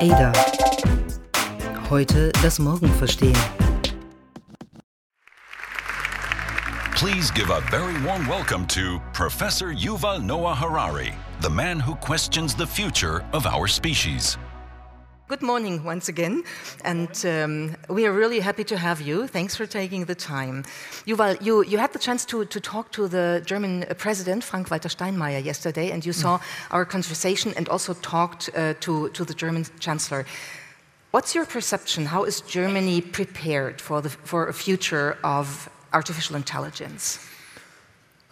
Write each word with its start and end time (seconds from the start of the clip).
Ada. 0.00 0.32
Heute 1.90 2.32
das 2.42 2.58
Morgen 2.58 2.88
verstehen. 2.94 3.36
Please 6.96 7.30
give 7.30 7.50
a 7.50 7.60
very 7.70 7.92
warm 8.02 8.26
welcome 8.26 8.66
to 8.68 8.98
Professor 9.12 9.74
Yuval 9.74 10.22
Noah 10.22 10.54
Harari, 10.54 11.12
the 11.42 11.50
man 11.50 11.78
who 11.78 11.94
questions 11.96 12.54
the 12.54 12.66
future 12.66 13.22
of 13.34 13.46
our 13.46 13.68
species. 13.68 14.38
Good 15.30 15.42
morning 15.42 15.84
once 15.84 16.08
again, 16.08 16.42
and 16.84 17.24
um, 17.24 17.76
we 17.88 18.04
are 18.04 18.12
really 18.12 18.40
happy 18.40 18.64
to 18.64 18.76
have 18.76 19.00
you. 19.00 19.28
Thanks 19.28 19.54
for 19.54 19.64
taking 19.64 20.06
the 20.06 20.14
time. 20.16 20.64
Yuval, 21.06 21.40
you, 21.40 21.62
you 21.62 21.78
had 21.78 21.92
the 21.92 22.00
chance 22.00 22.24
to, 22.24 22.44
to 22.46 22.58
talk 22.58 22.90
to 22.90 23.06
the 23.06 23.40
German 23.46 23.84
president, 23.96 24.42
Frank-Walter 24.42 24.88
Steinmeier, 24.88 25.44
yesterday, 25.44 25.92
and 25.92 26.04
you 26.04 26.12
saw 26.12 26.38
mm. 26.38 26.42
our 26.72 26.84
conversation 26.84 27.54
and 27.56 27.68
also 27.68 27.94
talked 27.94 28.50
uh, 28.56 28.74
to, 28.80 29.08
to 29.10 29.24
the 29.24 29.32
German 29.32 29.66
chancellor. 29.78 30.26
What's 31.12 31.32
your 31.32 31.46
perception? 31.46 32.06
How 32.06 32.24
is 32.24 32.40
Germany 32.40 33.00
prepared 33.00 33.80
for, 33.80 34.02
the, 34.02 34.08
for 34.08 34.48
a 34.48 34.52
future 34.52 35.16
of 35.22 35.68
artificial 35.92 36.34
intelligence? 36.34 37.24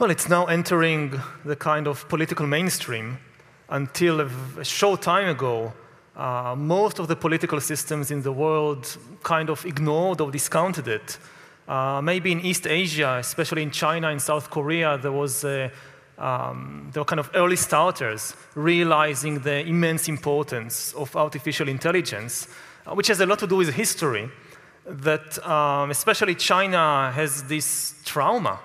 Well, 0.00 0.10
it's 0.10 0.28
now 0.28 0.46
entering 0.46 1.20
the 1.44 1.54
kind 1.54 1.86
of 1.86 2.08
political 2.08 2.48
mainstream. 2.48 3.18
Until 3.68 4.20
a 4.20 4.64
short 4.64 5.00
time 5.00 5.28
ago, 5.28 5.72
uh, 6.18 6.56
most 6.56 6.98
of 6.98 7.06
the 7.06 7.14
political 7.14 7.60
systems 7.60 8.10
in 8.10 8.22
the 8.22 8.32
world 8.32 8.98
kind 9.22 9.48
of 9.48 9.64
ignored 9.64 10.20
or 10.20 10.32
discounted 10.32 10.88
it. 10.88 11.16
Uh, 11.68 12.00
maybe 12.02 12.32
in 12.32 12.40
East 12.40 12.66
Asia, 12.66 13.18
especially 13.20 13.62
in 13.62 13.70
China 13.70 14.08
and 14.08 14.20
South 14.20 14.50
Korea, 14.50 14.98
there 14.98 15.12
was 15.12 15.44
a, 15.44 15.70
um, 16.18 16.90
there 16.92 17.00
were 17.00 17.04
kind 17.04 17.20
of 17.20 17.30
early 17.34 17.54
starters 17.54 18.34
realizing 18.56 19.38
the 19.38 19.64
immense 19.64 20.08
importance 20.08 20.92
of 20.94 21.14
artificial 21.14 21.68
intelligence, 21.68 22.48
uh, 22.84 22.94
which 22.94 23.06
has 23.06 23.20
a 23.20 23.26
lot 23.26 23.38
to 23.38 23.46
do 23.46 23.56
with 23.56 23.72
history. 23.74 24.28
That 24.86 25.38
um, 25.46 25.90
especially 25.90 26.34
China 26.34 27.12
has 27.14 27.44
this 27.44 27.94
trauma 28.04 28.58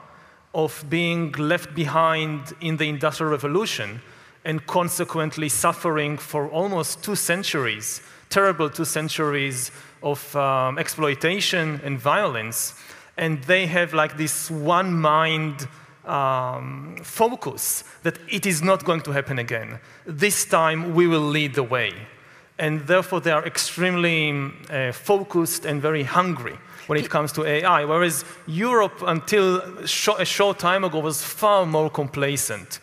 of 0.55 0.83
being 0.89 1.33
left 1.33 1.75
behind 1.75 2.53
in 2.61 2.77
the 2.77 2.87
Industrial 2.87 3.29
Revolution 3.29 4.01
and 4.45 4.65
consequently 4.67 5.49
suffering 5.49 6.17
for 6.17 6.49
almost 6.49 7.03
two 7.03 7.15
centuries, 7.15 8.01
terrible 8.29 8.69
two 8.69 8.85
centuries 8.85 9.71
of 10.01 10.35
um, 10.35 10.77
exploitation 10.77 11.79
and 11.83 11.99
violence. 11.99 12.73
And 13.17 13.41
they 13.43 13.67
have 13.67 13.93
like 13.93 14.17
this 14.17 14.51
one 14.51 14.93
mind 14.93 15.67
um, 16.05 16.97
focus 17.03 17.83
that 18.03 18.17
it 18.29 18.45
is 18.45 18.61
not 18.61 18.83
going 18.83 19.01
to 19.01 19.11
happen 19.11 19.39
again. 19.39 19.79
This 20.05 20.45
time 20.45 20.93
we 20.93 21.07
will 21.07 21.21
lead 21.21 21.53
the 21.53 21.63
way. 21.63 21.93
And 22.59 22.81
therefore, 22.81 23.19
they 23.19 23.31
are 23.31 23.45
extremely 23.45 24.51
uh, 24.69 24.91
focused 24.91 25.65
and 25.65 25.81
very 25.81 26.03
hungry 26.03 26.57
when 26.87 26.99
it 26.99 27.09
comes 27.09 27.31
to 27.31 27.45
AI, 27.45 27.85
whereas 27.85 28.25
Europe, 28.45 29.01
until 29.07 29.57
a 29.81 30.25
short 30.25 30.59
time 30.59 30.83
ago, 30.83 30.99
was 30.99 31.23
far 31.23 31.65
more 31.65 31.89
complacent 31.89 32.79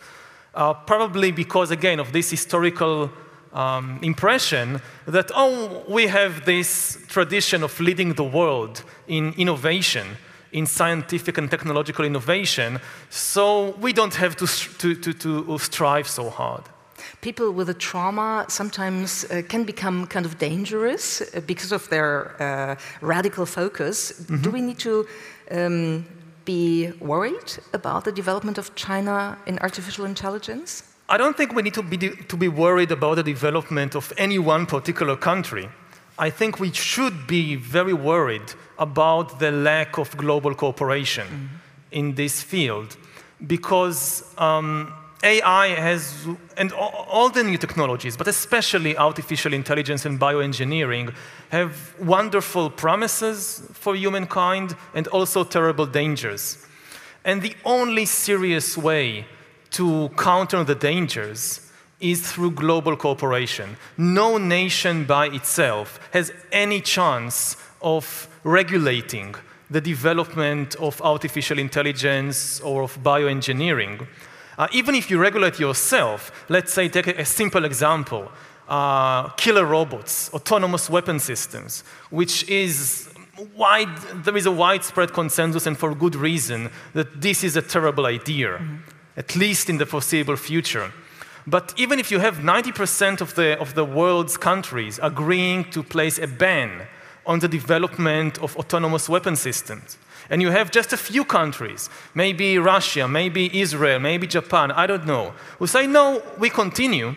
uh, 0.53 0.73
probably 0.73 1.31
because, 1.31 1.71
again, 1.71 1.99
of 1.99 2.11
this 2.11 2.29
historical 2.29 3.09
um, 3.53 3.99
impression 4.01 4.81
that, 5.05 5.31
oh, 5.33 5.83
we 5.87 6.07
have 6.07 6.45
this 6.45 6.97
tradition 7.07 7.63
of 7.63 7.79
leading 7.79 8.13
the 8.13 8.23
world 8.23 8.83
in 9.07 9.33
innovation, 9.37 10.07
in 10.51 10.65
scientific 10.65 11.37
and 11.37 11.49
technological 11.49 12.05
innovation, 12.05 12.79
so 13.09 13.71
we 13.81 13.93
don't 13.93 14.15
have 14.15 14.35
to, 14.37 14.47
to, 14.47 14.95
to, 14.95 15.13
to 15.13 15.57
strive 15.57 16.07
so 16.07 16.29
hard. 16.29 16.63
People 17.21 17.51
with 17.51 17.69
a 17.69 17.73
trauma 17.73 18.45
sometimes 18.47 19.25
uh, 19.25 19.41
can 19.47 19.63
become 19.63 20.05
kind 20.07 20.25
of 20.25 20.37
dangerous 20.37 21.21
uh, 21.21 21.41
because 21.41 21.71
of 21.71 21.87
their 21.89 22.35
uh, 22.39 22.75
radical 23.01 23.45
focus. 23.45 24.13
Mm 24.13 24.25
-hmm. 24.25 24.43
Do 24.43 24.51
we 24.51 24.61
need 24.61 24.79
to 24.79 25.05
um, 25.51 26.05
be 26.45 26.91
worried 26.99 27.53
about 27.73 28.05
the 28.05 28.11
development 28.11 28.57
of 28.57 28.73
China 28.75 29.37
in 29.45 29.59
artificial 29.59 30.05
intelligence? 30.05 30.83
I 31.09 31.17
don't 31.17 31.35
think 31.35 31.53
we 31.53 31.61
need 31.61 31.73
to 31.73 31.83
be, 31.83 31.97
to 31.97 32.37
be 32.37 32.47
worried 32.47 32.91
about 32.91 33.15
the 33.15 33.23
development 33.23 33.95
of 33.95 34.13
any 34.17 34.39
one 34.39 34.65
particular 34.65 35.15
country. 35.17 35.69
I 36.17 36.29
think 36.29 36.59
we 36.59 36.71
should 36.71 37.27
be 37.27 37.55
very 37.55 37.93
worried 37.93 38.53
about 38.77 39.39
the 39.39 39.51
lack 39.51 39.97
of 39.97 40.15
global 40.17 40.53
cooperation 40.55 41.27
mm 41.27 41.33
-hmm. 41.33 41.99
in 41.99 42.15
this 42.15 42.43
field 42.43 42.97
because 43.47 44.23
um, 44.37 44.93
AI 45.23 45.67
has, 45.69 46.27
and 46.57 46.71
all 46.73 47.29
the 47.29 47.43
new 47.43 47.57
technologies, 47.57 48.17
but 48.17 48.27
especially 48.27 48.97
artificial 48.97 49.53
intelligence 49.53 50.05
and 50.05 50.19
bioengineering, 50.19 51.13
have 51.49 51.93
wonderful 51.99 52.69
promises 52.69 53.61
for 53.73 53.95
humankind 53.95 54.75
and 54.95 55.07
also 55.07 55.43
terrible 55.43 55.85
dangers. 55.85 56.57
And 57.23 57.41
the 57.41 57.55
only 57.65 58.05
serious 58.05 58.77
way 58.77 59.25
to 59.71 60.09
counter 60.17 60.63
the 60.63 60.75
dangers 60.75 61.71
is 61.99 62.31
through 62.31 62.51
global 62.51 62.97
cooperation. 62.97 63.77
No 63.97 64.37
nation 64.37 65.05
by 65.05 65.27
itself 65.27 65.99
has 66.13 66.33
any 66.51 66.81
chance 66.81 67.57
of 67.81 68.27
regulating 68.43 69.35
the 69.69 69.81
development 69.81 70.75
of 70.75 71.01
artificial 71.01 71.59
intelligence 71.59 72.59
or 72.61 72.81
of 72.81 73.01
bioengineering. 73.03 74.07
Uh, 74.61 74.67
even 74.71 74.93
if 74.93 75.09
you 75.09 75.17
regulate 75.17 75.59
yourself, 75.59 76.31
let's 76.47 76.71
say, 76.71 76.87
take 76.87 77.07
a, 77.07 77.21
a 77.21 77.25
simple 77.25 77.65
example 77.65 78.31
uh, 78.69 79.27
killer 79.29 79.65
robots, 79.65 80.31
autonomous 80.35 80.87
weapon 80.87 81.17
systems, 81.17 81.83
which 82.11 82.47
is 82.47 83.09
wide, 83.55 83.97
there 84.23 84.37
is 84.37 84.45
a 84.45 84.51
widespread 84.51 85.13
consensus, 85.13 85.65
and 85.65 85.79
for 85.79 85.95
good 85.95 86.15
reason, 86.15 86.69
that 86.93 87.21
this 87.21 87.43
is 87.43 87.57
a 87.57 87.61
terrible 87.63 88.05
idea, 88.05 88.49
mm-hmm. 88.49 88.75
at 89.17 89.35
least 89.35 89.67
in 89.67 89.79
the 89.79 89.85
foreseeable 89.87 90.35
future. 90.35 90.93
But 91.47 91.73
even 91.75 91.97
if 91.97 92.11
you 92.11 92.19
have 92.19 92.35
90% 92.35 93.19
of 93.19 93.33
the, 93.33 93.59
of 93.59 93.73
the 93.73 93.83
world's 93.83 94.37
countries 94.37 94.99
agreeing 95.01 95.71
to 95.71 95.81
place 95.81 96.19
a 96.19 96.27
ban 96.27 96.87
on 97.25 97.39
the 97.39 97.47
development 97.47 98.37
of 98.43 98.55
autonomous 98.57 99.09
weapon 99.09 99.35
systems, 99.35 99.97
and 100.31 100.41
you 100.41 100.49
have 100.49 100.71
just 100.71 100.93
a 100.93 100.97
few 100.97 101.25
countries, 101.25 101.89
maybe 102.15 102.57
Russia, 102.57 103.05
maybe 103.07 103.59
Israel, 103.59 103.99
maybe 103.99 104.25
Japan, 104.25 104.71
I 104.71 104.87
don't 104.87 105.05
know, 105.05 105.33
who 105.59 105.67
say, 105.67 105.85
no, 105.85 106.23
we 106.39 106.49
continue, 106.49 107.15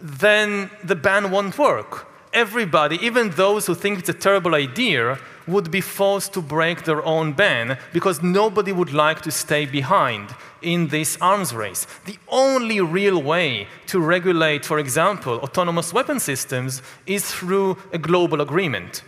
then 0.00 0.70
the 0.82 0.96
ban 0.96 1.30
won't 1.30 1.58
work. 1.58 2.08
Everybody, 2.32 2.96
even 3.04 3.30
those 3.30 3.66
who 3.66 3.74
think 3.74 3.98
it's 3.98 4.08
a 4.08 4.14
terrible 4.14 4.54
idea, 4.54 5.18
would 5.46 5.70
be 5.70 5.80
forced 5.80 6.32
to 6.32 6.40
break 6.40 6.84
their 6.84 7.04
own 7.04 7.32
ban 7.32 7.78
because 7.92 8.22
nobody 8.22 8.72
would 8.72 8.92
like 8.92 9.20
to 9.20 9.30
stay 9.30 9.66
behind 9.66 10.34
in 10.62 10.88
this 10.88 11.16
arms 11.20 11.54
race. 11.54 11.86
The 12.06 12.18
only 12.28 12.80
real 12.80 13.22
way 13.22 13.68
to 13.86 14.00
regulate, 14.00 14.64
for 14.64 14.78
example, 14.78 15.34
autonomous 15.40 15.92
weapon 15.92 16.18
systems 16.18 16.82
is 17.06 17.30
through 17.30 17.76
a 17.92 17.98
global 17.98 18.40
agreement. 18.40 19.02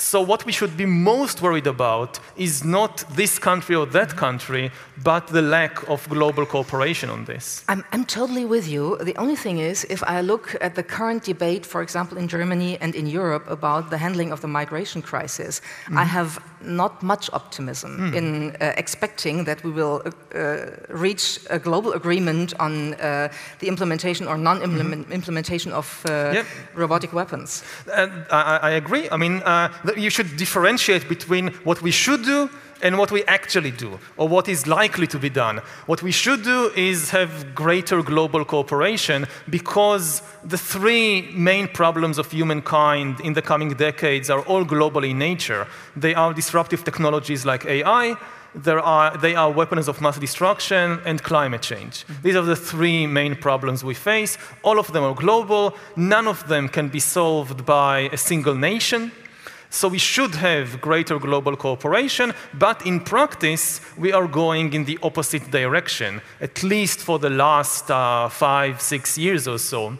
So, 0.00 0.20
what 0.20 0.46
we 0.46 0.52
should 0.52 0.76
be 0.76 0.86
most 0.86 1.42
worried 1.42 1.66
about 1.66 2.20
is 2.36 2.64
not 2.64 3.04
this 3.16 3.36
country 3.36 3.74
or 3.74 3.84
that 3.86 4.16
country, 4.16 4.70
but 5.02 5.26
the 5.28 5.42
lack 5.42 5.88
of 5.88 6.08
global 6.08 6.46
cooperation 6.46 7.10
on 7.10 7.24
this. 7.24 7.64
I'm, 7.68 7.84
I'm 7.92 8.04
totally 8.04 8.44
with 8.44 8.68
you. 8.68 8.96
The 8.98 9.16
only 9.16 9.36
thing 9.36 9.58
is, 9.58 9.84
if 9.84 10.02
I 10.02 10.20
look 10.20 10.56
at 10.60 10.74
the 10.74 10.82
current 10.82 11.24
debate, 11.24 11.66
for 11.66 11.82
example, 11.82 12.18
in 12.18 12.28
Germany 12.28 12.78
and 12.80 12.94
in 12.94 13.06
Europe 13.06 13.44
about 13.48 13.90
the 13.90 13.98
handling 13.98 14.32
of 14.32 14.40
the 14.40 14.48
migration 14.48 15.02
crisis, 15.02 15.60
mm. 15.86 15.96
I 15.96 16.04
have 16.04 16.40
not 16.60 17.02
much 17.02 17.30
optimism 17.32 17.98
mm. 17.98 18.14
in 18.14 18.56
uh, 18.60 18.72
expecting 18.76 19.44
that 19.44 19.62
we 19.62 19.70
will 19.70 20.02
uh, 20.34 20.66
reach 20.88 21.38
a 21.50 21.58
global 21.58 21.92
agreement 21.92 22.54
on 22.58 22.94
uh, 22.94 23.28
the 23.60 23.68
implementation 23.68 24.26
or 24.26 24.36
non 24.36 24.60
mm-hmm. 24.60 25.12
implementation 25.12 25.72
of 25.72 26.04
uh, 26.08 26.32
yep. 26.34 26.46
robotic 26.74 27.12
weapons. 27.12 27.62
I, 27.86 28.58
I, 28.62 28.70
agree. 28.70 29.08
I 29.10 29.16
mean, 29.16 29.42
uh, 29.44 29.72
you 29.96 30.10
should 30.10 30.36
differentiate 30.36 31.08
between 31.08 31.48
what 31.64 31.82
we 31.82 31.90
should 31.90 32.24
do 32.24 32.50
and 32.82 32.98
what 32.98 33.10
we 33.10 33.24
actually 33.24 33.70
do, 33.70 33.98
or 34.16 34.28
what 34.28 34.48
is 34.48 34.66
likely 34.66 35.06
to 35.06 35.18
be 35.18 35.30
done. 35.30 35.60
What 35.86 36.02
we 36.02 36.12
should 36.12 36.42
do 36.42 36.70
is 36.76 37.10
have 37.10 37.54
greater 37.54 38.02
global 38.02 38.44
cooperation 38.44 39.26
because 39.48 40.22
the 40.44 40.58
three 40.58 41.30
main 41.32 41.68
problems 41.68 42.18
of 42.18 42.30
humankind 42.30 43.20
in 43.20 43.32
the 43.34 43.42
coming 43.42 43.70
decades 43.74 44.30
are 44.30 44.40
all 44.42 44.64
global 44.64 45.04
in 45.04 45.18
nature. 45.18 45.66
They 45.96 46.14
are 46.14 46.32
disruptive 46.32 46.84
technologies 46.84 47.44
like 47.44 47.66
AI, 47.66 48.16
are, 48.66 49.16
they 49.18 49.34
are 49.34 49.50
weapons 49.50 49.88
of 49.88 50.00
mass 50.00 50.18
destruction 50.18 51.00
and 51.04 51.22
climate 51.22 51.62
change. 51.62 52.04
Mm-hmm. 52.06 52.22
These 52.22 52.36
are 52.36 52.42
the 52.42 52.56
three 52.56 53.06
main 53.06 53.36
problems 53.36 53.84
we 53.84 53.94
face. 53.94 54.38
All 54.62 54.78
of 54.78 54.92
them 54.92 55.04
are 55.04 55.14
global. 55.14 55.76
None 55.96 56.26
of 56.26 56.46
them 56.48 56.68
can 56.68 56.88
be 56.88 57.00
solved 57.00 57.64
by 57.64 58.08
a 58.12 58.16
single 58.16 58.54
nation. 58.54 59.12
So 59.70 59.88
we 59.88 59.98
should 59.98 60.34
have 60.36 60.80
greater 60.80 61.18
global 61.18 61.54
cooperation, 61.56 62.32
but 62.54 62.86
in 62.86 63.00
practice, 63.00 63.80
we 63.98 64.12
are 64.12 64.26
going 64.26 64.72
in 64.72 64.84
the 64.84 64.98
opposite 65.02 65.50
direction, 65.50 66.22
at 66.40 66.62
least 66.62 67.00
for 67.00 67.18
the 67.18 67.28
last 67.28 67.90
uh, 67.90 68.28
five, 68.30 68.80
six 68.80 69.18
years 69.18 69.46
or 69.46 69.58
so. 69.58 69.98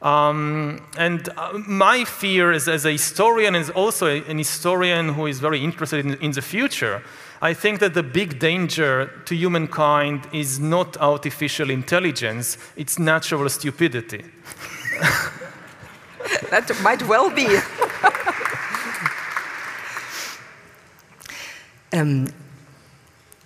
Um, 0.00 0.86
and 0.96 1.28
uh, 1.36 1.58
my 1.66 2.04
fear 2.04 2.52
is, 2.52 2.68
as 2.68 2.86
a 2.86 2.92
historian, 2.92 3.54
is 3.54 3.68
also 3.70 4.06
an 4.06 4.38
historian 4.38 5.10
who 5.10 5.26
is 5.26 5.40
very 5.40 5.62
interested 5.62 6.06
in, 6.06 6.14
in 6.22 6.30
the 6.30 6.42
future. 6.42 7.02
I 7.42 7.52
think 7.52 7.80
that 7.80 7.94
the 7.94 8.02
big 8.02 8.38
danger 8.38 9.10
to 9.24 9.34
humankind 9.34 10.26
is 10.32 10.60
not 10.60 10.96
artificial 10.98 11.70
intelligence, 11.70 12.58
it's 12.76 12.98
natural 12.98 13.48
stupidity. 13.48 14.24
that 16.50 16.70
might 16.82 17.06
well 17.08 17.28
be. 17.30 17.58
um, 21.92 22.28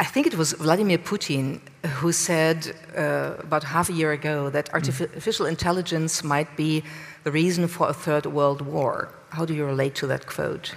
I 0.00 0.04
think 0.04 0.26
it 0.26 0.36
was 0.36 0.52
Vladimir 0.54 0.98
Putin 0.98 1.60
who 1.86 2.12
said 2.12 2.74
uh, 2.96 3.34
about 3.38 3.64
half 3.64 3.88
a 3.88 3.92
year 3.92 4.12
ago 4.12 4.50
that 4.50 4.66
mm. 4.68 4.74
artificial 4.74 5.46
intelligence 5.46 6.24
might 6.24 6.56
be 6.56 6.82
the 7.22 7.30
reason 7.30 7.68
for 7.68 7.88
a 7.88 7.92
third 7.92 8.26
world 8.26 8.60
war. 8.60 9.08
How 9.30 9.44
do 9.44 9.54
you 9.54 9.64
relate 9.64 9.94
to 9.96 10.06
that 10.08 10.26
quote? 10.26 10.74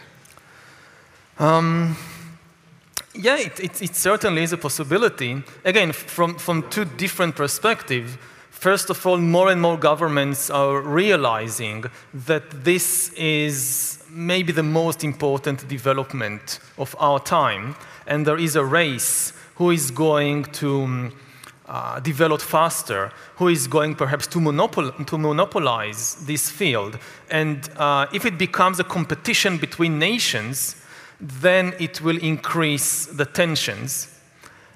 Um, 1.39 1.95
yeah, 3.13 3.37
it, 3.37 3.59
it, 3.59 3.81
it, 3.81 3.95
certainly 3.95 4.43
is 4.43 4.53
a 4.53 4.57
possibility. 4.57 5.43
Again, 5.65 5.91
from, 5.91 6.37
from 6.37 6.69
two 6.69 6.85
different 6.85 7.35
perspectives. 7.35 8.17
First 8.51 8.89
of 8.89 9.05
all, 9.05 9.17
more 9.17 9.51
and 9.51 9.61
more 9.61 9.77
governments 9.77 10.49
are 10.49 10.81
realizing 10.81 11.85
that 12.13 12.63
this 12.63 13.09
is 13.13 14.03
maybe 14.17 14.51
the 14.51 14.63
most 14.63 15.03
important 15.03 15.67
development 15.67 16.59
of 16.79 16.95
our 16.99 17.19
time 17.19 17.75
and 18.07 18.25
there 18.25 18.39
is 18.39 18.55
a 18.55 18.65
race 18.65 19.31
who 19.55 19.69
is 19.69 19.91
going 19.91 20.43
to 20.45 20.81
um, 20.81 21.13
uh, 21.67 21.99
develop 21.99 22.41
faster, 22.41 23.11
who 23.35 23.47
is 23.47 23.67
going 23.67 23.93
perhaps 23.93 24.25
to, 24.25 24.39
monopol 24.39 25.05
to 25.05 25.17
monopolize 25.17 26.15
this 26.25 26.49
field. 26.49 26.97
And 27.29 27.69
uh, 27.77 28.07
if 28.13 28.25
it 28.25 28.37
becomes 28.37 28.79
a 28.79 28.83
competition 28.83 29.57
between 29.57 29.99
nations, 29.99 30.75
then 31.19 31.73
it 31.79 32.01
will 32.01 32.17
increase 32.17 33.05
the 33.07 33.25
tensions 33.25 34.19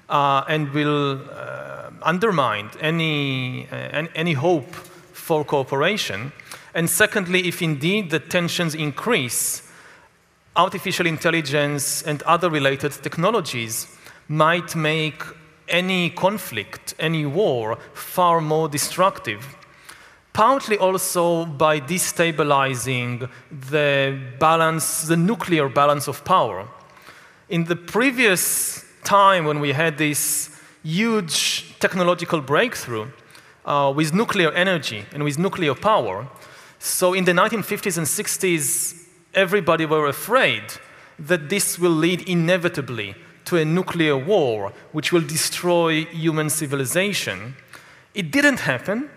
uh, 0.08 0.44
and 0.48 0.70
will 0.72 1.20
uh, 1.30 1.90
undermine 2.02 2.70
any, 2.80 3.66
uh, 3.70 4.06
any 4.14 4.34
hope 4.34 4.72
for 5.14 5.44
cooperation. 5.44 6.32
And 6.74 6.88
secondly, 6.88 7.46
if 7.46 7.60
indeed 7.60 8.10
the 8.10 8.18
tensions 8.18 8.74
increase, 8.74 9.70
artificial 10.56 11.06
intelligence 11.06 12.02
and 12.02 12.22
other 12.22 12.50
related 12.50 12.92
technologies 12.92 13.86
might 14.28 14.74
make 14.74 15.22
any 15.68 16.10
conflict, 16.10 16.94
any 16.98 17.26
war, 17.26 17.78
far 17.94 18.40
more 18.40 18.68
destructive. 18.68 19.56
Partly 20.32 20.78
also 20.78 21.44
by 21.44 21.80
destabilizing 21.80 23.28
the 23.50 24.18
balance, 24.38 25.02
the 25.02 25.16
nuclear 25.16 25.68
balance 25.68 26.08
of 26.08 26.24
power. 26.24 26.68
In 27.48 27.64
the 27.64 27.76
previous 27.76 28.84
time 29.04 29.44
when 29.44 29.60
we 29.60 29.72
had 29.72 29.98
this 29.98 30.58
huge 30.82 31.78
technological 31.80 32.40
breakthrough 32.40 33.08
uh, 33.64 33.92
with 33.94 34.14
nuclear 34.14 34.50
energy 34.52 35.04
and 35.12 35.22
with 35.22 35.38
nuclear 35.38 35.74
power, 35.74 36.26
so 36.84 37.14
in 37.14 37.24
the 37.24 37.30
1950s 37.30 37.96
and 37.96 38.06
60s, 38.08 39.06
everybody 39.34 39.86
were 39.86 40.08
afraid 40.08 40.64
that 41.16 41.48
this 41.48 41.78
will 41.78 41.92
lead 41.92 42.28
inevitably 42.28 43.14
to 43.44 43.56
a 43.56 43.64
nuclear 43.64 44.16
war 44.16 44.72
which 44.90 45.12
will 45.12 45.20
destroy 45.20 46.04
human 46.06 46.50
civilization. 46.50 47.54
It 48.14 48.32
didn't 48.32 48.58
happen. 48.58 49.08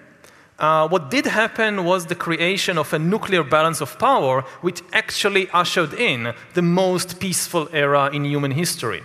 Uh, 0.59 0.87
what 0.87 1.09
did 1.09 1.25
happen 1.25 1.85
was 1.85 2.05
the 2.05 2.13
creation 2.13 2.77
of 2.77 2.93
a 2.93 2.99
nuclear 2.99 3.43
balance 3.43 3.81
of 3.81 3.97
power, 3.97 4.43
which 4.61 4.83
actually 4.93 5.49
ushered 5.49 5.95
in 5.95 6.35
the 6.53 6.61
most 6.61 7.19
peaceful 7.19 7.67
era 7.73 8.11
in 8.13 8.25
human 8.25 8.51
history. 8.51 9.01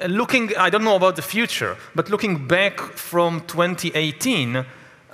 Uh, 0.00 0.06
looking, 0.06 0.56
I 0.56 0.70
don't 0.70 0.84
know 0.84 0.96
about 0.96 1.16
the 1.16 1.22
future, 1.22 1.76
but 1.94 2.08
looking 2.08 2.48
back 2.48 2.80
from 2.80 3.42
2018, 3.42 4.64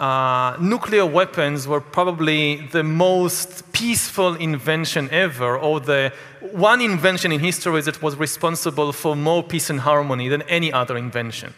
uh, 0.00 0.56
nuclear 0.58 1.04
weapons 1.04 1.68
were 1.68 1.80
probably 1.80 2.66
the 2.72 2.82
most 2.82 3.70
peaceful 3.72 4.34
invention 4.34 5.10
ever, 5.10 5.58
or 5.58 5.78
the 5.78 6.10
one 6.52 6.80
invention 6.80 7.32
in 7.32 7.40
history 7.40 7.82
that 7.82 8.02
was 8.02 8.16
responsible 8.16 8.92
for 8.92 9.14
more 9.14 9.42
peace 9.42 9.68
and 9.68 9.80
harmony 9.80 10.28
than 10.28 10.40
any 10.42 10.72
other 10.72 10.96
invention. 10.96 11.52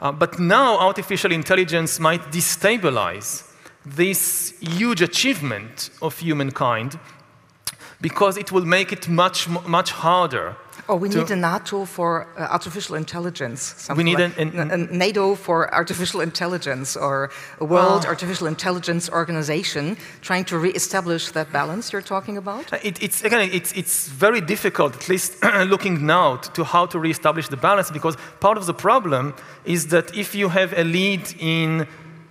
Uh, 0.00 0.10
but 0.10 0.40
now 0.40 0.78
artificial 0.78 1.30
intelligence 1.30 2.00
might 2.00 2.22
destabilize 2.32 3.44
this 3.86 4.54
huge 4.60 5.00
achievement 5.00 5.90
of 6.02 6.18
humankind 6.18 6.98
because 8.00 8.36
it 8.36 8.50
will 8.50 8.64
make 8.64 8.92
it 8.92 9.08
much, 9.08 9.48
much 9.48 9.92
harder 9.92 10.56
Oh, 10.90 10.96
we 10.96 11.10
need 11.10 11.30
a 11.30 11.36
NATO 11.36 11.84
for 11.84 12.26
uh, 12.38 12.46
artificial 12.50 12.96
intelligence. 12.96 13.88
We 13.94 14.04
need 14.04 14.18
like, 14.18 14.38
an, 14.38 14.58
an, 14.58 14.70
a 14.70 14.76
NATO 14.76 15.34
for 15.34 15.72
artificial 15.74 16.22
intelligence 16.22 16.96
or 16.96 17.30
a 17.60 17.64
World 17.66 18.06
uh, 18.06 18.08
Artificial 18.08 18.46
Intelligence 18.46 19.10
Organization 19.10 19.98
trying 20.22 20.46
to 20.46 20.58
re-establish 20.58 21.32
that 21.32 21.52
balance 21.52 21.92
you're 21.92 22.00
talking 22.00 22.38
about? 22.38 22.72
Uh, 22.72 22.78
it, 22.82 23.02
it's, 23.02 23.22
again, 23.22 23.50
it's, 23.52 23.72
it's 23.72 24.08
very 24.08 24.40
difficult, 24.40 24.96
at 24.96 25.10
least 25.10 25.44
looking 25.66 26.06
now, 26.06 26.36
to 26.36 26.64
how 26.64 26.86
to 26.86 26.98
re-establish 26.98 27.48
the 27.48 27.58
balance 27.58 27.90
because 27.90 28.16
part 28.40 28.56
of 28.56 28.64
the 28.64 28.74
problem 28.74 29.34
is 29.66 29.88
that 29.88 30.16
if 30.16 30.34
you 30.34 30.48
have 30.48 30.72
a 30.72 30.84
lead 30.84 31.34
in 31.38 31.86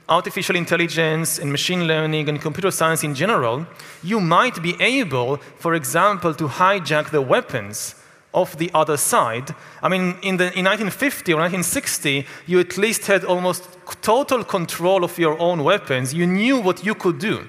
artificial 0.09 0.55
intelligence 0.55 1.37
and 1.37 1.51
machine 1.51 1.85
learning 1.85 2.27
and 2.27 2.41
computer 2.41 2.71
science 2.71 3.03
in 3.03 3.13
general, 3.13 3.67
you 4.01 4.19
might 4.19 4.63
be 4.63 4.75
able, 4.81 5.37
for 5.59 5.75
example, 5.75 6.33
to 6.33 6.47
hijack 6.47 7.11
the 7.11 7.21
weapons 7.21 7.93
of 8.33 8.57
the 8.57 8.69
other 8.73 8.97
side. 8.97 9.55
I 9.81 9.89
mean, 9.89 10.15
in, 10.21 10.37
the, 10.37 10.45
in 10.57 10.65
1950 10.65 11.33
or 11.33 11.39
1960, 11.39 12.25
you 12.45 12.59
at 12.59 12.77
least 12.77 13.07
had 13.07 13.23
almost 13.23 13.67
total 14.01 14.43
control 14.43 15.03
of 15.03 15.17
your 15.17 15.39
own 15.39 15.63
weapons. 15.63 16.13
You 16.13 16.27
knew 16.27 16.59
what 16.59 16.85
you 16.85 16.93
could 16.93 17.19
do. 17.19 17.47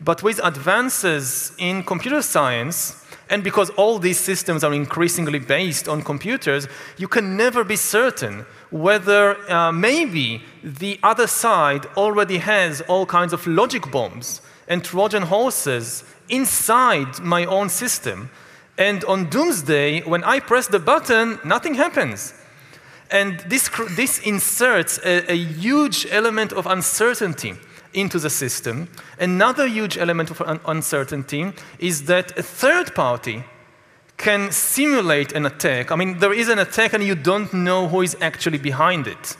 But 0.00 0.22
with 0.22 0.40
advances 0.44 1.52
in 1.58 1.82
computer 1.82 2.22
science, 2.22 3.04
and 3.30 3.44
because 3.44 3.70
all 3.70 3.98
these 3.98 4.18
systems 4.18 4.64
are 4.64 4.72
increasingly 4.72 5.38
based 5.38 5.88
on 5.88 6.02
computers, 6.02 6.66
you 6.96 7.08
can 7.08 7.36
never 7.36 7.64
be 7.64 7.76
certain 7.76 8.46
whether 8.70 9.36
uh, 9.50 9.72
maybe 9.72 10.42
the 10.62 10.98
other 11.02 11.26
side 11.26 11.86
already 11.96 12.38
has 12.38 12.80
all 12.82 13.06
kinds 13.06 13.32
of 13.32 13.46
logic 13.46 13.90
bombs 13.90 14.40
and 14.66 14.84
Trojan 14.84 15.22
horses 15.22 16.04
inside 16.28 17.20
my 17.20 17.44
own 17.46 17.68
system 17.68 18.30
and 18.78 19.04
on 19.04 19.28
doomsday, 19.28 20.02
when 20.02 20.22
I 20.22 20.38
press 20.38 20.68
the 20.68 20.78
button, 20.78 21.40
nothing 21.44 21.74
happens. 21.74 22.32
And 23.10 23.40
this, 23.40 23.68
this 23.96 24.20
inserts 24.20 24.98
a, 25.04 25.32
a 25.32 25.36
huge 25.36 26.06
element 26.10 26.52
of 26.52 26.66
uncertainty 26.66 27.54
into 27.92 28.18
the 28.18 28.30
system. 28.30 28.88
Another 29.18 29.66
huge 29.66 29.98
element 29.98 30.30
of 30.30 30.40
un 30.42 30.60
uncertainty 30.66 31.52
is 31.78 32.04
that 32.04 32.38
a 32.38 32.42
third 32.42 32.94
party 32.94 33.44
can 34.16 34.52
simulate 34.52 35.32
an 35.32 35.46
attack. 35.46 35.90
I 35.90 35.96
mean, 35.96 36.18
there 36.18 36.32
is 36.32 36.48
an 36.48 36.58
attack 36.58 36.92
and 36.92 37.02
you 37.02 37.14
don't 37.14 37.52
know 37.52 37.88
who 37.88 38.02
is 38.02 38.16
actually 38.20 38.58
behind 38.58 39.06
it. 39.06 39.36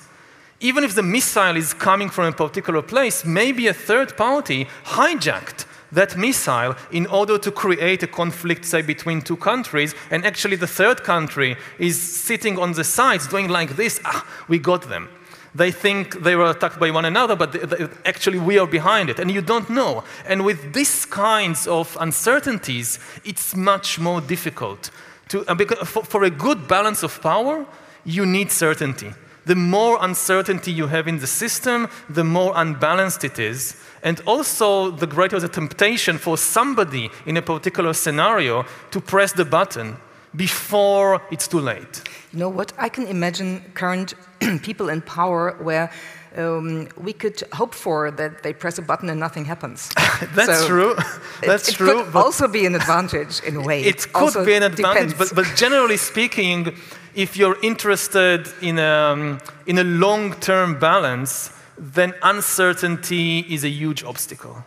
Even 0.61 0.83
if 0.83 0.95
the 0.95 1.03
missile 1.03 1.57
is 1.57 1.75
coming 1.75 2.09
from 2.09 2.25
a 2.25 2.33
particular 2.33 2.83
place, 2.83 3.25
maybe 3.25 3.69
a 3.69 3.75
third 3.75 4.17
party 4.17 4.67
hijacked 4.85 5.67
that 5.93 6.17
missile 6.17 6.75
in 6.91 7.07
order 7.07 7.39
to 7.39 7.51
create 7.51 8.03
a 8.03 8.07
conflict, 8.07 8.65
say, 8.65 8.83
between 8.83 9.23
two 9.23 9.37
countries, 9.37 9.95
and 10.11 10.25
actually 10.25 10.57
the 10.57 10.67
third 10.67 11.03
country 11.03 11.57
is 11.79 12.01
sitting 12.01 12.59
on 12.59 12.73
the 12.73 12.85
sides 12.85 13.27
doing 13.27 13.49
like 13.49 13.77
this, 13.77 14.01
ah, 14.05 14.27
we 14.49 14.59
got 14.59 14.89
them. 14.89 15.09
They 15.55 15.73
think 15.73 16.23
they 16.23 16.37
were 16.37 16.51
attacked 16.51 16.79
by 16.79 16.91
one 16.91 17.05
another, 17.05 17.35
but 17.35 17.53
they, 17.53 17.61
they, 17.61 17.89
actually 18.05 18.39
we 18.39 18.59
are 18.59 18.67
behind 18.67 19.11
it, 19.11 19.19
and 19.19 19.31
you 19.31 19.41
don't 19.41 19.71
know. 19.71 20.05
And 20.27 20.45
with 20.45 20.73
these 20.75 21.07
kinds 21.07 21.67
of 21.67 21.97
uncertainties, 22.01 22.99
it's 23.25 23.57
much 23.57 23.99
more 23.99 24.21
difficult. 24.21 24.91
To, 25.29 25.45
uh, 25.47 25.55
because 25.55 25.89
for, 25.89 26.05
for 26.05 26.25
a 26.25 26.31
good 26.31 26.69
balance 26.69 27.03
of 27.03 27.21
power, 27.23 27.67
you 28.05 28.25
need 28.25 28.51
certainty. 28.51 29.13
The 29.49 29.57
more 29.57 29.97
uncertainty 30.03 30.71
you 30.71 30.89
have 30.89 31.09
in 31.09 31.19
the 31.21 31.27
system, 31.27 31.89
the 32.11 32.23
more 32.23 32.53
unbalanced 32.55 33.25
it 33.25 33.39
is 33.39 33.77
and 34.03 34.21
also 34.27 34.91
the 34.91 35.07
greater 35.07 35.41
the 35.41 35.49
temptation 35.49 36.19
for 36.19 36.37
somebody 36.37 37.11
in 37.25 37.37
a 37.37 37.43
particular 37.43 37.95
scenario 37.95 38.65
to 38.91 39.01
press 39.01 39.33
the 39.33 39.45
button 39.45 39.97
before 40.37 41.23
it's 41.31 41.49
too 41.49 41.61
late. 41.61 42.03
You 42.33 42.41
know 42.41 42.51
what? 42.51 42.73
I 42.77 42.91
can 42.91 43.07
imagine 43.07 43.63
current 43.75 44.15
people 44.63 44.91
in 44.91 45.01
power 45.01 45.57
where 45.63 45.91
um, 46.37 46.89
we 46.97 47.13
could 47.13 47.43
hope 47.53 47.75
for 47.75 48.11
that 48.11 48.43
they 48.43 48.53
press 48.53 48.79
a 48.79 48.83
button 48.83 49.09
and 49.09 49.19
nothing 49.19 49.47
happens. 49.47 49.89
That's 50.35 50.61
so 50.61 50.67
true. 50.67 50.95
That's 51.43 51.69
it, 51.69 51.75
it 51.75 51.77
true. 51.79 52.05
Could 52.05 52.17
also 52.17 52.47
be 52.49 52.67
an 52.67 52.75
advantage 52.75 53.41
in 53.45 53.57
a 53.57 53.63
way. 53.63 53.83
It, 53.83 53.97
it 53.97 54.13
could 54.13 54.23
also 54.25 54.45
be 54.45 54.55
an 54.55 54.63
advantage, 54.63 55.17
but, 55.17 55.35
but, 55.35 55.47
generally 55.57 55.97
speaking, 55.97 56.77
if 57.15 57.37
you're 57.37 57.57
interested 57.63 58.49
in 58.61 58.79
a, 58.79 59.13
um, 59.13 59.39
in 59.67 59.79
a 59.79 59.85
long-term 59.85 60.79
balance, 60.79 61.51
then 61.79 62.15
uncertainty 62.23 63.41
is 63.49 63.65
a 63.65 63.69
huge 63.69 64.05
obstacle. 64.05 64.65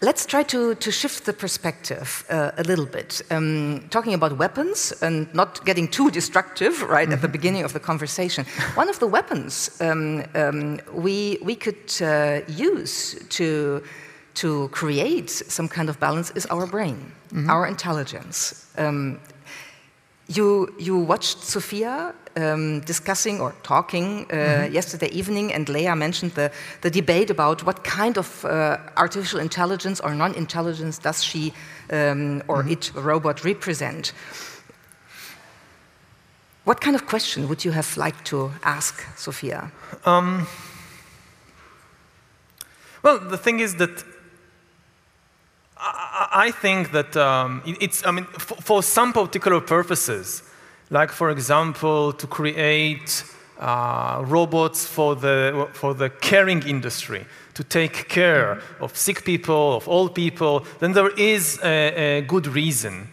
Let's 0.00 0.26
try 0.26 0.44
to, 0.44 0.76
to 0.76 0.92
shift 0.92 1.24
the 1.24 1.32
perspective 1.32 2.24
uh, 2.30 2.52
a 2.56 2.62
little 2.62 2.86
bit. 2.86 3.20
Um, 3.32 3.84
talking 3.90 4.14
about 4.14 4.38
weapons 4.38 4.92
and 5.02 5.32
not 5.34 5.64
getting 5.64 5.88
too 5.88 6.08
destructive 6.10 6.82
right 6.88 6.88
mm 6.88 6.94
-hmm. 6.94 7.00
at 7.00 7.08
the 7.08 7.14
mm-hmm. 7.14 7.32
beginning 7.32 7.64
of 7.64 7.72
the 7.72 7.80
conversation. 7.80 8.46
One 8.76 8.90
of 8.90 8.98
the 8.98 9.08
weapons 9.10 9.70
um, 9.80 10.22
um, 10.34 10.78
we, 10.94 11.38
we 11.42 11.56
could 11.56 12.00
uh, 12.00 12.62
use 12.72 13.16
to, 13.28 13.82
to 14.34 14.68
create 14.68 15.44
some 15.48 15.68
kind 15.68 15.88
of 15.88 15.98
balance 15.98 16.32
is 16.34 16.46
our 16.46 16.66
brain, 16.66 16.96
mm 17.32 17.44
-hmm. 17.44 17.50
our 17.50 17.66
intelligence. 17.66 18.54
You, 20.28 20.74
you 20.78 20.96
watched 20.96 21.42
Sophia 21.42 22.14
um, 22.36 22.80
discussing 22.80 23.40
or 23.40 23.54
talking 23.62 24.26
uh, 24.30 24.34
mm 24.34 24.44
-hmm. 24.44 24.72
yesterday 24.72 25.10
evening, 25.12 25.54
and 25.54 25.68
Leah 25.68 25.96
mentioned 25.96 26.34
the, 26.34 26.50
the 26.80 26.90
debate 26.90 27.32
about 27.32 27.62
what 27.62 27.76
kind 27.82 28.18
of 28.18 28.44
uh, 28.44 28.50
artificial 28.94 29.40
intelligence 29.40 30.02
or 30.02 30.14
non 30.14 30.34
intelligence 30.34 31.00
does 31.02 31.24
she 31.24 31.52
um, 31.92 32.42
or 32.46 32.62
mm 32.62 32.66
-hmm. 32.66 32.70
it, 32.70 32.92
robot, 32.94 33.44
represent. 33.44 34.14
What 36.64 36.80
kind 36.80 36.94
of 36.94 37.06
question 37.06 37.46
would 37.46 37.64
you 37.64 37.74
have 37.74 37.88
liked 37.96 38.24
to 38.24 38.50
ask 38.60 39.06
Sophia? 39.16 39.70
Um, 40.04 40.46
well, 43.02 43.18
the 43.28 43.38
thing 43.38 43.60
is 43.60 43.74
that 43.74 44.04
I 45.80 46.50
think 46.50 46.92
that 46.92 47.16
um, 47.16 47.62
it's, 47.64 48.04
I 48.06 48.10
mean, 48.10 48.24
for 48.24 48.82
some 48.82 49.12
particular 49.12 49.60
purposes, 49.60 50.42
like 50.90 51.12
for 51.12 51.30
example, 51.30 52.12
to 52.12 52.26
create 52.26 53.24
uh, 53.58 54.22
robots 54.26 54.86
for 54.86 55.14
the, 55.14 55.68
for 55.72 55.94
the 55.94 56.10
caring 56.10 56.66
industry, 56.66 57.26
to 57.54 57.64
take 57.64 58.08
care 58.08 58.60
of 58.80 58.96
sick 58.96 59.24
people, 59.24 59.76
of 59.76 59.88
old 59.88 60.14
people, 60.14 60.64
then 60.80 60.92
there 60.92 61.10
is 61.10 61.58
a, 61.62 62.18
a 62.18 62.20
good 62.22 62.46
reason 62.46 63.08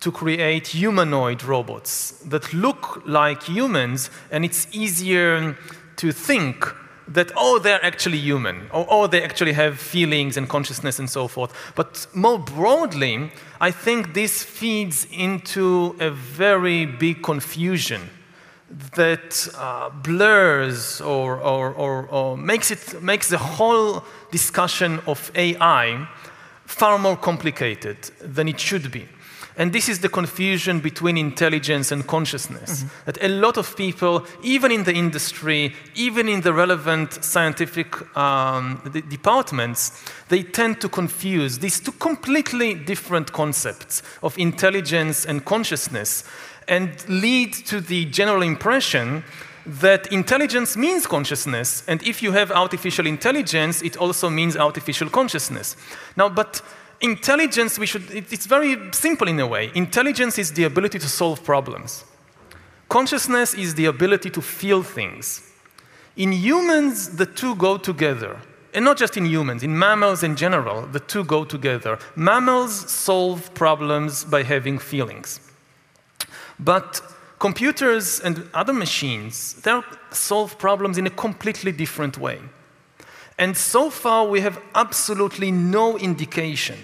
to 0.00 0.10
create 0.10 0.68
humanoid 0.68 1.44
robots 1.44 2.12
that 2.26 2.52
look 2.52 3.02
like 3.06 3.42
humans, 3.44 4.10
and 4.30 4.44
it's 4.44 4.66
easier 4.72 5.56
to 5.96 6.12
think 6.12 6.66
that, 7.14 7.32
oh, 7.36 7.58
they're 7.58 7.84
actually 7.84 8.18
human, 8.18 8.68
or 8.72 8.86
oh, 8.88 9.06
they 9.06 9.22
actually 9.22 9.52
have 9.52 9.78
feelings 9.78 10.36
and 10.36 10.48
consciousness 10.48 10.98
and 10.98 11.08
so 11.08 11.28
forth. 11.28 11.52
But 11.74 12.06
more 12.14 12.38
broadly, 12.38 13.30
I 13.60 13.70
think 13.70 14.14
this 14.14 14.42
feeds 14.42 15.06
into 15.10 15.96
a 16.00 16.10
very 16.10 16.86
big 16.86 17.22
confusion 17.22 18.10
that 18.94 19.48
uh, 19.56 19.90
blurs 19.90 21.00
or, 21.00 21.36
or, 21.36 21.72
or, 21.72 22.06
or, 22.06 22.36
makes, 22.36 22.70
it, 22.70 23.02
makes 23.02 23.28
the 23.28 23.38
whole 23.38 24.02
discussion 24.30 25.00
of 25.06 25.30
AI 25.34 26.08
far 26.64 26.98
more 26.98 27.16
complicated 27.16 27.98
than 28.20 28.48
it 28.48 28.58
should 28.58 28.90
be. 28.90 29.06
And 29.62 29.72
this 29.72 29.88
is 29.88 30.00
the 30.00 30.08
confusion 30.08 30.80
between 30.80 31.16
intelligence 31.16 31.92
and 31.92 32.04
consciousness. 32.04 32.82
Mm 32.82 32.88
-hmm. 32.88 33.04
That 33.04 33.22
a 33.22 33.28
lot 33.28 33.56
of 33.56 33.74
people, 33.76 34.22
even 34.42 34.70
in 34.70 34.82
the 34.84 34.92
industry, 34.92 35.74
even 35.94 36.28
in 36.28 36.40
the 36.40 36.52
relevant 36.52 37.24
scientific 37.24 37.96
um, 38.16 38.80
departments, 39.08 39.92
they 40.28 40.42
tend 40.50 40.80
to 40.80 40.88
confuse 40.88 41.58
these 41.58 41.82
two 41.82 41.94
completely 41.98 42.84
different 42.84 43.30
concepts 43.30 44.02
of 44.20 44.36
intelligence 44.36 45.28
and 45.28 45.44
consciousness 45.44 46.24
and 46.66 46.88
lead 47.06 47.66
to 47.68 47.80
the 47.80 48.08
general 48.10 48.42
impression 48.42 49.22
that 49.80 50.06
intelligence 50.12 50.78
means 50.78 51.06
consciousness, 51.06 51.84
and 51.86 52.02
if 52.02 52.20
you 52.20 52.32
have 52.34 52.54
artificial 52.54 53.06
intelligence, 53.06 53.84
it 53.84 53.96
also 53.96 54.30
means 54.30 54.56
artificial 54.56 55.10
consciousness. 55.10 55.76
Now, 56.14 56.34
but 56.34 56.62
intelligence, 57.02 57.78
we 57.78 57.86
should, 57.86 58.10
it's 58.10 58.46
very 58.46 58.76
simple 58.92 59.28
in 59.28 59.38
a 59.40 59.46
way. 59.46 59.70
Intelligence 59.74 60.38
is 60.38 60.52
the 60.52 60.64
ability 60.64 60.98
to 60.98 61.08
solve 61.08 61.44
problems. 61.44 62.04
Consciousness 62.88 63.54
is 63.54 63.74
the 63.74 63.86
ability 63.86 64.30
to 64.30 64.40
feel 64.40 64.82
things. 64.82 65.50
In 66.16 66.32
humans, 66.32 67.16
the 67.16 67.26
two 67.26 67.54
go 67.56 67.76
together. 67.76 68.38
And 68.74 68.84
not 68.84 68.96
just 68.96 69.16
in 69.16 69.26
humans, 69.26 69.62
in 69.62 69.78
mammals 69.78 70.22
in 70.22 70.36
general, 70.36 70.86
the 70.86 71.00
two 71.00 71.24
go 71.24 71.44
together. 71.44 71.98
Mammals 72.16 72.90
solve 72.90 73.52
problems 73.54 74.24
by 74.24 74.42
having 74.42 74.78
feelings. 74.78 75.40
But 76.58 77.02
computers 77.38 78.20
and 78.20 78.48
other 78.54 78.72
machines, 78.72 79.54
they 79.62 79.80
solve 80.10 80.58
problems 80.58 80.96
in 80.96 81.06
a 81.06 81.10
completely 81.10 81.72
different 81.72 82.16
way. 82.18 82.40
And 83.38 83.56
so 83.56 83.90
far, 83.90 84.26
we 84.26 84.40
have 84.40 84.60
absolutely 84.74 85.50
no 85.50 85.98
indication 85.98 86.78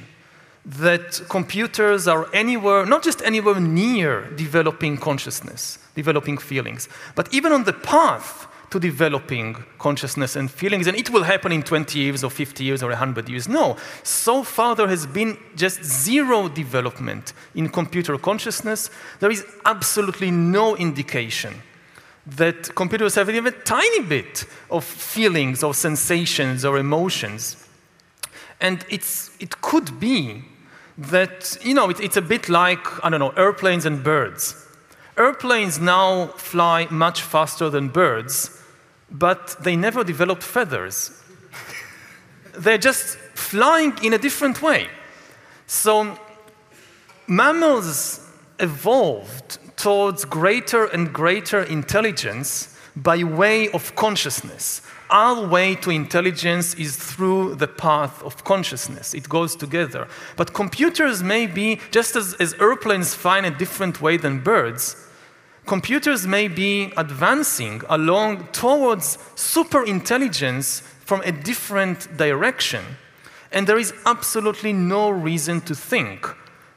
that 0.65 1.23
computers 1.29 2.07
are 2.07 2.29
anywhere, 2.35 2.85
not 2.85 3.03
just 3.03 3.23
anywhere 3.23 3.59
near 3.59 4.31
developing 4.33 4.99
consciousness, 4.99 5.79
developing 5.95 6.37
feelings, 6.37 6.89
but 7.15 7.33
even 7.33 7.53
on 7.53 7.65
the 7.65 7.73
path 7.73 8.47
to 8.71 8.79
developing 8.79 9.57
consciousness 9.79 10.37
and 10.37 10.51
feelings, 10.51 10.87
and 10.87 10.97
it 10.97 11.09
will 11.09 11.23
happen 11.23 11.53
in 11.53 11.63
20 11.63 11.99
years 11.99 12.23
or 12.23 12.31
50 12.31 12.63
years 12.63 12.83
or 12.83 12.89
100 12.89 13.29
years. 13.29 13.49
No, 13.49 13.79
so 14.03 14.43
far 14.43 14.77
there 14.77 14.89
has 14.89 15.07
been 15.07 15.39
just 15.57 15.83
zero 15.83 16.49
development 16.49 17.33
in 17.55 17.71
computer 17.71 18.19
consciousness. 18.19 18.91
There 19.21 19.31
is 19.31 19.47
absolutely 19.65 20.31
no 20.31 20.77
indication 20.77 21.63
that 22.37 22.75
computers 22.75 23.15
have 23.15 23.31
even 23.31 23.47
a 23.47 23.51
tiny 23.51 24.01
bit 24.03 24.45
of 24.71 24.85
feelings 24.85 25.63
or 25.63 25.73
sensations 25.73 26.65
or 26.65 26.79
emotions. 26.79 27.57
And 28.61 28.85
it's, 28.91 29.31
it 29.41 29.61
could 29.61 29.99
be 29.99 30.43
that, 30.99 31.57
you 31.63 31.75
know, 31.75 31.89
it, 31.91 32.01
it's 32.01 32.17
a 32.17 32.23
bit 32.23 32.49
like, 32.49 33.05
I 33.05 33.09
don't 33.09 33.21
know, 33.21 33.31
airplanes 33.31 33.87
and 33.87 34.03
birds. 34.03 34.67
Airplanes 35.17 35.81
now 35.81 36.27
fly 36.29 36.87
much 36.91 37.23
faster 37.23 37.71
than 37.71 37.89
birds, 37.89 38.63
but 39.11 39.57
they 39.61 39.77
never 39.77 40.05
developed 40.05 40.43
feathers. 40.43 41.11
They're 42.59 42.79
just 42.79 43.17
flying 43.35 43.97
in 44.03 44.13
a 44.13 44.19
different 44.19 44.61
way. 44.61 44.89
So 45.67 46.19
mammals 47.27 48.27
evolved 48.59 49.59
towards 49.79 50.27
greater 50.27 50.85
and 50.85 51.13
greater 51.13 51.63
intelligence 51.63 52.77
by 52.95 53.25
way 53.25 53.71
of 53.71 53.95
consciousness 53.95 54.83
our 55.11 55.47
way 55.47 55.75
to 55.75 55.91
intelligence 55.91 56.75
is 56.75 56.97
through 56.97 57.55
the 57.55 57.67
path 57.69 58.23
of 58.23 58.45
consciousness. 58.45 59.15
It 59.15 59.29
goes 59.29 59.57
together. 59.57 60.07
But 60.37 60.53
computers 60.53 61.23
may 61.23 61.47
be, 61.47 61.81
just 61.91 62.17
as, 62.17 62.35
as 62.35 62.55
airplanes 62.55 63.15
find 63.15 63.47
a 63.47 63.51
different 63.51 64.03
way 64.03 64.17
than 64.17 64.41
birds, 64.41 64.97
computers 65.67 66.27
may 66.27 66.49
be 66.49 66.93
advancing 66.97 67.83
along 67.89 68.49
towards 68.53 69.19
super 69.35 69.85
intelligence 69.85 70.81
from 70.81 71.23
a 71.23 71.33
different 71.33 72.17
direction. 72.17 72.85
And 73.51 73.67
there 73.67 73.79
is 73.79 73.95
absolutely 74.05 74.75
no 74.75 75.09
reason 75.09 75.63
to 75.63 75.75
think 75.75 76.27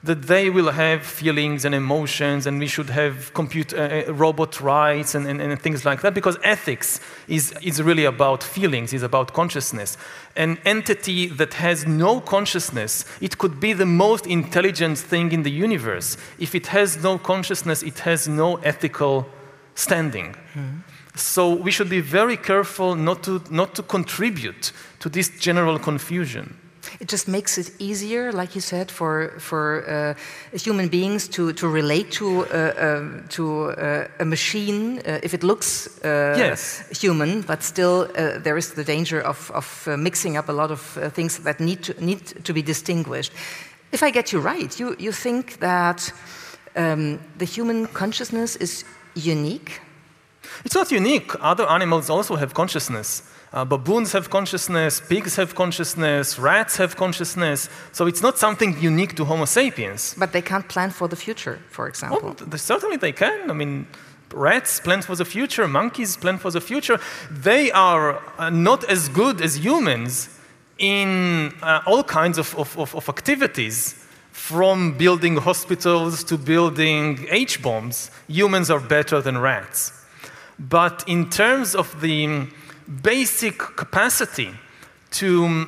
that 0.04 0.24
they 0.24 0.50
will 0.50 0.72
have 0.72 1.04
feelings 1.06 1.64
and 1.64 1.76
emotions 1.76 2.48
and 2.48 2.60
we 2.60 2.66
should 2.66 2.90
have 2.90 3.32
compute, 3.34 3.72
uh, 3.74 4.04
uh, 4.08 4.14
robot 4.14 4.60
rights 4.60 5.14
and, 5.14 5.28
and, 5.28 5.40
and, 5.40 5.62
things 5.62 5.86
like 5.86 6.02
that 6.02 6.16
because 6.16 6.38
ethics 6.44 7.00
is, 7.28 7.54
is 7.62 7.82
really 7.82 8.06
about 8.06 8.42
feelings, 8.42 8.94
is 8.94 9.04
about 9.04 9.34
consciousness. 9.34 9.98
An 10.36 10.58
entity 10.66 11.28
that 11.28 11.54
has 11.54 11.86
no 11.86 12.20
consciousness, 12.20 13.06
it 13.22 13.38
could 13.38 13.60
be 13.60 13.74
the 13.74 13.86
most 13.86 14.26
intelligent 14.26 14.98
thing 14.98 15.32
in 15.32 15.44
the 15.44 15.52
universe. 15.52 16.18
If 16.40 16.56
it 16.56 16.68
has 16.68 17.04
no 17.04 17.20
consciousness, 17.20 17.84
it 17.84 18.00
has 18.00 18.28
no 18.28 18.56
ethical 18.58 19.28
standing. 19.76 20.34
Mm-hmm. 20.56 20.80
So 21.16 21.54
we 21.54 21.70
should 21.70 21.90
be 21.90 22.02
very 22.02 22.38
careful 22.38 22.96
not 22.96 23.22
to, 23.24 23.44
not 23.52 23.76
to 23.76 23.84
contribute 23.84 24.72
to 25.00 25.10
this 25.10 25.30
general 25.40 25.78
confusion. 25.78 26.58
It 27.02 27.10
just 27.10 27.28
makes 27.28 27.58
it 27.58 27.72
easier, 27.80 28.32
like 28.32 28.54
you 28.54 28.62
said, 28.62 28.92
for, 28.92 29.34
for 29.40 29.84
uh, 29.90 30.14
human 30.56 30.88
beings 30.88 31.28
to, 31.30 31.52
to 31.54 31.68
relate 31.68 32.12
to, 32.12 32.46
uh, 32.46 32.54
uh, 32.54 33.28
to 33.30 33.72
uh, 33.72 34.08
a 34.20 34.26
machine 34.26 35.00
uh, 35.00 35.20
if 35.24 35.34
it 35.34 35.44
looks 35.44 35.88
uh, 36.06 36.36
yes. 36.38 36.84
human, 37.02 37.42
but 37.42 37.64
still 37.64 38.06
there 38.44 38.56
is 38.56 38.74
the 38.74 38.84
danger 38.84 39.20
of, 39.20 39.50
of 39.52 39.88
mixing 39.98 40.38
up 40.38 40.48
a 40.48 40.52
lot 40.52 40.70
of 40.70 40.80
things 41.14 41.40
that 41.40 41.60
need 41.60 41.82
to, 41.82 42.06
need 42.06 42.46
to 42.46 42.54
be 42.54 42.62
distinguished. 42.62 43.34
If 43.92 44.04
I 44.04 44.12
get 44.12 44.32
you 44.32 44.40
right, 44.40 44.80
you, 44.80 44.96
you 45.00 45.12
think 45.12 45.58
that 45.60 46.14
um, 46.76 47.20
the 47.40 47.46
human 47.46 47.88
consciousness 47.88 48.56
is 48.58 48.86
unique? 49.16 49.82
It's 50.64 50.76
not 50.76 50.92
unique. 50.92 51.34
Other 51.42 51.68
animals 51.68 52.12
also 52.12 52.36
have 52.36 52.54
consciousness. 52.54 53.24
Uh, 53.54 53.66
baboons 53.66 54.14
have 54.14 54.30
consciousness, 54.30 55.02
pigs 55.02 55.36
have 55.36 55.56
consciousness, 55.56 56.40
rats 56.40 56.78
have 56.78 56.96
consciousness. 56.96 57.70
So 57.92 58.08
it's 58.08 58.22
not 58.22 58.38
something 58.38 58.82
unique 58.82 59.16
to 59.18 59.26
Homo 59.26 59.46
sapiens. 59.46 60.16
But 60.18 60.32
they 60.32 60.42
can't 60.42 60.68
plan 60.70 60.90
for 60.92 61.10
the 61.10 61.18
future, 61.18 61.60
for 61.70 61.88
example. 61.90 62.36
Well, 62.40 62.58
certainly 62.58 62.96
they 62.96 63.12
can. 63.12 63.52
I 63.52 63.54
mean, 63.54 63.88
rats 64.34 64.80
plan 64.80 65.02
for 65.02 65.18
the 65.18 65.26
future, 65.26 65.68
monkeys 65.68 66.16
plan 66.16 66.38
for 66.38 66.50
the 66.50 66.62
future. 66.62 66.98
They 67.30 67.72
are 67.72 68.22
uh, 68.38 68.50
not 68.50 68.86
as 68.86 69.10
good 69.10 69.42
as 69.42 69.58
humans 69.58 70.30
in 70.78 71.54
uh, 71.62 71.82
all 71.86 72.04
kinds 72.04 72.38
of, 72.38 72.56
of, 72.58 72.96
of, 72.96 73.10
activities, 73.10 73.96
from 74.32 74.98
building 74.98 75.36
hospitals 75.36 76.24
to 76.24 76.38
building 76.38 77.28
H 77.30 77.62
bombs. 77.62 78.10
Humans 78.30 78.72
are 78.72 78.80
better 78.80 79.22
than 79.22 79.38
rats. 79.38 79.92
But 80.58 81.04
in 81.06 81.30
terms 81.30 81.76
of 81.76 82.00
the 82.02 82.48
basic 83.04 83.58
capacity 83.58 84.52
to, 85.12 85.68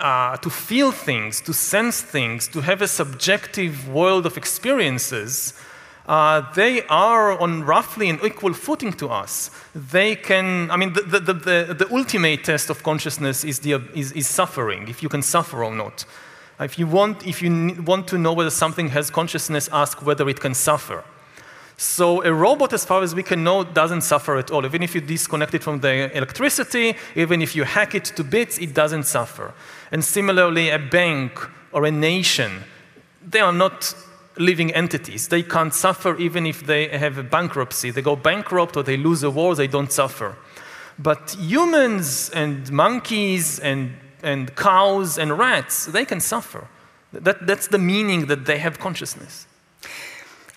uh, 0.00 0.36
to 0.38 0.50
feel 0.50 0.92
things, 0.92 1.40
to 1.42 1.52
sense 1.52 2.00
things, 2.00 2.48
to 2.48 2.60
have 2.60 2.82
a 2.82 2.88
subjective 2.88 3.88
world 3.88 4.26
of 4.26 4.36
experiences, 4.36 5.54
uh, 6.08 6.40
they 6.54 6.82
are 6.86 7.38
on 7.38 7.64
roughly 7.64 8.08
an 8.08 8.18
equal 8.24 8.54
footing 8.54 8.92
to 8.94 9.08
us. 9.08 9.50
They 9.74 10.16
can, 10.16 10.70
I 10.70 10.76
mean, 10.76 10.94
the, 10.94 11.02
the, 11.02 11.34
the, 11.34 11.74
the 11.78 11.88
ultimate 11.92 12.44
test 12.44 12.70
of 12.70 12.82
consciousness 12.82 13.44
is, 13.44 13.58
the, 13.58 13.74
is, 13.94 14.12
is, 14.12 14.26
suffering, 14.26 14.88
if 14.88 15.02
you 15.02 15.10
can 15.10 15.20
suffer 15.20 15.62
or 15.62 15.74
not. 15.74 16.06
If 16.60 16.78
you, 16.78 16.86
want, 16.86 17.26
if 17.26 17.42
you 17.42 17.76
want 17.84 18.08
to 18.08 18.18
know 18.18 18.32
whether 18.32 18.50
something 18.50 18.88
has 18.88 19.10
consciousness, 19.10 19.68
ask 19.70 20.04
whether 20.04 20.26
it 20.28 20.40
can 20.40 20.54
suffer. 20.54 21.04
So 21.80 22.24
a 22.24 22.32
robot, 22.32 22.72
as 22.72 22.84
far 22.84 23.04
as 23.04 23.14
we 23.14 23.22
can 23.22 23.44
know, 23.44 23.62
doesn't 23.62 24.00
suffer 24.00 24.36
at 24.36 24.50
all. 24.50 24.66
Even 24.66 24.82
if 24.82 24.96
you 24.96 25.00
disconnect 25.00 25.54
it 25.54 25.62
from 25.62 25.78
the 25.78 26.14
electricity, 26.16 26.96
even 27.14 27.40
if 27.40 27.54
you 27.54 27.62
hack 27.62 27.94
it 27.94 28.04
to 28.16 28.24
bits, 28.24 28.58
it 28.58 28.74
doesn't 28.74 29.04
suffer. 29.04 29.54
And 29.92 30.04
similarly, 30.04 30.70
a 30.70 30.78
bank 30.80 31.38
or 31.70 31.86
a 31.86 31.92
nation, 31.92 32.64
they 33.24 33.38
are 33.38 33.52
not 33.52 33.94
living 34.38 34.74
entities. 34.74 35.28
They 35.28 35.44
can't 35.44 35.72
suffer 35.72 36.16
even 36.18 36.46
if 36.46 36.66
they 36.66 36.88
have 36.88 37.16
a 37.16 37.22
bankruptcy. 37.22 37.92
They 37.92 38.02
go 38.02 38.16
bankrupt 38.16 38.76
or 38.76 38.82
they 38.82 38.96
lose 38.96 39.22
a 39.22 39.30
war, 39.30 39.54
they 39.54 39.68
don't 39.68 39.92
suffer. 39.92 40.36
But 40.98 41.36
humans 41.38 42.28
and 42.30 42.72
monkeys 42.72 43.60
and, 43.60 43.92
and 44.24 44.54
cows 44.56 45.16
and 45.16 45.38
rats, 45.38 45.86
they 45.86 46.04
can 46.04 46.20
suffer. 46.20 46.66
That, 47.12 47.46
that's 47.46 47.68
the 47.68 47.78
meaning 47.78 48.26
that 48.26 48.46
they 48.46 48.58
have 48.58 48.80
consciousness. 48.80 49.47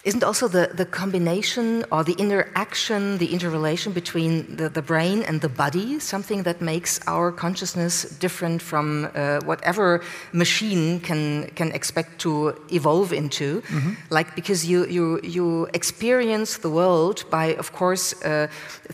Isn't 0.04 0.24
also 0.24 0.48
the, 0.48 0.72
the 0.74 0.86
combination 0.86 1.86
or 1.92 2.04
the 2.04 2.14
interaction, 2.14 3.20
the 3.20 3.32
interrelation 3.32 3.94
between 3.94 4.56
the, 4.56 4.68
the 4.68 4.82
brain 4.82 5.22
and 5.24 5.42
the 5.42 5.50
body 5.50 6.00
something 6.00 6.42
that 6.44 6.60
makes 6.60 7.00
our 7.06 7.32
consciousness 7.32 8.04
different 8.20 8.64
from 8.64 9.12
uh, 9.14 9.42
whatever 9.42 10.02
machine 10.34 11.00
can, 11.02 11.52
can 11.56 11.72
expect 11.72 12.20
to 12.22 12.56
evolve 12.72 13.16
into? 13.16 13.62
Mm 13.70 13.82
-hmm. 13.82 13.96
Like, 14.10 14.32
because 14.36 14.68
you, 14.68 14.86
you, 14.88 15.20
you 15.22 15.68
experience 15.72 16.60
the 16.60 16.70
world 16.70 17.26
by, 17.30 17.56
of 17.60 17.72
course, 17.72 18.16
uh, 18.26 18.48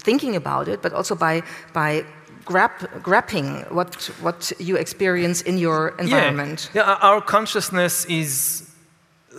thinking 0.04 0.36
about 0.36 0.68
it, 0.68 0.82
but 0.82 0.92
also 0.94 1.16
by, 1.16 1.42
by 1.74 2.04
grab, 2.46 2.72
grabbing 3.02 3.66
what, 3.70 4.12
what 4.22 4.54
you 4.58 4.78
experience 4.78 5.44
in 5.44 5.58
your 5.58 5.94
environment. 6.00 6.70
Yeah. 6.74 6.88
yeah, 6.88 7.10
our 7.10 7.22
consciousness 7.24 8.06
is 8.06 8.67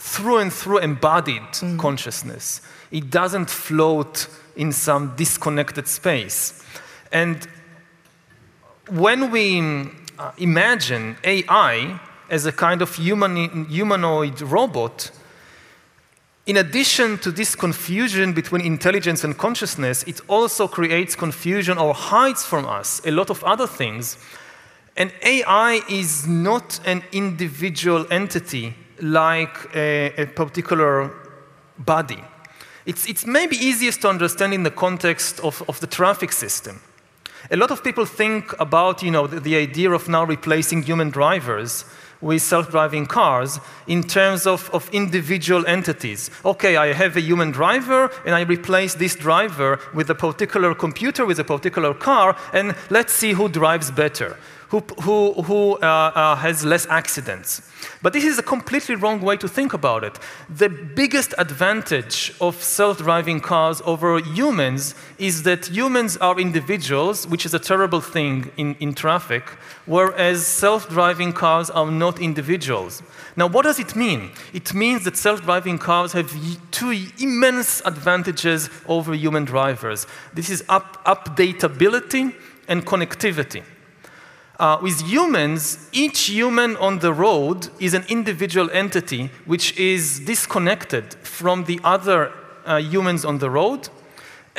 through 0.00 0.38
and 0.38 0.52
through 0.52 0.78
embodied 0.78 1.42
mm. 1.52 1.78
consciousness. 1.78 2.60
It 2.90 3.10
doesn't 3.10 3.50
float 3.50 4.28
in 4.56 4.72
some 4.72 5.14
disconnected 5.16 5.86
space. 5.86 6.62
And 7.12 7.46
when 8.88 9.30
we 9.30 9.60
uh, 10.18 10.32
imagine 10.38 11.16
AI 11.24 12.00
as 12.30 12.46
a 12.46 12.52
kind 12.52 12.82
of 12.82 12.94
human, 12.94 13.66
humanoid 13.66 14.40
robot, 14.40 15.10
in 16.46 16.56
addition 16.56 17.18
to 17.18 17.30
this 17.30 17.54
confusion 17.54 18.32
between 18.32 18.62
intelligence 18.62 19.22
and 19.22 19.36
consciousness, 19.36 20.02
it 20.04 20.20
also 20.28 20.66
creates 20.66 21.14
confusion 21.14 21.76
or 21.76 21.92
hides 21.92 22.44
from 22.44 22.64
us 22.64 23.02
a 23.04 23.10
lot 23.10 23.28
of 23.28 23.44
other 23.44 23.66
things. 23.66 24.16
And 24.96 25.12
AI 25.22 25.82
is 25.90 26.26
not 26.26 26.80
an 26.86 27.04
individual 27.12 28.06
entity 28.10 28.74
like 29.00 29.74
a, 29.74 30.12
a 30.16 30.26
particular 30.26 31.10
body. 31.78 32.22
It's, 32.86 33.06
it's 33.06 33.26
maybe 33.26 33.56
easiest 33.56 34.00
to 34.02 34.08
understand 34.08 34.54
in 34.54 34.62
the 34.62 34.70
context 34.70 35.40
of, 35.40 35.62
of 35.68 35.80
the 35.80 35.86
traffic 35.86 36.32
system. 36.32 36.80
A 37.50 37.56
lot 37.56 37.70
of 37.70 37.84
people 37.84 38.04
think 38.04 38.58
about 38.58 39.02
you 39.02 39.10
know, 39.10 39.26
the, 39.26 39.40
the 39.40 39.56
idea 39.56 39.90
of 39.90 40.08
now 40.08 40.24
replacing 40.24 40.82
human 40.82 41.10
drivers 41.10 41.84
with 42.20 42.42
self-driving 42.42 43.06
cars 43.06 43.60
in 43.86 44.02
terms 44.02 44.46
of, 44.46 44.68
of 44.70 44.88
individual 44.90 45.64
entities. 45.66 46.30
Okay, 46.44 46.76
I 46.76 46.92
have 46.92 47.16
a 47.16 47.20
human 47.20 47.52
driver, 47.52 48.10
and 48.26 48.34
I 48.34 48.40
replace 48.40 48.94
this 48.94 49.14
driver 49.14 49.78
with 49.94 50.10
a 50.10 50.14
particular 50.14 50.74
computer, 50.74 51.24
with 51.24 51.38
a 51.38 51.44
particular 51.44 51.94
car, 51.94 52.36
and 52.52 52.74
let's 52.90 53.12
see 53.12 53.32
who 53.32 53.48
drives 53.48 53.90
better 53.90 54.36
who, 54.68 54.80
who, 55.02 55.32
who 55.42 55.74
uh, 55.76 56.12
uh, 56.14 56.36
has 56.36 56.64
less 56.64 56.86
accidents. 56.86 57.62
But 58.02 58.12
this 58.12 58.24
is 58.24 58.38
a 58.38 58.42
completely 58.42 58.96
wrong 58.96 59.20
way 59.20 59.36
to 59.38 59.48
think 59.48 59.72
about 59.72 60.04
it. 60.04 60.18
The 60.48 60.68
biggest 60.68 61.34
advantage 61.38 62.34
of 62.40 62.62
self-driving 62.62 63.40
cars 63.40 63.80
over 63.86 64.18
humans 64.18 64.94
is 65.18 65.42
that 65.44 65.66
humans 65.66 66.16
are 66.18 66.38
individuals, 66.38 67.26
which 67.26 67.46
is 67.46 67.54
a 67.54 67.58
terrible 67.58 68.00
thing 68.00 68.50
in, 68.56 68.74
in 68.78 68.94
traffic, 68.94 69.44
whereas 69.86 70.46
self-driving 70.46 71.32
cars 71.32 71.70
are 71.70 71.90
not 71.90 72.20
individuals. 72.20 73.02
Now, 73.36 73.46
what 73.46 73.62
does 73.62 73.78
it 73.78 73.96
mean? 73.96 74.32
It 74.52 74.74
means 74.74 75.04
that 75.04 75.16
self-driving 75.16 75.78
cars 75.78 76.12
have 76.12 76.30
two 76.70 77.08
immense 77.18 77.80
advantages 77.86 78.68
over 78.86 79.14
human 79.14 79.44
drivers. 79.44 80.06
This 80.34 80.50
is 80.50 80.62
up 80.68 81.04
updatability 81.06 82.34
and 82.68 82.84
connectivity. 82.84 83.62
Uh, 84.58 84.76
with 84.82 85.02
humans, 85.02 85.88
each 85.92 86.22
human 86.22 86.76
on 86.78 86.98
the 86.98 87.12
road 87.12 87.68
is 87.78 87.94
an 87.94 88.04
individual 88.08 88.68
entity 88.72 89.30
which 89.46 89.76
is 89.78 90.18
disconnected 90.20 91.14
from 91.22 91.64
the 91.64 91.78
other 91.84 92.32
uh, 92.66 92.76
humans 92.78 93.24
on 93.24 93.38
the 93.38 93.48
road 93.48 93.88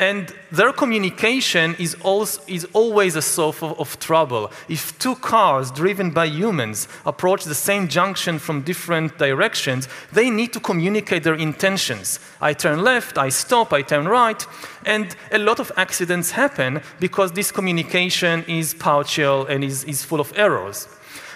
and 0.00 0.34
their 0.50 0.72
communication 0.72 1.76
is, 1.78 1.94
also, 2.00 2.40
is 2.46 2.66
always 2.72 3.16
a 3.16 3.22
source 3.22 3.62
of, 3.62 3.78
of, 3.78 3.98
trouble. 4.00 4.50
If 4.66 4.98
two 4.98 5.14
cars 5.14 5.70
driven 5.70 6.10
by 6.10 6.24
humans 6.24 6.88
approach 7.04 7.44
the 7.44 7.54
same 7.54 7.86
junction 7.86 8.38
from 8.38 8.62
different 8.62 9.18
directions, 9.18 9.88
they 10.10 10.30
need 10.30 10.54
to 10.54 10.60
communicate 10.60 11.22
their 11.22 11.34
intentions. 11.34 12.18
I 12.40 12.54
turn 12.54 12.82
left, 12.82 13.18
I 13.18 13.28
stop, 13.28 13.74
I 13.74 13.82
turn 13.82 14.08
right, 14.08 14.44
and 14.86 15.14
a 15.32 15.38
lot 15.38 15.60
of 15.60 15.70
accidents 15.76 16.30
happen 16.30 16.80
because 16.98 17.32
this 17.32 17.52
communication 17.52 18.42
is 18.48 18.72
partial 18.72 19.44
and 19.46 19.62
is, 19.62 19.84
is 19.84 20.02
full 20.02 20.20
of 20.20 20.32
errors. 20.34 20.88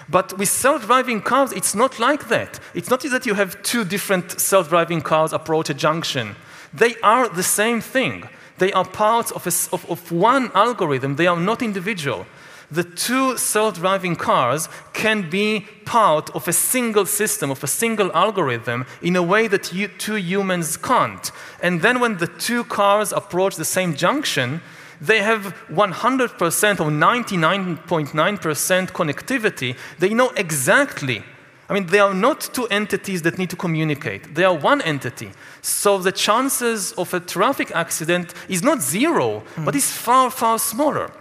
But 0.09 0.39
with 0.39 0.49
self-driving 0.49 1.21
cars, 1.21 1.51
it's 1.51 1.75
not 1.75 1.99
like 1.99 2.29
that. 2.29 2.59
It's 2.73 2.89
not 2.89 3.01
that 3.01 3.27
you 3.27 3.35
have 3.35 3.61
two 3.61 3.85
different 3.85 4.39
self-driving 4.39 5.01
cars 5.01 5.33
approach 5.33 5.69
a 5.69 5.75
junction. 5.75 6.35
They 6.73 6.95
are 7.03 7.29
the 7.29 7.43
same 7.43 7.79
thing. 7.79 8.27
They 8.57 8.71
are 8.73 8.85
parts 8.85 9.31
of, 9.31 9.45
a, 9.45 9.53
of, 9.73 9.89
of 9.89 10.11
one 10.11 10.51
algorithm, 10.53 11.15
they 11.15 11.27
are 11.27 11.39
not 11.39 11.61
individual. 11.61 12.25
The 12.71 12.83
two 12.83 13.37
self 13.37 13.75
driving 13.75 14.15
cars 14.15 14.69
can 14.93 15.29
be 15.29 15.67
part 15.85 16.35
of 16.35 16.47
a 16.47 16.53
single 16.53 17.05
system, 17.05 17.51
of 17.51 17.63
a 17.63 17.67
single 17.67 18.11
algorithm, 18.13 18.85
in 19.01 19.15
a 19.15 19.21
way 19.21 19.47
that 19.47 19.71
you, 19.71 19.87
two 19.87 20.15
humans 20.15 20.77
can't. 20.77 21.31
And 21.61 21.81
then 21.81 21.99
when 21.99 22.17
the 22.17 22.27
two 22.27 22.63
cars 22.63 23.11
approach 23.11 23.55
the 23.55 23.65
same 23.65 23.95
junction, 23.95 24.61
they 24.99 25.21
have 25.21 25.53
100% 25.69 26.79
or 26.79 26.89
99.9% 26.89 28.91
connectivity. 28.91 29.77
They 29.99 30.13
know 30.13 30.29
exactly 30.31 31.23
I 31.67 31.73
mean, 31.73 31.87
they 31.87 31.99
are 31.99 32.13
not 32.13 32.41
two 32.53 32.67
entities 32.67 33.23
that 33.23 33.37
need 33.37 33.49
to 33.49 33.55
communicate. 33.55 34.35
They 34.35 34.43
are 34.43 34.53
one 34.53 34.81
entity. 34.81 35.31
So 35.61 35.97
the 35.97 36.11
chances 36.11 36.91
of 36.93 37.13
a 37.13 37.19
traffic 37.19 37.71
accident 37.71 38.33
is 38.47 38.61
not 38.61 38.81
zero, 38.81 39.43
mm. 39.55 39.65
but 39.65 39.75
is 39.75 39.91
far, 39.91 40.29
far 40.29 40.59
smaller. 40.59 41.11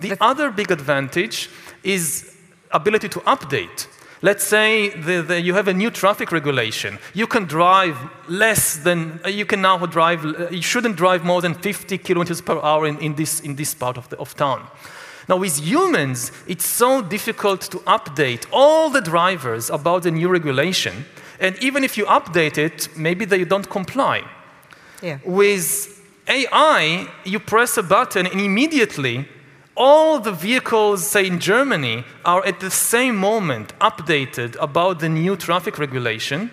The 0.00 0.16
other 0.20 0.50
big 0.50 0.70
advantage 0.70 1.50
is 1.82 2.34
ability 2.70 3.08
to 3.10 3.20
update. 3.20 3.86
Let's 4.22 4.44
say 4.44 4.90
the, 4.90 5.22
the, 5.22 5.40
you 5.40 5.54
have 5.54 5.68
a 5.68 5.74
new 5.74 5.90
traffic 5.90 6.30
regulation. 6.30 6.98
You 7.14 7.26
can 7.26 7.44
drive 7.44 7.96
less 8.28 8.76
than, 8.76 9.20
uh, 9.24 9.28
you 9.28 9.46
can 9.46 9.62
now 9.62 9.78
drive, 9.86 10.24
uh, 10.24 10.48
you 10.50 10.60
shouldn't 10.60 10.96
drive 10.96 11.24
more 11.24 11.40
than 11.40 11.54
50 11.54 11.96
kilometers 11.98 12.42
per 12.42 12.58
hour 12.60 12.86
in, 12.86 12.98
in, 12.98 13.14
this, 13.14 13.40
in 13.40 13.56
this 13.56 13.74
part 13.74 13.96
of, 13.96 14.08
the, 14.10 14.18
of 14.18 14.34
town. 14.36 14.66
Now, 15.28 15.36
with 15.36 15.60
humans, 15.60 16.32
it's 16.46 16.66
so 16.66 17.02
difficult 17.02 17.60
to 17.62 17.78
update 17.80 18.46
all 18.52 18.90
the 18.90 19.00
drivers 19.00 19.70
about 19.70 20.02
the 20.02 20.10
new 20.10 20.28
regulation. 20.28 21.04
And 21.38 21.56
even 21.62 21.84
if 21.84 21.96
you 21.96 22.04
update 22.06 22.58
it, 22.58 22.88
maybe 22.96 23.24
they 23.24 23.44
don't 23.44 23.68
comply. 23.68 24.22
Yeah. 25.02 25.18
With 25.24 26.00
AI, 26.28 27.08
you 27.24 27.38
press 27.40 27.76
a 27.76 27.82
button 27.82 28.26
and 28.26 28.40
immediately 28.40 29.26
all 29.76 30.20
the 30.20 30.32
vehicles, 30.32 31.06
say 31.06 31.26
in 31.26 31.38
Germany, 31.38 32.04
are 32.24 32.44
at 32.44 32.60
the 32.60 32.70
same 32.70 33.16
moment 33.16 33.72
updated 33.78 34.56
about 34.60 35.00
the 35.00 35.08
new 35.08 35.36
traffic 35.36 35.78
regulation. 35.78 36.50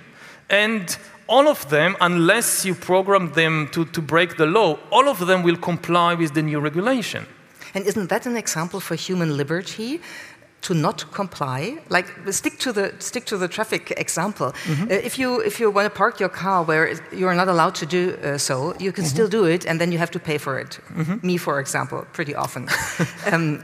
And 0.50 0.98
all 1.28 1.50
of 1.50 1.70
them, 1.70 1.98
unless 2.00 2.64
you 2.64 2.74
program 2.74 3.34
them 3.34 3.68
to, 3.74 3.84
to 3.86 4.02
break 4.02 4.38
the 4.38 4.46
law, 4.46 4.80
all 4.92 5.10
of 5.10 5.26
them 5.28 5.44
will 5.44 5.58
comply 5.58 6.14
with 6.14 6.34
the 6.34 6.42
new 6.42 6.62
regulation. 6.62 7.26
And 7.74 7.86
isn't 7.86 8.10
that 8.10 8.26
an 8.26 8.38
example 8.38 8.80
for 8.80 8.96
human 8.96 9.38
liberty? 9.38 10.02
To 10.62 10.74
not 10.74 11.12
comply, 11.14 11.78
like 11.90 12.08
stick 12.32 12.58
to 12.60 12.74
the 12.74 12.92
stick 13.00 13.26
to 13.26 13.38
the 13.38 13.48
traffic 13.48 13.94
example. 13.98 14.52
Mm 14.66 14.76
-hmm. 14.76 14.92
uh, 14.92 15.06
if 15.06 15.16
you 15.16 15.42
if 15.46 15.60
you 15.60 15.74
want 15.74 15.94
to 15.94 15.98
park 15.98 16.20
your 16.20 16.32
car 16.32 16.66
where 16.66 16.98
you 17.12 17.28
are 17.28 17.36
not 17.36 17.48
allowed 17.48 17.76
to 17.80 17.86
do 17.86 17.98
uh, 17.98 18.38
so, 18.38 18.54
you 18.56 18.92
can 18.92 19.04
mm 19.04 19.10
-hmm. 19.10 19.14
still 19.14 19.30
do 19.30 19.46
it, 19.46 19.68
and 19.68 19.80
then 19.80 19.90
you 19.92 20.00
have 20.00 20.12
to 20.12 20.20
pay 20.20 20.40
for 20.40 20.60
it. 20.60 20.80
Mm 20.96 21.06
-hmm. 21.06 21.18
Me, 21.22 21.38
for 21.38 21.60
example, 21.60 22.00
pretty 22.12 22.36
often. 22.36 22.68
um, 23.34 23.60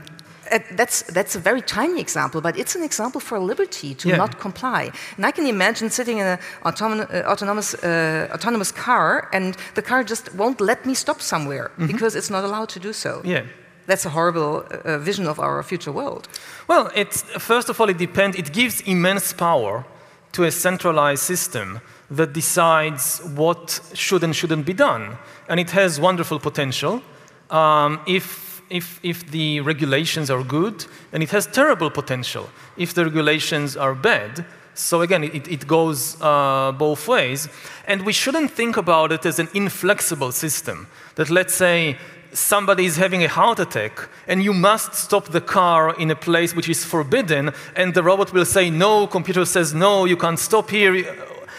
uh, 0.53 0.59
that's, 0.75 1.01
that's 1.03 1.35
a 1.35 1.39
very 1.39 1.61
tiny 1.61 1.99
example, 1.99 2.41
but 2.41 2.57
it's 2.57 2.75
an 2.75 2.83
example 2.83 3.19
for 3.19 3.39
liberty 3.39 3.95
to 3.95 4.09
yeah. 4.09 4.17
not 4.17 4.39
comply. 4.39 4.91
And 5.17 5.25
I 5.25 5.31
can 5.31 5.45
imagine 5.45 5.89
sitting 5.89 6.19
in 6.19 6.25
an 6.25 6.39
autonomous, 6.63 7.07
uh, 7.09 7.23
autonomous, 7.25 7.73
uh, 7.83 8.29
autonomous 8.31 8.71
car 8.71 9.29
and 9.31 9.57
the 9.73 9.81
car 9.81 10.03
just 10.03 10.33
won't 10.35 10.59
let 10.59 10.85
me 10.85 10.93
stop 10.93 11.21
somewhere 11.21 11.69
mm 11.69 11.83
-hmm. 11.83 11.91
because 11.91 12.17
it's 12.17 12.29
not 12.29 12.43
allowed 12.43 12.69
to 12.73 12.79
do 12.79 12.93
so. 12.93 13.21
Yeah. 13.23 13.45
That's 13.85 14.05
a 14.05 14.09
horrible 14.09 14.65
uh, 14.85 14.97
vision 14.97 15.27
of 15.27 15.39
our 15.39 15.61
future 15.63 15.91
world. 15.91 16.27
Well, 16.67 16.91
it's, 16.95 17.21
first 17.39 17.69
of 17.69 17.79
all, 17.79 17.89
it 17.89 17.97
depends. 17.97 18.37
It 18.37 18.53
gives 18.53 18.81
immense 18.81 19.33
power 19.33 19.85
to 20.31 20.43
a 20.45 20.51
centralized 20.51 21.23
system 21.23 21.79
that 22.09 22.33
decides 22.33 23.21
what 23.35 23.81
should 23.93 24.23
and 24.23 24.35
shouldn't 24.35 24.65
be 24.65 24.73
done. 24.73 25.17
And 25.47 25.59
it 25.59 25.71
has 25.71 25.99
wonderful 25.99 26.39
potential. 26.39 27.01
Um, 27.49 27.99
if 28.07 28.53
if, 28.69 28.99
if 29.03 29.29
the 29.29 29.59
regulations 29.61 30.29
are 30.29 30.43
good, 30.43 30.85
and 31.11 31.21
it 31.21 31.29
has 31.29 31.45
terrible 31.45 31.91
potential 31.91 32.49
if 32.75 32.93
the 32.93 33.03
regulations 33.03 33.77
are 33.77 33.93
bad. 33.93 34.45
So 34.73 35.01
again, 35.01 35.23
it, 35.23 35.47
it 35.47 35.67
goes 35.67 36.19
uh, 36.19 36.71
both 36.71 37.07
ways. 37.07 37.47
And 37.87 38.03
we 38.03 38.13
shouldn't 38.13 38.51
think 38.51 38.77
about 38.77 39.11
it 39.11 39.25
as 39.25 39.37
an 39.37 39.47
inflexible 39.53 40.31
system, 40.31 40.87
that 41.15 41.29
let's 41.29 41.53
say 41.53 41.97
somebody 42.33 42.85
is 42.85 42.97
having 42.97 43.23
a 43.23 43.27
heart 43.27 43.59
attack 43.59 44.09
and 44.27 44.43
you 44.43 44.53
must 44.53 44.93
stop 44.93 45.25
the 45.25 45.41
car 45.41 45.95
in 45.95 46.11
a 46.11 46.15
place 46.15 46.55
which 46.55 46.69
is 46.69 46.83
forbidden 46.83 47.51
and 47.75 47.93
the 47.93 48.03
robot 48.03 48.33
will 48.33 48.45
say 48.45 48.69
no, 48.69 49.07
computer 49.07 49.45
says 49.45 49.73
no, 49.73 50.05
you 50.05 50.17
can't 50.17 50.39
stop 50.39 50.69
here 50.69 51.05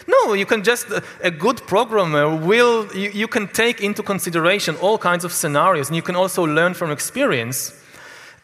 no, 0.06 0.34
you 0.34 0.46
can 0.46 0.62
just, 0.62 0.86
a 1.22 1.30
good 1.30 1.62
programmer 1.66 2.34
will, 2.34 2.86
you, 2.94 3.10
you 3.10 3.28
can 3.28 3.48
take 3.48 3.80
into 3.80 4.02
consideration 4.02 4.76
all 4.76 4.98
kinds 4.98 5.24
of 5.24 5.32
scenarios 5.32 5.88
and 5.88 5.96
you 5.96 6.02
can 6.02 6.16
also 6.16 6.44
learn 6.44 6.74
from 6.74 6.90
experience. 6.90 7.80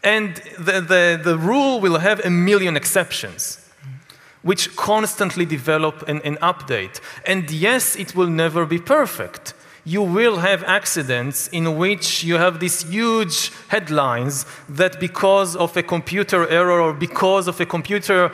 And 0.02 0.36
the, 0.58 0.80
the, 0.80 1.20
the 1.22 1.36
rule 1.36 1.80
will 1.80 1.98
have 1.98 2.24
a 2.24 2.30
million 2.30 2.76
exceptions 2.76 3.58
which 4.42 4.74
constantly 4.74 5.44
develop 5.44 6.02
and, 6.08 6.22
and, 6.24 6.38
update. 6.40 6.98
And 7.26 7.50
yes, 7.50 7.94
it 7.94 8.14
will 8.14 8.28
never 8.28 8.64
be 8.64 8.78
perfect. 8.78 9.52
You 9.84 10.02
will 10.02 10.38
have 10.38 10.62
accidents 10.64 11.48
in 11.48 11.76
which 11.78 12.22
you 12.22 12.36
have 12.36 12.60
these 12.60 12.82
huge 12.82 13.50
headlines 13.68 14.44
that 14.68 15.00
because 15.00 15.56
of 15.56 15.76
a 15.76 15.82
computer 15.82 16.46
error 16.48 16.80
or 16.80 16.92
because 16.92 17.48
of 17.48 17.60
a 17.60 17.66
computer 17.66 18.30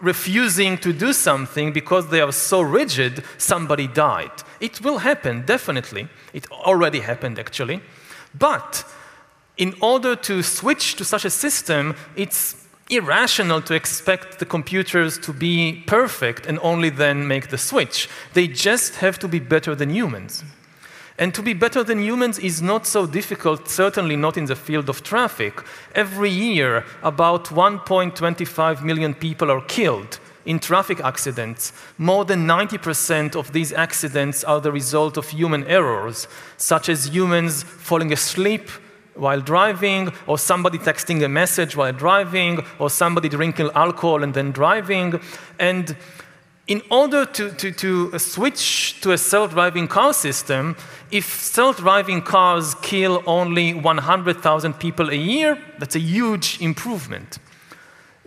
refusing 0.00 0.76
to 0.78 0.92
do 0.92 1.12
something 1.12 1.72
because 1.72 2.08
they 2.08 2.20
are 2.20 2.32
so 2.32 2.60
rigid, 2.60 3.24
somebody 3.38 3.86
died. 3.86 4.32
It 4.60 4.82
will 4.82 4.98
happen, 4.98 5.46
definitely. 5.46 6.08
It 6.34 6.50
already 6.50 7.00
happened, 7.00 7.38
actually. 7.38 7.80
But 8.38 8.84
in 9.56 9.74
order 9.80 10.16
to 10.16 10.42
switch 10.42 10.96
to 10.96 11.04
such 11.04 11.24
a 11.24 11.30
system, 11.30 11.94
it's 12.16 12.66
irrational 12.90 13.62
to 13.62 13.74
expect 13.74 14.38
the 14.38 14.44
computers 14.44 15.18
to 15.18 15.32
be 15.32 15.84
perfect 15.86 16.46
and 16.46 16.58
only 16.62 16.90
then 16.90 17.26
make 17.26 17.48
the 17.48 17.58
switch. 17.58 18.08
They 18.34 18.48
just 18.48 18.96
have 18.96 19.18
to 19.20 19.28
be 19.28 19.38
better 19.38 19.74
than 19.74 19.90
humans. 19.90 20.42
And 21.18 21.34
to 21.34 21.42
be 21.42 21.52
better 21.52 21.84
than 21.84 22.02
humans 22.02 22.38
is 22.38 22.62
not 22.62 22.86
so 22.86 23.06
difficult, 23.06 23.68
certainly 23.68 24.16
not 24.16 24.36
in 24.36 24.46
the 24.46 24.56
field 24.56 24.88
of 24.88 25.02
traffic. 25.02 25.62
Every 25.94 26.30
year, 26.30 26.84
about 27.02 27.46
1.25 27.46 28.82
million 28.82 29.14
people 29.14 29.50
are 29.50 29.60
killed 29.62 30.18
in 30.44 30.58
traffic 30.58 31.00
accidents. 31.00 31.72
More 31.98 32.24
than 32.24 32.46
90% 32.46 33.36
of 33.36 33.52
these 33.52 33.72
accidents 33.72 34.42
are 34.42 34.60
the 34.60 34.72
result 34.72 35.16
of 35.16 35.28
human 35.28 35.64
errors, 35.64 36.26
such 36.56 36.88
as 36.88 37.08
humans 37.08 37.62
falling 37.62 38.12
asleep 38.12 38.68
while 39.14 39.40
driving, 39.40 40.10
or 40.26 40.38
somebody 40.38 40.78
texting 40.78 41.22
a 41.22 41.28
message 41.28 41.76
while 41.76 41.92
driving, 41.92 42.64
or 42.78 42.88
somebody 42.88 43.28
drinking 43.28 43.70
alcohol 43.74 44.22
and 44.22 44.32
then 44.34 44.50
driving. 44.52 45.20
And 45.58 45.96
in 46.68 46.82
order 46.90 47.24
to, 47.24 47.50
to, 47.52 47.72
to 47.72 48.18
switch 48.18 49.00
to 49.00 49.12
a 49.12 49.18
self-driving 49.18 49.88
car 49.88 50.12
system, 50.12 50.76
if 51.10 51.24
self-driving 51.26 52.22
cars 52.22 52.74
kill 52.76 53.22
only 53.26 53.74
100,000 53.74 54.74
people 54.74 55.10
a 55.10 55.14
year, 55.14 55.58
that's 55.78 55.96
a 55.96 56.00
huge 56.00 56.60
improvement. 56.60 57.38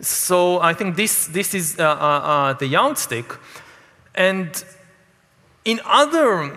So 0.01 0.59
I 0.59 0.73
think 0.73 0.97
this, 0.97 1.27
this 1.27 1.53
is 1.53 1.79
uh, 1.79 1.83
uh, 1.83 1.87
uh, 1.87 2.53
the 2.53 2.67
yardstick. 2.67 3.37
And 4.13 4.63
in 5.63 5.79
other, 5.85 6.51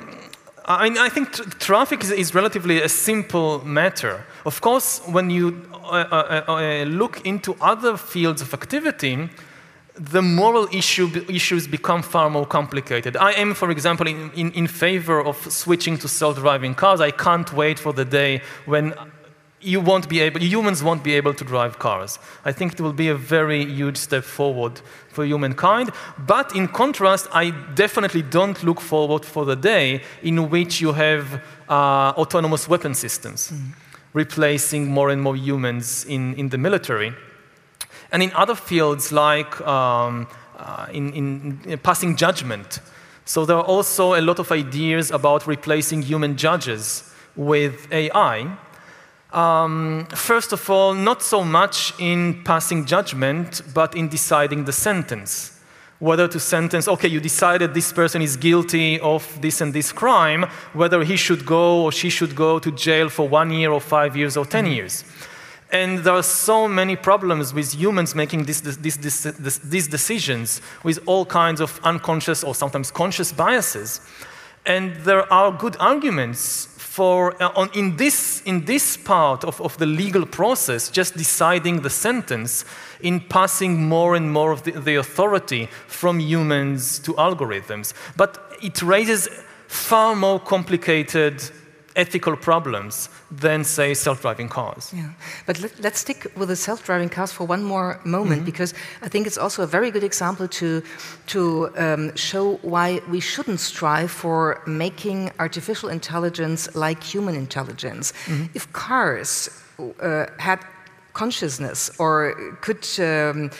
I, 0.64 0.88
mean, 0.88 0.98
I 0.98 1.08
think 1.08 1.32
tr 1.32 1.42
traffic 1.58 2.02
is, 2.02 2.10
is, 2.10 2.34
relatively 2.34 2.82
a 2.82 2.88
simple 2.88 3.64
matter. 3.64 4.24
Of 4.44 4.60
course, 4.60 5.00
when 5.06 5.30
you 5.30 5.64
uh, 5.72 6.04
uh, 6.10 6.44
uh, 6.48 6.84
look 6.84 7.24
into 7.24 7.56
other 7.60 7.96
fields 7.96 8.42
of 8.42 8.52
activity, 8.52 9.30
the 9.98 10.22
moral 10.22 10.68
issue, 10.72 11.10
issues 11.28 11.66
become 11.66 12.02
far 12.02 12.30
more 12.30 12.46
complicated. 12.46 13.16
I 13.16 13.32
am, 13.32 13.54
for 13.54 13.70
example, 13.70 14.06
in, 14.06 14.30
in, 14.32 14.52
in 14.52 14.66
favor 14.66 15.20
of 15.20 15.36
switching 15.52 15.98
to 15.98 16.08
self-driving 16.08 16.76
cars. 16.76 17.00
I 17.00 17.10
can't 17.10 17.52
wait 17.52 17.78
for 17.78 17.92
the 17.92 18.04
day 18.04 18.42
when 18.64 18.94
you 19.60 19.80
won't 19.80 20.08
be 20.08 20.20
able, 20.20 20.40
humans 20.40 20.84
won't 20.84 21.02
be 21.02 21.14
able 21.14 21.34
to 21.34 21.44
drive 21.44 21.80
cars. 21.80 22.20
I 22.44 22.52
think 22.52 22.74
it 22.74 22.80
will 22.80 22.92
be 22.92 23.08
a 23.08 23.14
very 23.16 23.64
huge 23.64 23.96
step 23.96 24.22
forward 24.22 24.80
for 25.10 25.24
humankind. 25.24 25.90
But 26.16 26.54
in 26.54 26.68
contrast, 26.68 27.26
I 27.32 27.50
definitely 27.74 28.22
don't 28.22 28.62
look 28.62 28.80
forward 28.80 29.24
for 29.24 29.44
the 29.44 29.56
day 29.56 30.02
in 30.22 30.48
which 30.48 30.80
you 30.80 30.92
have 30.92 31.42
uh, 31.68 32.12
autonomous 32.16 32.68
weapon 32.68 32.94
systems 32.94 33.50
mm. 33.50 33.72
replacing 34.12 34.86
more 34.86 35.10
and 35.10 35.20
more 35.20 35.36
humans 35.36 36.04
in, 36.04 36.34
in 36.34 36.50
the 36.50 36.58
military. 36.58 37.14
And 38.10 38.22
in 38.22 38.32
other 38.32 38.54
fields 38.54 39.12
like 39.12 39.60
um, 39.60 40.26
uh, 40.58 40.86
in, 40.92 41.12
in, 41.12 41.60
in 41.64 41.78
passing 41.78 42.16
judgment. 42.16 42.80
So 43.24 43.44
there 43.44 43.56
are 43.56 43.64
also 43.64 44.14
a 44.14 44.22
lot 44.22 44.38
of 44.38 44.50
ideas 44.50 45.10
about 45.10 45.46
replacing 45.46 46.02
human 46.02 46.36
judges 46.36 47.12
with 47.36 47.92
AI. 47.92 48.56
Um, 49.32 50.06
first 50.14 50.52
of 50.52 50.68
all, 50.70 50.94
not 50.94 51.22
so 51.22 51.44
much 51.44 51.92
in 52.00 52.42
passing 52.42 52.86
judgment, 52.86 53.62
but 53.74 53.94
in 53.94 54.08
deciding 54.08 54.64
the 54.64 54.72
sentence. 54.72 55.60
Whether 55.98 56.28
to 56.28 56.40
sentence, 56.40 56.88
okay, 56.88 57.08
you 57.08 57.20
decided 57.20 57.74
this 57.74 57.92
person 57.92 58.22
is 58.22 58.36
guilty 58.36 58.98
of 59.00 59.40
this 59.42 59.60
and 59.60 59.74
this 59.74 59.92
crime, 59.92 60.46
whether 60.72 61.04
he 61.04 61.16
should 61.16 61.44
go 61.44 61.82
or 61.82 61.92
she 61.92 62.08
should 62.08 62.34
go 62.34 62.58
to 62.58 62.70
jail 62.70 63.08
for 63.08 63.28
one 63.28 63.50
year 63.50 63.72
or 63.72 63.80
five 63.80 64.16
years 64.16 64.36
or 64.36 64.46
10 64.46 64.66
years. 64.66 65.04
And 65.70 65.98
there 65.98 66.14
are 66.14 66.22
so 66.22 66.66
many 66.66 66.96
problems 66.96 67.52
with 67.52 67.74
humans 67.74 68.14
making 68.14 68.44
this, 68.44 68.60
these 68.60 69.88
decisions 69.88 70.62
with 70.82 70.98
all 71.06 71.26
kinds 71.26 71.60
of 71.60 71.78
unconscious 71.84 72.42
or 72.42 72.54
sometimes 72.54 72.90
conscious 72.90 73.32
biases. 73.32 74.00
And 74.64 74.96
there 75.04 75.30
are 75.32 75.52
good 75.52 75.76
arguments 75.78 76.66
for, 76.98 77.40
uh, 77.40 77.52
on, 77.54 77.70
in, 77.74 77.96
this, 77.96 78.42
in 78.44 78.64
this 78.64 78.96
part 78.96 79.44
of, 79.44 79.60
of 79.60 79.76
the 79.78 79.86
legal 79.86 80.26
process, 80.26 80.90
just 80.90 81.16
deciding 81.16 81.82
the 81.82 81.90
sentence, 81.90 82.64
in 83.00 83.20
passing 83.20 83.88
more 83.88 84.16
and 84.16 84.32
more 84.32 84.52
of 84.52 84.62
the, 84.62 84.72
the 84.72 84.96
authority 84.96 85.68
from 85.86 86.18
humans 86.18 86.98
to 86.98 87.12
algorithms. 87.14 87.92
But 88.16 88.38
it 88.62 88.82
raises 88.82 89.28
far 89.68 90.16
more 90.16 90.40
complicated 90.40 91.42
ethical 91.98 92.36
problems 92.36 93.08
than, 93.30 93.64
say, 93.64 93.92
self-driving 93.92 94.48
cars. 94.48 94.92
Yeah, 94.94 95.10
but 95.46 95.60
let, 95.60 95.84
us 95.84 95.98
stick 95.98 96.32
with 96.36 96.48
the 96.48 96.56
self-driving 96.56 97.10
cars 97.10 97.32
for 97.32 97.44
one 97.44 97.62
more 97.62 98.00
moment, 98.04 98.40
mm 98.40 98.46
-hmm. 98.46 98.52
because 98.52 98.74
I 99.06 99.08
think 99.08 99.26
it's 99.26 99.38
also 99.38 99.62
a 99.62 99.66
very 99.66 99.90
good 99.90 100.04
example 100.04 100.48
to, 100.48 100.82
to 101.26 101.40
um, 101.76 102.16
show 102.16 102.58
why 102.62 103.00
we 103.10 103.20
shouldn't 103.20 103.60
strive 103.60 104.08
for 104.08 104.60
making 104.66 105.30
artificial 105.38 105.90
intelligence 105.90 106.70
like 106.74 107.00
human 107.14 107.34
intelligence. 107.34 108.12
Mm 108.26 108.34
-hmm. 108.34 108.48
If 108.54 108.66
cars 108.72 109.50
uh, 109.78 110.26
had 110.36 110.58
consciousness 111.12 111.90
or 111.98 112.34
could 112.60 112.86
um, 112.98 113.50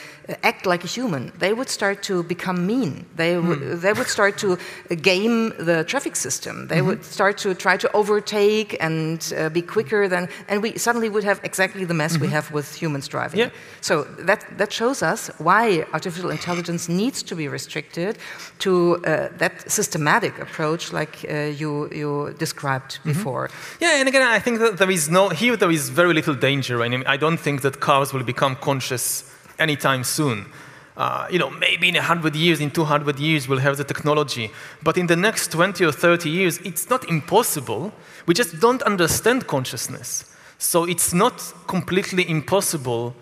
act 0.42 0.66
like 0.66 0.84
a 0.84 0.86
human, 0.86 1.32
they 1.38 1.52
would 1.52 1.68
start 1.68 2.02
to 2.02 2.22
become 2.22 2.66
mean. 2.66 3.06
They, 3.16 3.34
mm. 3.34 3.80
they 3.80 3.92
would 3.92 4.08
start 4.08 4.36
to 4.38 4.58
game 5.02 5.50
the 5.58 5.84
traffic 5.84 6.16
system. 6.16 6.66
They 6.68 6.80
mm 6.80 6.80
-hmm. 6.80 6.86
would 6.86 7.04
start 7.04 7.42
to 7.42 7.54
try 7.54 7.76
to 7.76 7.88
overtake 7.92 8.76
and 8.80 9.32
uh, 9.32 9.48
be 9.52 9.62
quicker 9.62 10.08
than, 10.08 10.28
and 10.48 10.62
we 10.62 10.78
suddenly 10.78 11.08
would 11.08 11.24
have 11.24 11.38
exactly 11.42 11.86
the 11.86 11.94
mess 11.94 12.12
mm 12.12 12.18
-hmm. 12.18 12.20
we 12.20 12.26
mm-hmm. 12.26 12.34
have 12.34 12.54
with 12.54 12.68
humans 12.82 13.08
driving. 13.08 13.40
Yeah. 13.40 13.50
So 13.80 14.06
that, 14.26 14.40
that 14.56 14.72
shows 14.72 15.02
us 15.12 15.30
why 15.36 15.84
artificial 15.92 16.30
intelligence 16.30 16.92
needs 16.92 17.22
to 17.22 17.34
be 17.36 17.48
restricted 17.48 18.16
to 18.56 18.70
uh, 18.70 19.00
that 19.38 19.52
systematic 19.66 20.32
approach 20.40 20.92
like 20.92 21.14
uh, 21.22 21.60
you, 21.60 21.88
you 22.00 22.32
described 22.38 22.90
-hmm. 22.98 23.12
before. 23.12 23.48
Yeah, 23.78 24.00
and 24.00 24.08
again, 24.08 24.36
I 24.38 24.40
think 24.42 24.58
that 24.58 24.76
there 24.76 24.92
is 24.92 25.08
no, 25.08 25.28
here 25.28 25.56
there 25.56 25.72
is 25.72 25.90
very 25.90 26.12
little 26.12 26.38
danger. 26.38 26.84
I, 26.86 26.88
mean, 26.88 27.04
I 27.14 27.18
don't 27.18 27.42
think 27.42 27.60
that 27.60 27.78
cars 27.78 28.10
will 28.10 28.24
become 28.24 28.56
conscious 28.60 29.24
anytime 29.58 30.04
soon. 30.04 30.46
Uh, 30.96 31.28
you 31.30 31.38
know, 31.38 31.48
maybe 31.48 31.88
in 31.88 31.94
100 31.94 32.34
years, 32.34 32.60
in 32.60 32.70
200 32.72 33.20
years, 33.20 33.48
we'll 33.48 33.60
have 33.60 33.76
the 33.76 33.84
technology. 33.84 34.50
But 34.82 34.98
in 34.98 35.06
the 35.06 35.14
next 35.14 35.52
20 35.52 35.84
or 35.84 35.92
30 35.92 36.28
years, 36.28 36.58
it's 36.58 36.90
not 36.90 37.08
impossible. 37.08 37.92
We 38.26 38.34
just 38.34 38.58
don't 38.58 38.82
understand 38.82 39.46
consciousness. 39.46 40.24
So 40.58 40.84
it's 40.84 41.14
not 41.14 41.54
completely 41.68 42.28
impossible 42.28 43.14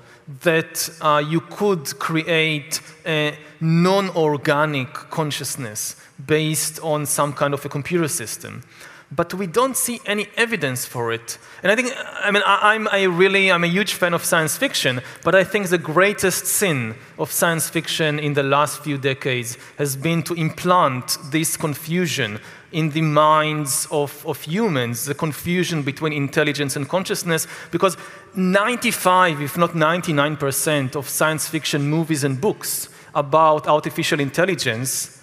that 0.43 0.89
uh, 1.03 1.23
you 1.27 1.41
could 1.41 1.99
create 1.99 2.81
a 3.05 3.37
non 3.61 4.09
organic 4.11 4.93
consciousness 4.95 5.97
based 6.27 6.81
on 6.81 7.05
some 7.05 7.35
kind 7.35 7.53
of 7.53 7.63
a 7.65 7.69
computer 7.69 8.09
system 8.09 8.63
but 9.11 9.33
we 9.35 9.47
don't 9.47 9.77
see 9.77 10.01
any 10.05 10.29
evidence 10.37 10.85
for 10.85 11.13
it. 11.13 11.39
And 11.63 11.71
I 11.71 11.77
think, 11.77 11.93
I 11.97 12.31
mean, 12.31 12.43
I, 12.45 12.75
am 12.75 12.89
a 12.93 13.07
really, 13.07 13.53
I'm 13.53 13.63
a 13.63 13.69
huge 13.69 13.95
fan 13.95 14.15
of 14.15 14.25
science 14.25 14.57
fiction, 14.57 15.01
but 15.23 15.35
I 15.35 15.45
think 15.45 15.69
the 15.69 15.79
greatest 15.79 16.47
sin 16.47 16.97
of 17.19 17.31
science 17.31 17.71
fiction 17.71 18.19
in 18.19 18.35
the 18.35 18.43
last 18.43 18.83
few 18.83 18.99
decades 18.99 19.59
has 19.79 19.95
been 19.95 20.23
to 20.25 20.35
implant 20.35 21.19
this 21.31 21.57
confusion 21.57 22.41
in 22.73 22.91
the 22.91 23.01
minds 23.01 23.87
of, 23.93 24.27
of 24.27 24.43
humans, 24.43 25.05
the 25.05 25.15
confusion 25.15 25.83
between 25.83 26.13
intelligence 26.13 26.75
and 26.75 26.89
consciousness, 26.89 27.47
because 27.71 27.97
95, 28.35 29.41
if 29.41 29.57
not 29.57 29.71
99%, 29.71 30.97
of 30.97 31.09
science 31.09 31.49
fiction 31.49 31.89
movies 31.89 32.25
and 32.25 32.41
books 32.41 32.89
about 33.15 33.69
artificial 33.69 34.19
intelligence 34.19 35.16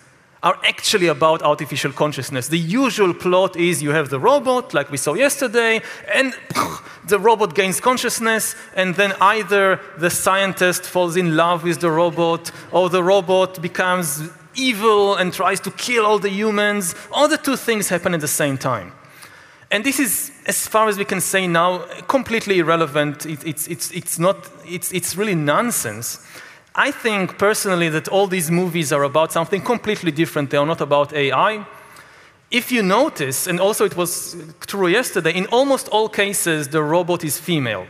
are 0.43 0.60
actually 0.65 1.08
about 1.08 1.41
artificial 1.41 1.93
consciousness. 1.93 2.49
The 2.49 2.60
usual 2.60 3.13
plot 3.13 3.56
is 3.56 3.82
you 3.82 3.91
have 3.91 4.10
the 4.10 4.19
robot, 4.19 4.73
like 4.73 4.91
we 4.91 4.97
saw 4.97 5.13
yesterday, 5.13 5.82
and 6.13 6.36
the 7.08 7.17
robot 7.17 7.56
gains 7.56 7.79
consciousness, 7.79 8.53
and 8.75 8.93
then 8.95 9.13
either 9.21 9.79
the 9.97 10.10
scientist 10.10 10.84
falls 10.84 11.15
in 11.15 11.38
love 11.38 11.63
with 11.63 11.79
the 11.79 11.89
robot, 11.89 12.51
or 12.71 12.89
the 12.89 13.01
robot 13.01 13.62
becomes 13.62 14.29
evil 14.56 15.15
and 15.15 15.34
tries 15.34 15.62
to 15.62 15.71
kill 15.71 16.06
all 16.06 16.19
the 16.19 16.29
humans. 16.29 16.93
All 17.12 17.29
the 17.29 17.38
two 17.38 17.56
things 17.56 17.88
happen 17.88 18.13
at 18.13 18.19
the 18.19 18.27
same 18.27 18.58
time. 18.58 18.91
And 19.71 19.84
this 19.84 19.99
is, 19.99 20.32
as 20.45 20.67
far 20.67 20.88
as 20.88 20.97
we 20.97 21.06
can 21.06 21.21
say 21.21 21.47
now, 21.47 21.79
completely 22.08 22.60
irrelevant. 22.60 23.25
It, 23.25 23.43
it's, 23.47 23.67
it's, 23.67 23.91
it's, 23.91 24.19
not, 24.19 24.47
it's, 24.65 24.91
it's 24.91 25.15
really 25.15 25.36
nonsense. 25.36 26.19
I 26.75 26.91
think 26.91 27.38
personally 27.38 27.89
that 27.89 28.07
all 28.07 28.27
these 28.27 28.49
movies 28.49 28.91
are 28.91 29.03
about 29.03 29.31
something 29.31 29.62
completely 29.62 30.12
different. 30.12 30.49
They 30.49 30.57
are 30.57 30.65
not 30.65 30.81
about 30.81 31.13
AI. 31.13 31.65
If 32.49 32.71
you 32.71 32.81
notice, 32.81 33.47
and 33.47 33.59
also 33.59 33.86
it 33.86 33.95
was 33.95 34.36
true 34.65 34.88
yesterday, 34.88 35.36
in 35.36 35.45
almost 35.47 35.88
all 35.89 36.09
cases, 36.09 36.67
the 36.67 36.81
robot 36.81 37.23
is 37.23 37.39
female. 37.39 37.86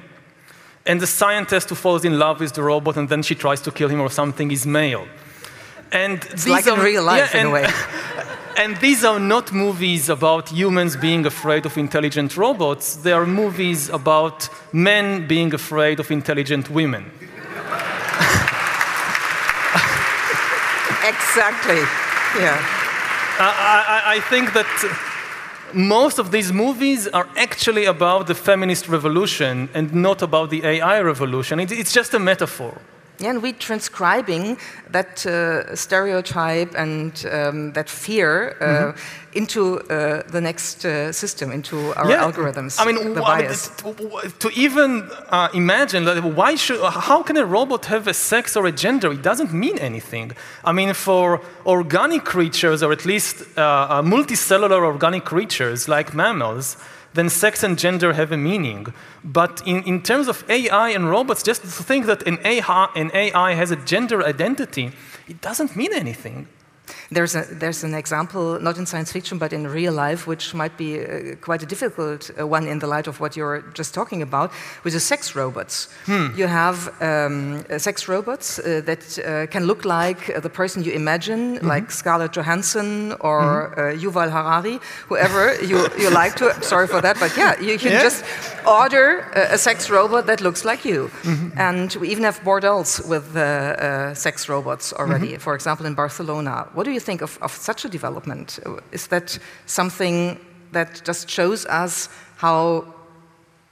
And 0.86 1.00
the 1.00 1.08
scientist 1.08 1.70
who 1.70 1.76
falls 1.76 2.04
in 2.04 2.20
love 2.20 2.42
with 2.42 2.54
the 2.54 2.64
robot 2.64 2.98
and 2.98 3.08
then 3.08 3.24
she 3.24 3.36
tries 3.36 3.62
to 3.62 3.72
kill 3.72 3.88
him 3.88 4.02
or 4.02 4.10
something 4.10 4.52
is 4.52 4.66
male. 4.66 5.08
And 5.94 6.24
it's 6.32 6.48
like 6.48 6.68
are, 6.68 6.76
in 6.78 6.84
real 6.84 7.04
life, 7.04 7.34
yeah, 7.34 7.42
in 7.42 7.48
a 7.48 7.52
way. 7.52 7.70
and 8.58 8.76
these 8.78 9.06
are 9.06 9.20
not 9.20 9.54
movies 9.54 10.10
about 10.10 10.50
humans 10.50 10.98
being 10.98 11.26
afraid 11.26 11.66
of 11.66 11.78
intelligent 11.78 12.36
robots. 12.36 12.98
They 12.98 13.14
are 13.14 13.26
movies 13.26 13.90
about 13.90 14.50
men 14.74 15.26
being 15.28 15.54
afraid 15.54 16.00
of 16.02 16.12
intelligent 16.12 16.70
women. 16.70 17.12
Exactly. 21.04 21.82
Yeah. 22.42 22.58
I, 23.40 24.04
I, 24.06 24.16
I 24.16 24.20
think 24.22 24.54
that 24.54 24.68
most 25.74 26.20
of 26.20 26.32
these 26.32 26.54
movies 26.54 27.08
are 27.08 27.28
actually 27.36 27.86
about 27.86 28.28
the 28.28 28.36
feminist 28.36 28.88
revolution 28.88 29.70
and 29.74 29.94
not 29.94 30.22
about 30.22 30.50
the 30.50 30.64
AI 30.66 31.02
revolution. 31.02 31.60
It, 31.60 31.72
it's 31.72 31.92
just 31.92 32.14
a 32.14 32.20
metaphor. 32.20 32.78
Yeah, 33.20 33.30
and 33.30 33.44
we're 33.44 33.54
transcribing 33.54 34.58
that 34.90 35.26
uh, 35.26 35.76
stereotype 35.76 36.74
and 36.76 37.26
um, 37.32 37.74
that 37.74 37.90
fear 37.90 38.56
uh, 38.60 38.66
mm 38.66 38.94
-hmm. 38.94 38.96
into 39.32 39.62
uh, 39.62 40.22
the 40.32 40.42
next 40.42 40.86
uh, 40.86 41.12
system, 41.12 41.52
into 41.52 41.76
our 41.96 42.10
yeah. 42.10 42.26
algorithms. 42.26 42.80
I 42.82 42.86
mean, 42.86 43.14
the 43.14 43.22
bias. 43.22 43.72
to 44.38 44.50
even 44.56 44.92
uh, 45.32 45.48
imagine 45.54 46.06
that, 46.06 46.24
why 46.24 46.58
should, 46.58 46.80
how 46.82 47.24
can 47.24 47.38
a 47.38 47.46
robot 47.46 47.86
have 47.86 48.10
a 48.10 48.14
sex 48.14 48.56
or 48.56 48.66
a 48.66 48.72
gender? 48.76 49.12
It 49.12 49.24
doesn't 49.24 49.52
mean 49.52 49.78
anything. 49.80 50.34
I 50.64 50.72
mean, 50.72 50.94
for 50.94 51.40
organic 51.64 52.24
creatures, 52.24 52.82
or 52.82 52.92
at 52.92 53.06
least 53.06 53.36
uh, 53.42 54.02
multicellular 54.02 54.82
organic 54.84 55.24
creatures 55.24 55.88
like 55.88 56.12
mammals, 56.14 56.78
then 57.14 57.30
sex 57.30 57.64
and 57.64 57.78
gender 57.78 58.14
have 58.14 58.32
a 58.32 58.38
meaning. 58.38 58.94
But 59.24 59.62
in, 59.66 59.84
in 59.84 60.02
terms 60.02 60.28
of 60.28 60.44
AI 60.50 60.90
and 60.90 61.10
robots, 61.10 61.44
just 61.44 61.62
to 61.62 61.68
think 61.68 62.06
that 62.06 62.28
an 62.28 62.40
AI, 62.44 62.90
an 62.96 63.12
AI 63.14 63.54
has 63.54 63.72
a 63.72 63.76
gender 63.76 64.24
identity, 64.24 64.92
it 65.28 65.42
doesn't 65.42 65.76
mean 65.76 65.94
anything. 65.94 66.48
There's, 67.12 67.36
a, 67.36 67.46
there's 67.52 67.84
an 67.84 67.94
example, 67.94 68.60
not 68.60 68.78
in 68.78 68.86
science 68.86 69.12
fiction, 69.12 69.38
but 69.38 69.54
in 69.54 69.68
real 69.68 69.94
life, 69.94 70.28
which 70.28 70.54
might 70.54 70.78
be 70.78 71.00
uh, 71.00 71.36
quite 71.42 71.64
a 71.64 71.66
difficult 71.66 72.32
uh, 72.40 72.48
one 72.48 72.68
in 72.68 72.80
the 72.80 72.88
light 72.88 73.08
of 73.08 73.20
what 73.20 73.36
you're 73.36 73.62
just 73.74 73.94
talking 73.94 74.22
about, 74.22 74.52
with 74.84 74.94
the 74.94 75.00
sex 75.00 75.36
robots. 75.36 75.90
Hmm. 76.06 76.28
You 76.36 76.48
have 76.48 76.90
um, 77.02 77.66
uh, 77.70 77.78
sex 77.78 78.08
robots 78.08 78.60
uh, 78.60 78.82
that 78.86 79.20
uh, 79.20 79.48
can 79.48 79.66
look 79.66 79.86
like 79.86 80.30
uh, 80.30 80.40
the 80.40 80.50
person 80.50 80.84
you 80.84 80.94
imagine, 80.94 81.40
mm 81.40 81.58
-hmm. 81.58 81.74
like 81.74 81.92
Scarlett 81.92 82.36
Johansson 82.36 83.16
or 83.20 83.42
mm 83.42 83.74
-hmm. 83.76 84.02
Yuval 84.02 84.30
Harari, 84.30 84.80
whoever 85.10 85.44
you, 85.70 85.78
you 85.98 86.10
like 86.22 86.34
to. 86.36 86.46
Sorry 86.62 86.88
for 86.88 87.02
that, 87.02 87.20
but 87.20 87.32
yeah, 87.36 87.62
you 87.62 87.78
can 87.78 87.92
yeah. 87.92 88.04
just 88.04 88.24
order 88.66 89.08
a, 89.36 89.54
a, 89.54 89.58
sex 89.58 89.90
robot 89.90 90.26
that 90.26 90.40
looks 90.40 90.64
like 90.64 90.90
you. 90.90 91.10
Mm 91.24 91.36
-hmm. 91.36 91.68
And 91.70 91.96
we 92.02 92.08
even 92.12 92.24
have 92.24 92.38
bordels 92.44 93.02
with 93.12 93.26
sex 94.14 94.48
robots 94.48 94.94
already, 94.94 95.28
mm-hmm. 95.28 95.42
for 95.42 95.54
example, 95.54 95.86
in 95.88 95.96
Barcelona. 95.96 96.68
What 96.74 96.86
do 96.86 96.92
you 96.94 97.00
think 97.00 97.22
of, 97.22 97.38
of 97.42 97.52
such 97.52 97.86
a 97.86 97.90
development? 97.90 98.60
Is 98.92 99.08
that 99.08 99.40
something 99.66 100.40
that 100.72 101.02
just 101.06 101.30
shows 101.30 101.66
us 101.66 102.10
how 102.38 102.86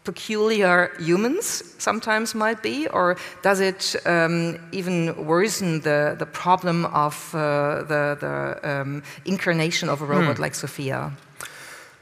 peculiar 0.04 0.92
humans 1.00 1.76
sometimes 1.78 2.34
might 2.34 2.64
be, 2.64 2.88
or 2.88 3.18
does 3.44 3.60
it 3.60 3.96
um, 4.06 4.58
even 4.72 5.26
worsen 5.28 5.82
the, 5.82 6.16
the 6.18 6.26
problem 6.26 6.86
of 6.86 7.36
uh, 7.36 7.84
the, 7.84 8.18
the 8.20 8.60
um, 8.64 9.04
incarnation 9.26 9.90
of 9.90 10.02
a 10.02 10.06
robot 10.06 10.38
hmm. 10.38 10.42
like 10.42 10.56
Sophia? 10.56 11.12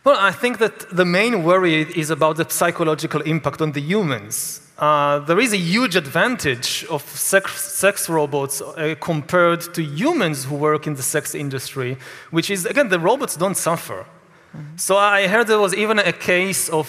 Well, 0.06 0.18
I 0.18 0.32
think 0.32 0.60
that 0.60 0.96
the 0.96 1.06
main 1.06 1.44
worry 1.44 1.82
is 1.82 2.10
about 2.10 2.38
the 2.38 2.50
psychological 2.50 3.22
impact 3.22 3.62
on 3.62 3.74
the 3.74 3.82
humans. 3.82 4.62
Uh, 4.80 5.20
there 5.20 5.42
is 5.42 5.52
a 5.52 5.58
huge 5.58 5.98
advantage 5.98 6.86
of 6.90 7.04
sex, 7.04 7.62
sex 7.62 8.08
robots 8.08 8.62
uh, 8.62 8.96
compared 9.02 9.62
to 9.74 9.84
humans 9.84 10.46
who 10.46 10.56
work 10.56 10.88
in 10.88 10.96
the 10.96 11.04
sex 11.04 11.36
industry, 11.36 11.98
which 12.32 12.50
is, 12.50 12.66
again, 12.66 12.88
the 12.88 13.00
robots 13.00 13.36
don't 13.36 13.58
suffer. 13.58 14.06
Mm 14.54 14.60
-hmm. 14.60 14.78
So 14.78 14.96
I 14.96 15.28
heard 15.28 15.48
there 15.48 15.60
was 15.60 15.74
even 15.74 16.00
a 16.00 16.14
case 16.14 16.72
of, 16.72 16.88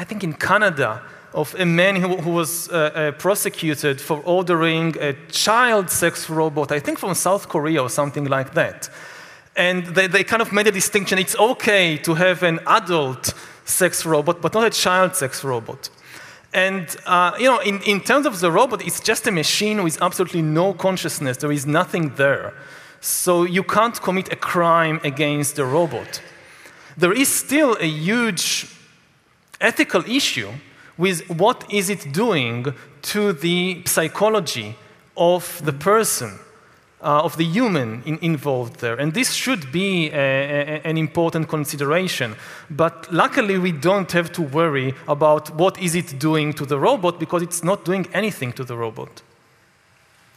I 0.00 0.04
think 0.04 0.22
in 0.22 0.36
Canada, 0.36 1.02
of 1.32 1.54
a 1.54 1.64
man 1.64 2.02
who, 2.02 2.16
who 2.22 2.32
was 2.32 2.68
uh, 2.68 2.76
uh 2.76 3.12
prosecuted 3.16 4.00
for 4.00 4.20
ordering 4.24 4.96
a 5.00 5.12
child 5.30 5.90
sex 5.90 6.28
robot, 6.28 6.70
I 6.70 6.80
think 6.80 6.98
from 6.98 7.14
South 7.14 7.46
Korea 7.46 7.82
or 7.82 7.90
something 7.90 8.28
like 8.28 8.50
that. 8.52 8.90
And 9.54 9.84
they, 9.94 10.08
they 10.08 10.24
kind 10.24 10.40
of 10.40 10.50
made 10.50 10.68
a 10.68 10.72
distinction. 10.72 11.18
It's 11.18 11.36
okay 11.36 11.98
to 11.98 12.14
have 12.14 12.46
an 12.46 12.60
adult 12.64 13.34
sex 13.64 14.04
robot, 14.04 14.40
but 14.40 14.54
not 14.54 14.64
a 14.64 14.70
child 14.70 15.14
sex 15.14 15.42
robot. 15.42 15.90
And 16.52 16.96
uh, 17.06 17.32
you 17.38 17.44
know, 17.44 17.60
in, 17.60 17.80
in 17.82 18.00
terms 18.00 18.26
of 18.26 18.40
the 18.40 18.50
robot, 18.50 18.84
it's 18.86 19.00
just 19.00 19.26
a 19.26 19.30
machine 19.30 19.82
with 19.82 20.00
absolutely 20.00 20.42
no 20.42 20.72
consciousness. 20.72 21.36
There 21.36 21.52
is 21.52 21.66
nothing 21.66 22.14
there. 22.16 22.54
So 23.00 23.44
you 23.44 23.62
can't 23.62 24.00
commit 24.00 24.32
a 24.32 24.36
crime 24.36 25.00
against 25.04 25.56
the 25.56 25.64
robot. 25.64 26.22
There 26.96 27.12
is 27.12 27.28
still 27.28 27.76
a 27.80 27.86
huge 27.86 28.66
ethical 29.60 30.04
issue 30.04 30.50
with 30.96 31.28
what 31.30 31.64
is 31.72 31.90
it 31.90 32.12
doing 32.12 32.74
to 33.02 33.32
the 33.32 33.82
psychology 33.86 34.76
of 35.16 35.60
the 35.64 35.72
person. 35.72 36.40
Uh, 37.00 37.22
of 37.22 37.36
the 37.36 37.44
human 37.44 38.02
in, 38.04 38.18
involved 38.18 38.80
there. 38.80 38.96
And 38.96 39.14
this 39.14 39.32
should 39.32 39.70
be 39.70 40.10
a, 40.10 40.16
a, 40.16 40.80
an 40.84 40.98
important 40.98 41.48
consideration. 41.48 42.34
But 42.70 43.12
luckily, 43.12 43.58
we 43.58 43.72
don't 43.72 44.10
have 44.12 44.32
to 44.32 44.42
worry 44.42 44.94
about 45.06 45.54
what 45.54 45.80
is 45.80 45.94
it 45.94 46.18
doing 46.18 46.52
to 46.54 46.66
the 46.66 46.78
robot 46.78 47.18
because 47.20 47.42
it's 47.42 47.62
not 47.62 47.84
doing 47.84 48.06
anything 48.12 48.52
to 48.54 48.64
the 48.64 48.76
robot. 48.76 49.22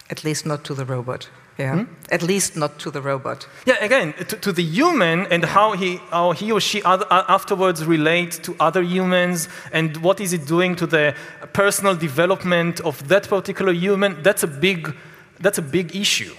At 0.09 0.23
least 0.23 0.45
not 0.45 0.63
to 0.65 0.73
the 0.73 0.85
robot. 0.85 1.29
Yeah. 1.57 1.75
Hmm? 1.75 1.93
At 2.11 2.21
least 2.21 2.55
not 2.55 2.79
to 2.79 2.91
the 2.91 3.01
robot. 3.01 3.47
Yeah, 3.65 3.83
again, 3.83 4.13
to, 4.13 4.35
to 4.37 4.51
the 4.51 4.63
human 4.63 5.27
and 5.27 5.45
how 5.45 5.73
he, 5.73 5.97
how 6.09 6.31
he 6.31 6.51
or 6.51 6.59
she 6.59 6.81
other, 6.83 7.05
afterwards 7.09 7.85
relate 7.85 8.31
to 8.43 8.55
other 8.59 8.81
humans 8.81 9.47
and 9.71 9.97
what 9.97 10.19
is 10.19 10.33
it 10.33 10.47
doing 10.47 10.75
to 10.77 10.87
the 10.87 11.13
personal 11.53 11.95
development 11.95 12.79
of 12.81 13.07
that 13.09 13.27
particular 13.27 13.73
human, 13.73 14.23
that's 14.23 14.43
a 14.43 14.47
big, 14.47 14.95
that's 15.39 15.57
a 15.57 15.61
big 15.61 15.95
issue 15.95 16.33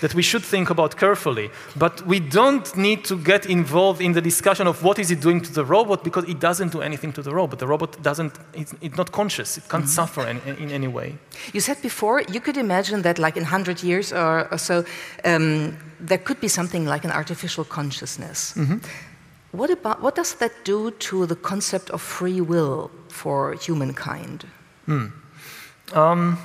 that 0.00 0.14
we 0.14 0.22
should 0.22 0.44
think 0.44 0.70
about 0.70 0.96
carefully. 0.96 1.50
But 1.76 2.06
we 2.06 2.20
don't 2.20 2.76
need 2.76 3.04
to 3.04 3.16
get 3.16 3.46
involved 3.46 4.00
in 4.00 4.12
the 4.12 4.20
discussion 4.20 4.66
of 4.66 4.82
what 4.82 4.98
is 4.98 5.10
it 5.10 5.20
doing 5.20 5.40
to 5.40 5.52
the 5.52 5.64
robot 5.64 6.04
because 6.04 6.24
it 6.28 6.40
doesn't 6.40 6.72
do 6.72 6.80
anything 6.80 7.12
to 7.12 7.22
the 7.22 7.34
robot. 7.34 7.58
The 7.58 7.66
robot 7.66 8.02
doesn't, 8.02 8.34
it's, 8.52 8.74
it's 8.80 8.96
not 8.96 9.10
conscious. 9.10 9.56
It 9.56 9.64
can't 9.68 9.84
mm 9.84 9.90
-hmm. 9.90 10.06
suffer 10.06 10.28
in, 10.28 10.56
in, 10.58 10.70
any 10.70 10.88
way. 10.88 11.14
You 11.52 11.60
said 11.60 11.80
before, 11.82 12.24
you 12.32 12.40
could 12.40 12.56
imagine 12.56 13.02
that 13.02 13.18
like 13.18 13.38
in 13.38 13.44
100 13.44 13.82
years 13.82 14.12
or, 14.12 14.46
or 14.50 14.58
so, 14.58 14.84
um, 15.24 15.76
there 16.06 16.22
could 16.22 16.40
be 16.40 16.48
something 16.48 16.92
like 16.92 17.06
an 17.08 17.14
artificial 17.14 17.64
consciousness. 17.64 18.52
Mm 18.56 18.66
-hmm. 18.66 18.80
What, 19.50 19.70
about, 19.70 20.00
what 20.00 20.14
does 20.14 20.34
that 20.34 20.52
do 20.64 20.90
to 20.90 21.26
the 21.26 21.34
concept 21.34 21.90
of 21.90 22.02
free 22.02 22.40
will 22.40 22.90
for 23.08 23.56
humankind? 23.66 24.44
Hmm. 24.84 25.06
Um, 25.94 26.38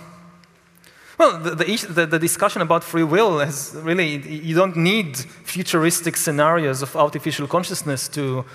well, 1.17 1.38
the, 1.39 1.56
the, 1.89 2.06
the, 2.06 2.19
discussion 2.19 2.62
about 2.62 2.84
free 2.84 3.04
will 3.04 3.39
is 3.39 3.76
really, 3.76 4.17
you 4.17 4.56
don't 4.56 4.76
need 4.76 5.17
futuristic 5.17 6.17
scenarios 6.17 6.82
of 6.82 6.95
artificial 6.95 7.47
consciousness 7.47 8.08
to 8.10 8.45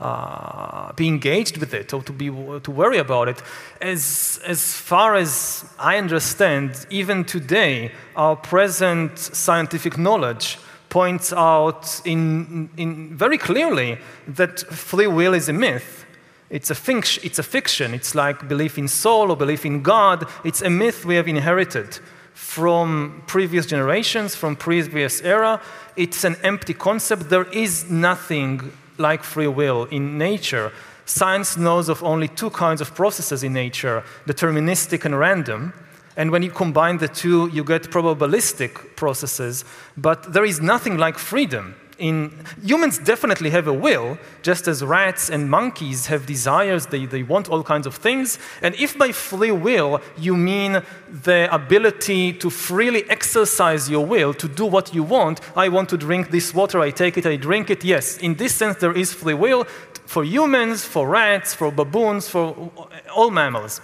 uh, 0.00 0.92
be 0.92 1.08
engaged 1.08 1.58
with 1.58 1.74
it 1.74 1.92
or 1.92 2.02
to, 2.02 2.12
be, 2.12 2.26
to 2.26 2.70
worry 2.70 2.98
about 2.98 3.28
it. 3.28 3.42
As, 3.80 4.40
as 4.46 4.72
far 4.72 5.14
as 5.14 5.64
I 5.78 5.98
understand, 5.98 6.86
even 6.90 7.24
today, 7.24 7.92
our 8.14 8.36
present 8.36 9.18
scientific 9.18 9.98
knowledge 9.98 10.58
points 10.88 11.32
out 11.32 12.00
in, 12.04 12.70
in 12.76 13.16
very 13.16 13.36
clearly 13.38 13.98
that 14.28 14.60
free 14.60 15.06
will 15.06 15.34
is 15.34 15.48
a 15.48 15.52
myth. 15.52 16.05
It's 16.48 16.70
a, 16.70 16.76
it's 17.24 17.38
a 17.38 17.42
fiction. 17.42 17.94
It's 17.94 18.14
like 18.14 18.48
belief 18.48 18.78
in 18.78 18.88
soul 18.88 19.30
or 19.30 19.36
belief 19.36 19.64
in 19.64 19.82
God. 19.82 20.28
It's 20.44 20.62
a 20.62 20.70
myth 20.70 21.04
we 21.04 21.16
have 21.16 21.28
inherited 21.28 21.98
from 22.34 23.22
previous 23.26 23.66
generations, 23.66 24.34
from 24.34 24.56
previous 24.56 25.22
era. 25.22 25.60
It's 25.96 26.22
an 26.22 26.36
empty 26.42 26.74
concept. 26.74 27.30
There 27.30 27.50
is 27.50 27.90
nothing 27.90 28.72
like 28.98 29.22
free 29.22 29.48
will 29.48 29.84
in 29.84 30.18
nature. 30.18 30.70
Science 31.06 31.56
knows 31.56 31.88
of 31.88 32.02
only 32.04 32.28
two 32.28 32.50
kinds 32.50 32.80
of 32.80 32.94
processes 32.94 33.42
in 33.42 33.52
nature, 33.52 34.04
deterministic 34.26 35.04
and 35.04 35.18
random. 35.18 35.72
And 36.16 36.30
when 36.30 36.42
you 36.42 36.50
combine 36.50 36.98
the 36.98 37.08
two, 37.08 37.48
you 37.52 37.64
get 37.64 37.84
probabilistic 37.84 38.96
processes. 38.96 39.64
But 39.96 40.32
there 40.32 40.44
is 40.44 40.60
nothing 40.60 40.96
like 40.96 41.18
freedom 41.18 41.74
in 41.98 42.32
humans 42.62 42.98
definitely 42.98 43.50
have 43.50 43.66
a 43.66 43.72
will, 43.72 44.18
just 44.42 44.68
as 44.68 44.84
rats 44.84 45.30
and 45.30 45.50
monkeys 45.50 46.06
have 46.06 46.26
desires, 46.26 46.86
they, 46.86 47.06
they 47.06 47.22
want 47.22 47.48
all 47.48 47.62
kinds 47.62 47.86
of 47.86 47.94
things. 47.94 48.38
And 48.62 48.74
if 48.76 48.98
by 48.98 49.12
free 49.12 49.52
will 49.52 50.00
you 50.18 50.36
mean 50.36 50.82
the 51.08 51.48
ability 51.52 52.34
to 52.34 52.50
freely 52.50 53.08
exercise 53.08 53.88
your 53.88 54.04
will, 54.04 54.34
to 54.34 54.48
do 54.48 54.66
what 54.66 54.94
you 54.94 55.02
want, 55.02 55.40
I 55.56 55.68
want 55.68 55.88
to 55.90 55.96
drink 55.96 56.30
this 56.30 56.54
water, 56.54 56.80
I 56.80 56.90
take 56.90 57.16
it, 57.16 57.26
I 57.26 57.36
drink 57.36 57.70
it, 57.70 57.84
yes, 57.84 58.18
in 58.18 58.34
this 58.34 58.54
sense 58.54 58.76
there 58.76 58.96
is 58.96 59.12
free 59.12 59.34
will 59.34 59.64
for 60.04 60.24
humans, 60.24 60.84
for 60.84 61.08
rats, 61.08 61.54
for 61.54 61.72
baboons, 61.72 62.28
for 62.28 62.70
all 63.14 63.30
mammals. 63.30 63.80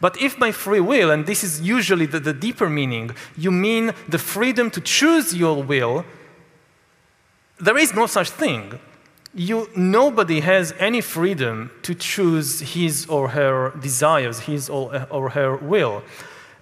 But 0.00 0.20
if 0.20 0.38
by 0.38 0.52
free 0.52 0.80
will, 0.80 1.10
and 1.10 1.24
this 1.24 1.42
is 1.42 1.60
usually 1.60 2.06
the, 2.06 2.20
the 2.20 2.34
deeper 2.34 2.68
meaning, 2.68 3.12
you 3.36 3.50
mean 3.50 3.92
the 4.08 4.18
freedom 4.18 4.70
to 4.72 4.80
choose 4.80 5.34
your 5.34 5.62
will, 5.62 6.04
there 7.58 7.78
is 7.78 7.94
no 7.94 8.06
such 8.06 8.30
thing. 8.30 8.78
You, 9.34 9.68
nobody 9.76 10.40
has 10.40 10.72
any 10.78 11.00
freedom 11.00 11.70
to 11.82 11.94
choose 11.94 12.60
his 12.60 13.06
or 13.06 13.28
her 13.30 13.72
desires, 13.80 14.40
his 14.40 14.70
or, 14.70 15.06
or 15.10 15.30
her 15.30 15.56
will. 15.56 16.02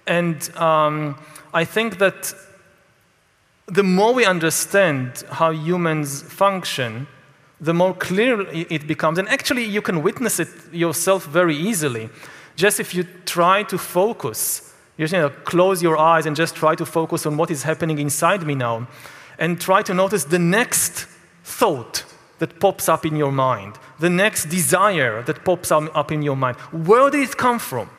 And 0.07 0.55
um, 0.57 1.17
I 1.53 1.65
think 1.65 1.99
that 1.99 2.33
the 3.67 3.83
more 3.83 4.13
we 4.13 4.25
understand 4.25 5.23
how 5.31 5.51
humans 5.51 6.23
function, 6.23 7.07
the 7.61 7.73
more 7.73 7.93
clear 7.93 8.41
it 8.51 8.87
becomes. 8.87 9.17
And 9.17 9.29
actually, 9.29 9.63
you 9.63 9.81
can 9.81 10.03
witness 10.03 10.39
it 10.39 10.49
yourself 10.73 11.25
very 11.25 11.55
easily. 11.55 12.09
Just 12.55 12.79
if 12.79 12.93
you 12.93 13.05
try 13.25 13.63
to 13.63 13.77
focus, 13.77 14.73
you 14.97 15.07
know, 15.07 15.29
close 15.29 15.81
your 15.81 15.97
eyes 15.97 16.25
and 16.25 16.35
just 16.35 16.55
try 16.55 16.75
to 16.75 16.85
focus 16.85 17.25
on 17.25 17.37
what 17.37 17.49
is 17.49 17.63
happening 17.63 17.99
inside 17.99 18.45
me 18.45 18.55
now 18.55 18.87
and 19.37 19.59
try 19.59 19.81
to 19.81 19.93
notice 19.93 20.25
the 20.25 20.39
next 20.39 21.07
thought 21.43 22.05
that 22.39 22.59
pops 22.59 22.89
up 22.89 23.05
in 23.05 23.15
your 23.15 23.31
mind, 23.31 23.75
the 23.99 24.09
next 24.09 24.45
desire 24.45 25.21
that 25.23 25.43
pops 25.45 25.71
up 25.71 26.11
in 26.11 26.21
your 26.21 26.35
mind. 26.35 26.57
Where 26.71 27.09
did 27.09 27.29
it 27.29 27.37
come 27.37 27.59
from? 27.59 27.89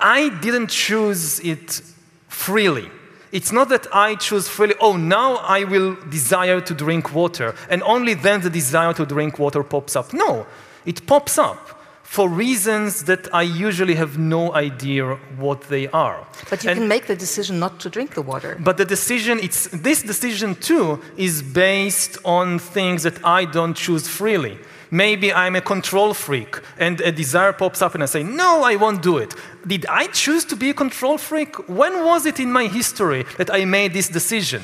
I 0.00 0.30
didn't 0.40 0.68
choose 0.68 1.38
it 1.40 1.80
freely. 2.28 2.90
It's 3.30 3.52
not 3.52 3.68
that 3.70 3.86
I 3.94 4.16
choose 4.16 4.48
freely, 4.48 4.74
oh, 4.80 4.96
now 4.96 5.36
I 5.36 5.64
will 5.64 5.96
desire 6.10 6.60
to 6.60 6.74
drink 6.74 7.14
water, 7.14 7.54
and 7.70 7.82
only 7.84 8.14
then 8.14 8.40
the 8.42 8.50
desire 8.50 8.92
to 8.94 9.06
drink 9.06 9.38
water 9.38 9.62
pops 9.62 9.96
up. 9.96 10.12
No, 10.12 10.46
it 10.84 11.06
pops 11.06 11.38
up 11.38 11.81
for 12.12 12.28
reasons 12.28 13.04
that 13.04 13.26
I 13.32 13.40
usually 13.40 13.94
have 13.94 14.18
no 14.18 14.52
idea 14.52 15.14
what 15.38 15.62
they 15.70 15.88
are. 15.88 16.26
But 16.50 16.62
you 16.62 16.68
and, 16.68 16.80
can 16.80 16.86
make 16.86 17.06
the 17.06 17.16
decision 17.16 17.58
not 17.58 17.80
to 17.80 17.88
drink 17.88 18.12
the 18.12 18.20
water. 18.20 18.58
But 18.60 18.76
the 18.76 18.84
decision, 18.84 19.38
it's, 19.38 19.68
this 19.68 20.02
decision 20.02 20.54
too, 20.56 21.00
is 21.16 21.40
based 21.40 22.18
on 22.22 22.58
things 22.58 23.04
that 23.04 23.24
I 23.24 23.46
don't 23.46 23.74
choose 23.74 24.06
freely. 24.08 24.58
Maybe 24.90 25.32
I'm 25.32 25.56
a 25.56 25.62
control 25.62 26.12
freak 26.12 26.60
and 26.76 27.00
a 27.00 27.10
desire 27.10 27.54
pops 27.54 27.80
up 27.80 27.94
and 27.94 28.02
I 28.02 28.06
say, 28.06 28.22
No, 28.22 28.62
I 28.62 28.76
won't 28.76 29.00
do 29.00 29.16
it. 29.16 29.34
Did 29.66 29.86
I 29.86 30.06
choose 30.08 30.44
to 30.50 30.56
be 30.56 30.68
a 30.68 30.74
control 30.74 31.16
freak? 31.16 31.66
When 31.66 32.04
was 32.04 32.26
it 32.26 32.38
in 32.38 32.52
my 32.52 32.66
history 32.66 33.24
that 33.38 33.50
I 33.50 33.64
made 33.64 33.94
this 33.94 34.10
decision? 34.10 34.60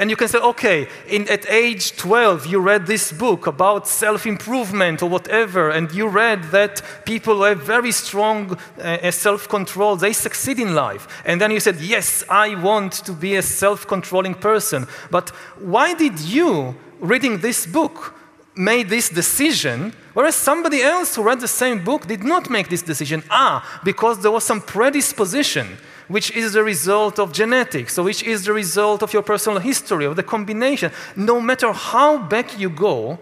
And 0.00 0.08
you 0.08 0.16
can 0.16 0.28
say, 0.28 0.38
okay, 0.38 0.88
in, 1.08 1.28
at 1.28 1.44
age 1.50 1.94
12, 1.94 2.46
you 2.46 2.58
read 2.58 2.86
this 2.86 3.12
book 3.12 3.46
about 3.46 3.86
self 3.86 4.24
improvement 4.24 5.02
or 5.02 5.10
whatever, 5.10 5.68
and 5.68 5.92
you 5.92 6.08
read 6.08 6.44
that 6.52 6.80
people 7.04 7.34
who 7.36 7.42
have 7.42 7.62
very 7.62 7.92
strong 7.92 8.56
uh, 8.80 9.10
self 9.10 9.46
control, 9.46 9.96
they 9.96 10.14
succeed 10.14 10.58
in 10.58 10.74
life. 10.74 11.06
And 11.26 11.38
then 11.38 11.50
you 11.50 11.60
said, 11.60 11.82
yes, 11.82 12.24
I 12.30 12.54
want 12.54 12.94
to 13.04 13.12
be 13.12 13.36
a 13.36 13.42
self 13.42 13.86
controlling 13.86 14.36
person. 14.36 14.86
But 15.10 15.28
why 15.58 15.92
did 15.92 16.18
you, 16.18 16.76
reading 16.98 17.36
this 17.36 17.66
book, 17.66 18.14
made 18.56 18.88
this 18.88 19.10
decision, 19.10 19.92
whereas 20.14 20.34
somebody 20.34 20.80
else 20.80 21.14
who 21.14 21.22
read 21.22 21.40
the 21.40 21.48
same 21.48 21.84
book 21.84 22.06
did 22.06 22.24
not 22.24 22.48
make 22.48 22.70
this 22.70 22.82
decision. 22.82 23.22
Ah, 23.30 23.80
because 23.84 24.22
there 24.22 24.30
was 24.30 24.44
some 24.44 24.62
predisposition 24.62 25.76
which 26.10 26.32
is 26.32 26.52
the 26.52 26.64
result 26.64 27.20
of 27.20 27.32
genetics, 27.32 27.96
or 27.96 28.02
which 28.02 28.22
is 28.24 28.44
the 28.44 28.52
result 28.52 29.00
of 29.02 29.12
your 29.12 29.22
personal 29.22 29.60
history, 29.60 30.04
of 30.04 30.16
the 30.16 30.24
combination. 30.24 30.90
No 31.14 31.40
matter 31.40 31.72
how 31.72 32.18
back 32.18 32.58
you 32.58 32.68
go, 32.68 33.18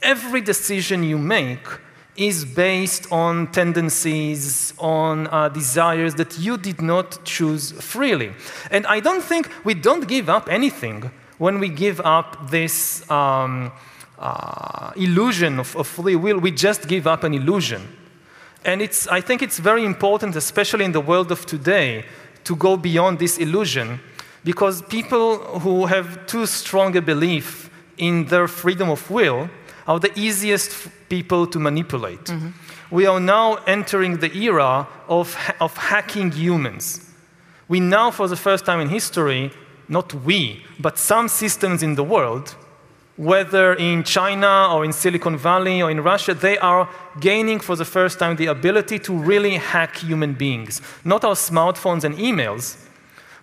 every 0.00 0.40
decision 0.40 1.02
you 1.02 1.18
make 1.18 1.66
is 2.14 2.44
based 2.44 3.10
on 3.10 3.50
tendencies, 3.50 4.72
on 4.78 5.26
uh, 5.28 5.48
desires 5.48 6.14
that 6.14 6.38
you 6.38 6.56
did 6.56 6.80
not 6.80 7.24
choose 7.24 7.72
freely. 7.72 8.32
And 8.70 8.86
I 8.86 9.00
don't 9.00 9.22
think 9.22 9.50
we 9.64 9.74
don't 9.74 10.06
give 10.06 10.28
up 10.28 10.48
anything 10.48 11.10
when 11.38 11.58
we 11.58 11.70
give 11.70 12.00
up 12.00 12.50
this 12.50 13.10
um, 13.10 13.72
uh, 14.18 14.92
illusion 14.94 15.58
of, 15.58 15.74
of 15.74 15.88
free 15.88 16.14
will. 16.14 16.38
We 16.38 16.52
just 16.52 16.86
give 16.86 17.08
up 17.08 17.24
an 17.24 17.34
illusion. 17.34 17.82
And 18.64 18.80
it's, 18.80 19.08
I 19.08 19.20
think 19.20 19.42
it's 19.42 19.58
very 19.58 19.84
important, 19.84 20.36
especially 20.36 20.84
in 20.84 20.92
the 20.92 21.00
world 21.00 21.32
of 21.32 21.46
today, 21.46 22.04
to 22.44 22.56
go 22.56 22.76
beyond 22.76 23.18
this 23.18 23.38
illusion 23.38 24.00
because 24.44 24.82
people 24.82 25.38
who 25.60 25.86
have 25.86 26.26
too 26.26 26.46
strong 26.46 26.96
a 26.96 27.02
belief 27.02 27.70
in 27.98 28.26
their 28.26 28.48
freedom 28.48 28.90
of 28.90 29.08
will 29.10 29.48
are 29.86 30.00
the 30.00 30.16
easiest 30.18 30.88
people 31.08 31.46
to 31.46 31.58
manipulate. 31.58 32.24
Mm-hmm. 32.24 32.48
We 32.90 33.06
are 33.06 33.20
now 33.20 33.56
entering 33.66 34.18
the 34.18 34.34
era 34.36 34.86
of, 35.08 35.36
of 35.60 35.76
hacking 35.76 36.32
humans. 36.32 37.08
We 37.68 37.80
now, 37.80 38.10
for 38.10 38.28
the 38.28 38.36
first 38.36 38.64
time 38.64 38.80
in 38.80 38.88
history, 38.88 39.50
not 39.88 40.12
we, 40.12 40.64
but 40.78 40.98
some 40.98 41.28
systems 41.28 41.82
in 41.82 41.94
the 41.94 42.04
world 42.04 42.54
whether 43.16 43.74
in 43.74 44.02
China 44.04 44.68
or 44.72 44.84
in 44.84 44.92
Silicon 44.92 45.36
Valley 45.36 45.82
or 45.82 45.90
in 45.90 46.00
Russia, 46.00 46.34
they 46.34 46.58
are 46.58 46.88
gaining 47.20 47.60
for 47.60 47.76
the 47.76 47.84
first 47.84 48.18
time 48.18 48.36
the 48.36 48.46
ability 48.46 48.98
to 49.00 49.12
really 49.12 49.56
hack 49.56 49.96
human 49.96 50.32
beings. 50.32 50.80
Not 51.04 51.24
our 51.24 51.34
smartphones 51.34 52.04
and 52.04 52.14
emails, 52.16 52.76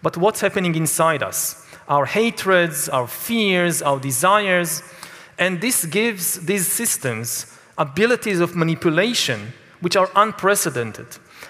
but 0.01 0.17
what's 0.17 0.41
happening 0.41 0.75
inside 0.75 1.23
us 1.23 1.65
our 1.87 2.05
hatreds, 2.05 2.87
our 2.87 3.07
fears, 3.07 3.81
our 3.81 3.99
desires. 3.99 4.83
And 5.39 5.59
this 5.59 5.85
gives 5.85 6.45
these 6.45 6.67
systems 6.67 7.57
abilities 7.79 8.39
of 8.39 8.55
manipulation 8.55 9.53
which 9.81 9.95
are 9.95 10.09
unprecedented. 10.15 11.07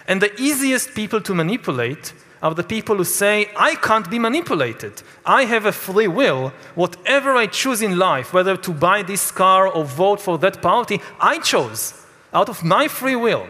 And 0.08 0.22
the 0.22 0.34
easiest 0.40 0.94
people 0.96 1.20
to 1.22 1.36
manipulate 1.36 2.14
are 2.42 2.54
the 2.54 2.64
people 2.64 2.96
who 2.96 3.04
say, 3.04 3.50
I 3.58 3.76
can't 3.76 4.10
be 4.10 4.20
manipulated. 4.20 5.02
I 5.26 5.46
have 5.46 5.66
a 5.66 5.72
free 5.72 6.08
will. 6.08 6.54
Whatever 6.76 7.36
I 7.36 7.48
choose 7.48 7.82
in 7.82 7.98
life, 7.98 8.34
whether 8.34 8.56
to 8.58 8.72
buy 8.72 9.04
this 9.04 9.32
car 9.32 9.68
or 9.68 9.84
vote 9.84 10.22
for 10.22 10.38
that 10.40 10.62
party, 10.62 11.02
I 11.20 11.40
chose 11.40 11.94
out 12.34 12.50
of 12.50 12.64
my 12.64 12.88
free 12.88 13.16
will. 13.16 13.48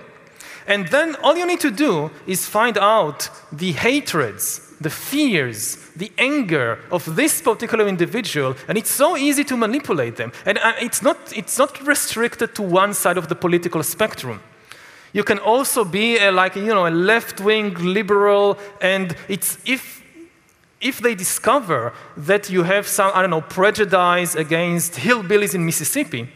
And 0.68 0.88
then 0.90 1.16
all 1.24 1.36
you 1.36 1.48
need 1.48 1.60
to 1.62 1.72
do 1.72 2.12
is 2.28 2.46
find 2.46 2.78
out 2.78 3.30
the 3.52 3.72
hatreds, 3.72 4.72
the 4.80 4.90
fears, 4.90 5.78
the 5.96 6.12
anger 6.18 6.80
of 6.92 7.16
this 7.16 7.42
particular 7.42 7.88
individual, 7.88 8.56
and 8.68 8.78
it's 8.78 8.92
so 8.92 9.18
easy 9.18 9.44
to 9.46 9.58
manipulate 9.58 10.16
them. 10.16 10.32
And 10.46 10.58
uh, 10.60 10.74
it's 10.80 11.02
not, 11.02 11.18
it's 11.36 11.58
not 11.58 11.86
restricted 11.86 12.56
to 12.56 12.62
one 12.62 12.94
side 12.94 13.18
of 13.18 13.30
the 13.30 13.36
political 13.36 13.82
spectrum. 13.84 14.42
You 15.14 15.24
can 15.24 15.40
also 15.40 15.84
be 15.84 16.18
a, 16.18 16.32
like 16.32 16.56
you 16.56 16.66
know 16.66 16.88
a 16.88 16.90
left-wing 16.90 17.74
liberal, 17.76 18.58
and 18.82 19.16
it's 19.28 19.58
if 19.66 20.04
if 20.82 21.00
they 21.00 21.16
discover 21.16 21.94
that 22.16 22.50
you 22.50 22.64
have 22.64 22.88
some 22.88 23.12
I 23.14 23.22
don't 23.22 23.32
know 23.32 23.42
prejudice 23.42 24.36
against 24.36 24.94
hillbillies 24.94 25.56
in 25.56 25.66
Mississippi, 25.66 26.30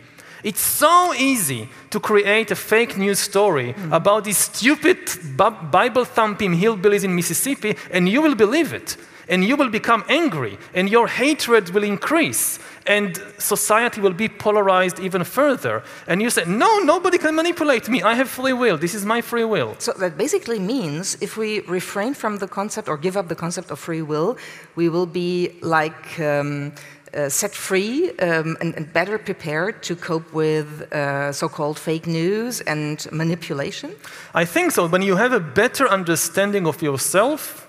it's 0.43 0.61
so 0.61 1.13
easy 1.13 1.69
to 1.89 1.99
create 1.99 2.51
a 2.51 2.55
fake 2.55 2.97
news 2.97 3.19
story 3.19 3.73
mm. 3.73 3.91
about 3.93 4.25
these 4.25 4.37
stupid 4.37 4.97
Bible 5.37 6.03
thumping 6.03 6.53
hillbillies 6.53 7.03
in 7.03 7.15
Mississippi, 7.15 7.75
and 7.91 8.09
you 8.09 8.21
will 8.21 8.35
believe 8.35 8.73
it. 8.73 8.97
And 9.29 9.45
you 9.45 9.55
will 9.55 9.69
become 9.69 10.03
angry, 10.09 10.57
and 10.73 10.89
your 10.89 11.07
hatred 11.07 11.69
will 11.69 11.85
increase, 11.85 12.59
and 12.85 13.21
society 13.37 14.01
will 14.01 14.13
be 14.13 14.27
polarized 14.27 14.99
even 14.99 15.23
further. 15.23 15.83
And 16.07 16.21
you 16.21 16.29
say, 16.29 16.43
No, 16.45 16.79
nobody 16.79 17.17
can 17.17 17.35
manipulate 17.35 17.89
me. 17.89 18.01
I 18.01 18.13
have 18.15 18.29
free 18.29 18.53
will. 18.53 18.77
This 18.77 18.93
is 18.93 19.05
my 19.05 19.21
free 19.21 19.45
will. 19.45 19.75
So 19.79 19.93
that 19.93 20.17
basically 20.17 20.59
means 20.59 21.17
if 21.21 21.37
we 21.37 21.61
refrain 21.61 22.13
from 22.13 22.37
the 22.37 22.47
concept 22.47 22.87
or 22.89 22.97
give 22.97 23.17
up 23.17 23.27
the 23.27 23.35
concept 23.35 23.71
of 23.71 23.79
free 23.79 24.01
will, 24.01 24.37
we 24.75 24.89
will 24.89 25.07
be 25.07 25.51
like. 25.61 26.19
Um, 26.19 26.73
uh, 27.15 27.29
set 27.29 27.53
free 27.53 28.09
um, 28.21 28.57
and, 28.59 28.73
and, 28.75 28.91
better 28.91 29.19
prepared 29.19 29.83
to 29.83 29.95
cope 29.95 30.33
with 30.33 30.91
uh, 30.91 31.31
so 31.31 31.47
called 31.47 31.77
fake 31.77 32.07
news 32.07 32.59
and 32.61 33.07
manipulation? 33.11 33.91
I 34.33 34.45
think 34.45 34.71
so. 34.71 34.87
When 34.87 35.03
you 35.03 35.15
have 35.15 35.31
a 35.31 35.39
better 35.39 35.87
understanding 35.87 36.65
of 36.65 36.81
yourself, 36.81 37.67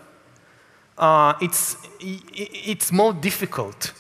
uh, 0.97 1.35
it's, 1.43 1.77
it's 2.01 2.91
more 2.91 3.13
difficult 3.13 3.93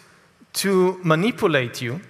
to 0.55 1.00
manipulate 1.02 1.80
you. 1.82 2.00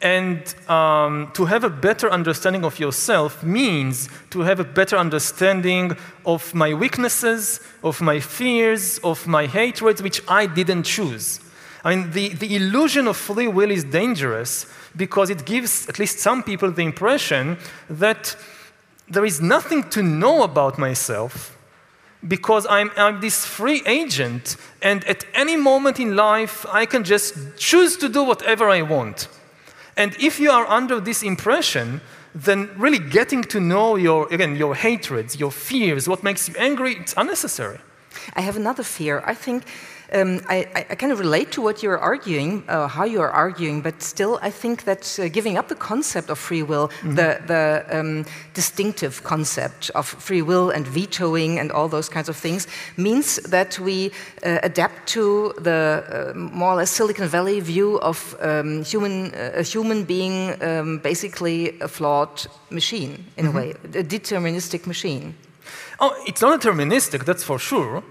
And 0.00 0.42
um, 0.68 1.30
to 1.34 1.44
have 1.44 1.62
a 1.62 1.70
better 1.70 2.10
understanding 2.10 2.64
of 2.64 2.80
yourself 2.80 3.44
means 3.44 4.08
to 4.30 4.40
have 4.40 4.58
a 4.58 4.64
better 4.64 4.96
understanding 4.96 5.96
of 6.26 6.52
my 6.54 6.74
weaknesses, 6.74 7.60
of 7.84 8.00
my 8.00 8.18
fears, 8.18 8.98
of 8.98 9.28
my 9.28 9.46
hatreds, 9.46 10.02
which 10.02 10.20
I 10.26 10.46
didn't 10.46 10.82
choose. 10.82 11.38
I 11.84 11.94
mean, 11.94 12.10
the, 12.10 12.30
the 12.30 12.56
illusion 12.56 13.06
of 13.06 13.16
free 13.16 13.46
will 13.46 13.70
is 13.70 13.84
dangerous 13.84 14.66
because 14.96 15.30
it 15.30 15.44
gives 15.44 15.88
at 15.88 16.00
least 16.00 16.18
some 16.18 16.42
people 16.42 16.70
the 16.72 16.82
impression 16.82 17.58
that 17.88 18.36
there 19.08 19.24
is 19.24 19.40
nothing 19.40 19.88
to 19.90 20.02
know 20.02 20.42
about 20.42 20.78
myself 20.78 21.56
because 22.26 22.66
I'm, 22.68 22.90
I'm 22.96 23.20
this 23.20 23.44
free 23.44 23.82
agent, 23.86 24.56
and 24.80 25.04
at 25.04 25.24
any 25.34 25.56
moment 25.56 25.98
in 25.98 26.14
life, 26.16 26.64
I 26.72 26.86
can 26.86 27.04
just 27.04 27.34
choose 27.56 27.96
to 27.98 28.08
do 28.08 28.22
whatever 28.22 28.68
I 28.70 28.82
want. 28.82 29.28
And 29.96 30.16
if 30.18 30.38
you 30.40 30.50
are 30.50 30.66
under 30.66 31.00
this 31.00 31.22
impression, 31.22 32.00
then 32.34 32.70
really 32.76 32.98
getting 32.98 33.42
to 33.42 33.60
know 33.60 33.96
your, 33.96 34.32
again, 34.32 34.56
your 34.56 34.74
hatreds, 34.74 35.38
your 35.38 35.50
fears, 35.50 36.08
what 36.08 36.22
makes 36.22 36.48
you 36.48 36.54
angry, 36.58 36.94
it's 36.94 37.14
unnecessary. 37.16 37.78
I 38.34 38.40
have 38.42 38.56
another 38.56 38.82
fear. 38.82 39.22
I 39.26 39.34
think 39.34 39.64
um, 40.14 40.40
I, 40.48 40.66
I, 40.90 40.94
kind 40.94 41.12
of 41.12 41.18
relate 41.18 41.52
to 41.52 41.62
what 41.62 41.82
you're 41.82 41.98
arguing, 41.98 42.64
uh, 42.68 42.86
how 42.86 43.04
you 43.04 43.20
are 43.20 43.30
arguing, 43.30 43.80
but 43.82 44.02
still, 44.02 44.38
I 44.42 44.50
think 44.50 44.84
that 44.84 45.18
uh, 45.18 45.28
giving 45.28 45.56
up 45.56 45.68
the 45.68 45.74
concept 45.74 46.30
of 46.30 46.38
free 46.38 46.62
will, 46.62 46.90
mm 47.02 47.08
-hmm. 47.08 47.16
the, 47.16 47.40
the 47.46 47.98
um, 47.98 48.24
distinctive 48.54 49.22
concept 49.22 49.90
of 49.94 50.14
free 50.18 50.44
will 50.44 50.72
and 50.72 50.86
vetoing 50.86 51.60
and 51.60 51.72
all 51.72 51.88
those 51.88 52.10
kinds 52.10 52.28
of 52.28 52.40
things, 52.40 52.66
means 52.94 53.40
that 53.50 53.78
we 53.78 54.10
uh, 54.46 54.58
adapt 54.62 55.12
to 55.12 55.52
the 55.62 56.02
uh, 56.12 56.36
more 56.36 56.72
or 56.72 56.76
less 56.76 56.94
Silicon 56.94 57.28
Valley 57.28 57.60
view 57.62 58.00
of 58.00 58.36
um, 58.42 58.84
human, 58.84 59.32
uh, 59.34 59.60
a 59.60 59.62
human 59.62 60.04
being 60.04 60.62
um, 60.62 61.00
basically 61.00 61.74
a 61.80 61.88
flawed 61.88 62.48
machine, 62.68 63.12
in 63.36 63.46
mm 63.46 63.52
-hmm. 63.52 63.56
a 63.56 63.60
mm-hmm. 63.60 63.92
way, 63.92 64.00
a 64.02 64.06
deterministic 64.06 64.86
machine. 64.86 65.34
Oh, 65.98 66.12
it's 66.24 66.40
not 66.40 66.62
deterministic, 66.62 67.24
that's 67.24 67.44
for 67.44 67.58
sure. 67.60 68.02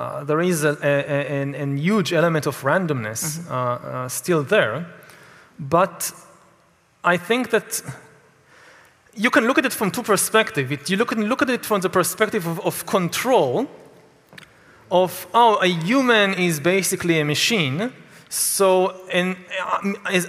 Uh, 0.00 0.24
there 0.24 0.40
is 0.40 0.64
a, 0.64 0.78
a, 0.82 1.52
a, 1.52 1.62
a, 1.62 1.76
huge 1.76 2.10
element 2.14 2.46
of 2.46 2.62
randomness 2.62 3.20
mm 3.22 3.44
-hmm. 3.44 4.04
uh, 4.04 4.08
still 4.08 4.44
there. 4.44 4.84
But 5.58 6.14
I 7.14 7.18
think 7.18 7.48
that 7.48 7.82
you 9.14 9.30
can 9.30 9.44
look 9.44 9.58
at 9.58 9.64
it 9.64 9.74
from 9.74 9.90
two 9.90 10.02
perspectives. 10.02 10.88
You 10.90 10.96
look, 10.96 11.12
look 11.12 11.42
at 11.42 11.48
it 11.48 11.66
from 11.66 11.80
the 11.80 11.88
perspective 11.88 12.48
of, 12.50 12.58
of 12.60 12.84
control, 12.84 13.66
of, 14.88 15.26
oh, 15.32 15.62
a 15.62 15.68
human 15.86 16.34
is 16.34 16.60
basically 16.60 17.20
a 17.20 17.24
machine, 17.24 17.90
so 18.28 18.92
an, 19.12 19.36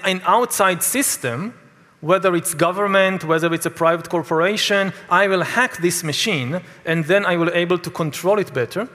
an 0.03 0.21
outside 0.25 0.81
system, 0.81 1.53
whether 2.01 2.35
it's 2.35 2.53
government, 2.57 3.23
whether 3.23 3.53
it's 3.53 3.65
a 3.65 3.71
private 3.83 4.09
corporation, 4.09 4.93
I 5.09 5.27
will 5.27 5.43
hack 5.43 5.77
this 5.77 6.03
machine, 6.03 6.61
and 6.85 7.05
then 7.05 7.25
I 7.25 7.37
will 7.37 7.51
be 7.51 7.61
able 7.61 7.77
to 7.77 7.89
control 7.91 8.39
it 8.39 8.53
better 8.53 8.87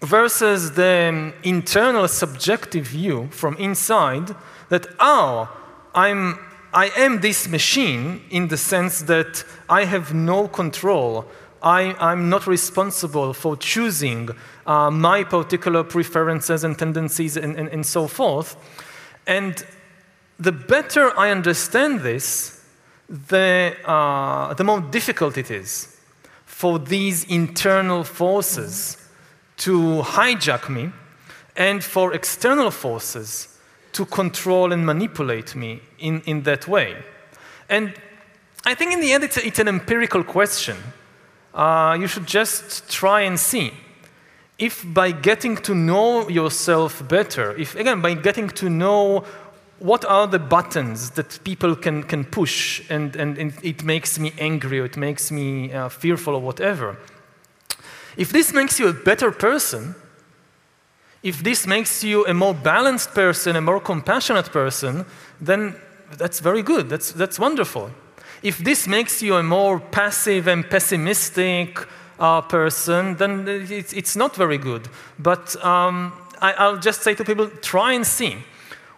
versus 0.00 0.72
the 0.72 1.32
internal 1.42 2.06
subjective 2.08 2.86
view 2.86 3.28
from 3.30 3.56
inside 3.56 4.34
that, 4.68 4.86
oh, 4.98 5.50
I'm, 5.94 6.38
I 6.72 6.90
am 6.96 7.20
this 7.20 7.48
machine 7.48 8.22
in 8.30 8.48
the 8.48 8.56
sense 8.56 9.02
that 9.02 9.44
I 9.68 9.84
have 9.84 10.12
no 10.12 10.48
control. 10.48 11.26
I, 11.62 11.96
am 12.12 12.28
not 12.28 12.46
responsible 12.46 13.32
for 13.32 13.56
choosing 13.56 14.28
uh, 14.66 14.90
my 14.90 15.24
particular 15.24 15.82
preferences 15.82 16.62
and 16.64 16.78
tendencies 16.78 17.36
and, 17.36 17.56
and, 17.56 17.68
and 17.68 17.84
so 17.84 18.06
forth. 18.06 18.56
And 19.26 19.64
the 20.38 20.52
better 20.52 21.18
I 21.18 21.30
understand 21.30 22.00
this, 22.00 22.62
the, 23.08 23.74
uh, 23.84 24.52
the 24.54 24.64
more 24.64 24.80
difficult 24.80 25.38
it 25.38 25.50
is 25.50 25.96
for 26.44 26.78
these 26.78 27.24
internal 27.24 28.04
forces 28.04 29.05
to 29.56 30.02
hijack 30.02 30.68
me 30.68 30.92
and 31.56 31.82
for 31.82 32.14
external 32.14 32.70
forces 32.70 33.48
to 33.92 34.04
control 34.04 34.72
and 34.72 34.84
manipulate 34.84 35.54
me 35.54 35.80
in, 35.98 36.20
in 36.26 36.42
that 36.42 36.68
way. 36.68 36.96
And 37.68 37.94
I 38.64 38.74
think 38.74 38.92
in 38.92 39.00
the 39.00 39.12
end, 39.12 39.24
it's, 39.24 39.36
a, 39.36 39.46
it's 39.46 39.58
an 39.58 39.68
empirical 39.68 40.22
question. 40.22 40.76
Uh, 41.54 41.96
you 41.98 42.06
should 42.06 42.26
just 42.26 42.90
try 42.90 43.22
and 43.22 43.40
see 43.40 43.72
if 44.58 44.84
by 44.92 45.10
getting 45.12 45.56
to 45.56 45.74
know 45.74 46.28
yourself 46.28 47.06
better, 47.08 47.56
if 47.56 47.74
again, 47.76 48.00
by 48.00 48.14
getting 48.14 48.48
to 48.48 48.68
know 48.68 49.24
what 49.78 50.04
are 50.06 50.26
the 50.26 50.38
buttons 50.38 51.10
that 51.10 51.38
people 51.44 51.76
can, 51.76 52.02
can 52.02 52.24
push 52.24 52.82
and, 52.90 53.14
and, 53.16 53.36
and 53.36 53.52
it 53.62 53.84
makes 53.84 54.18
me 54.18 54.32
angry 54.38 54.80
or 54.80 54.86
it 54.86 54.96
makes 54.96 55.30
me 55.30 55.72
uh, 55.72 55.88
fearful 55.88 56.34
or 56.34 56.40
whatever 56.40 56.96
if 58.16 58.30
this 58.30 58.52
makes 58.52 58.78
you 58.78 58.88
a 58.88 58.92
better 58.92 59.30
person, 59.30 59.94
if 61.22 61.42
this 61.42 61.66
makes 61.66 62.04
you 62.04 62.26
a 62.26 62.34
more 62.34 62.54
balanced 62.54 63.14
person, 63.14 63.56
a 63.56 63.60
more 63.60 63.80
compassionate 63.80 64.52
person, 64.52 65.04
then 65.40 65.74
that's 66.16 66.40
very 66.40 66.62
good. 66.62 66.88
That's, 66.88 67.12
that's 67.12 67.38
wonderful. 67.38 67.90
If 68.42 68.58
this 68.58 68.86
makes 68.86 69.22
you 69.22 69.34
a 69.34 69.42
more 69.42 69.80
passive 69.80 70.46
and 70.46 70.68
pessimistic 70.68 71.84
uh, 72.18 72.42
person, 72.42 73.16
then 73.16 73.46
it's, 73.48 73.92
it's, 73.92 74.16
not 74.16 74.36
very 74.36 74.58
good. 74.58 74.88
But 75.18 75.56
um, 75.64 76.12
I, 76.40 76.52
I'll 76.52 76.78
just 76.78 77.02
say 77.02 77.14
to 77.14 77.24
people 77.24 77.48
try 77.60 77.92
and 77.92 78.06
see 78.06 78.38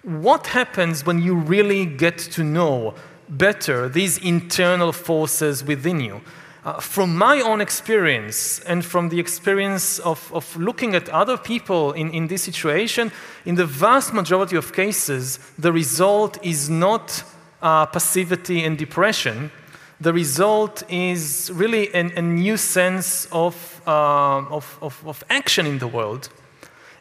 what 0.02 0.48
happens 0.48 1.04
when 1.04 1.20
you 1.20 1.34
really 1.34 1.86
get 1.86 2.18
to 2.18 2.44
know 2.44 2.94
better 3.28 3.88
these 3.88 4.18
internal 4.18 4.92
forces 4.92 5.64
within 5.64 6.00
you. 6.00 6.20
Uh, 6.68 6.78
from 6.80 7.16
my 7.16 7.40
own 7.40 7.62
experience 7.62 8.60
and 8.66 8.84
from 8.84 9.08
the 9.08 9.18
experience 9.18 9.98
of, 10.00 10.30
of 10.34 10.54
looking 10.58 10.94
at 10.94 11.08
other 11.08 11.38
people 11.38 11.92
in, 11.92 12.10
in 12.10 12.26
this 12.26 12.42
situation, 12.42 13.10
in 13.46 13.54
the 13.54 13.64
vast 13.64 14.12
majority 14.12 14.54
of 14.54 14.70
cases, 14.74 15.38
the 15.58 15.72
result 15.72 16.36
is 16.44 16.68
not 16.68 17.24
uh, 17.62 17.86
passivity 17.86 18.64
and 18.64 18.76
depression, 18.76 19.50
the 19.98 20.12
result 20.12 20.82
is 20.90 21.50
really 21.54 21.88
an, 21.94 22.12
a 22.16 22.20
new 22.20 22.58
sense 22.58 23.26
of, 23.32 23.80
uh, 23.86 24.44
of, 24.50 24.78
of, 24.82 25.02
of, 25.06 25.24
action 25.30 25.64
in 25.64 25.78
the 25.78 25.88
world. 25.88 26.28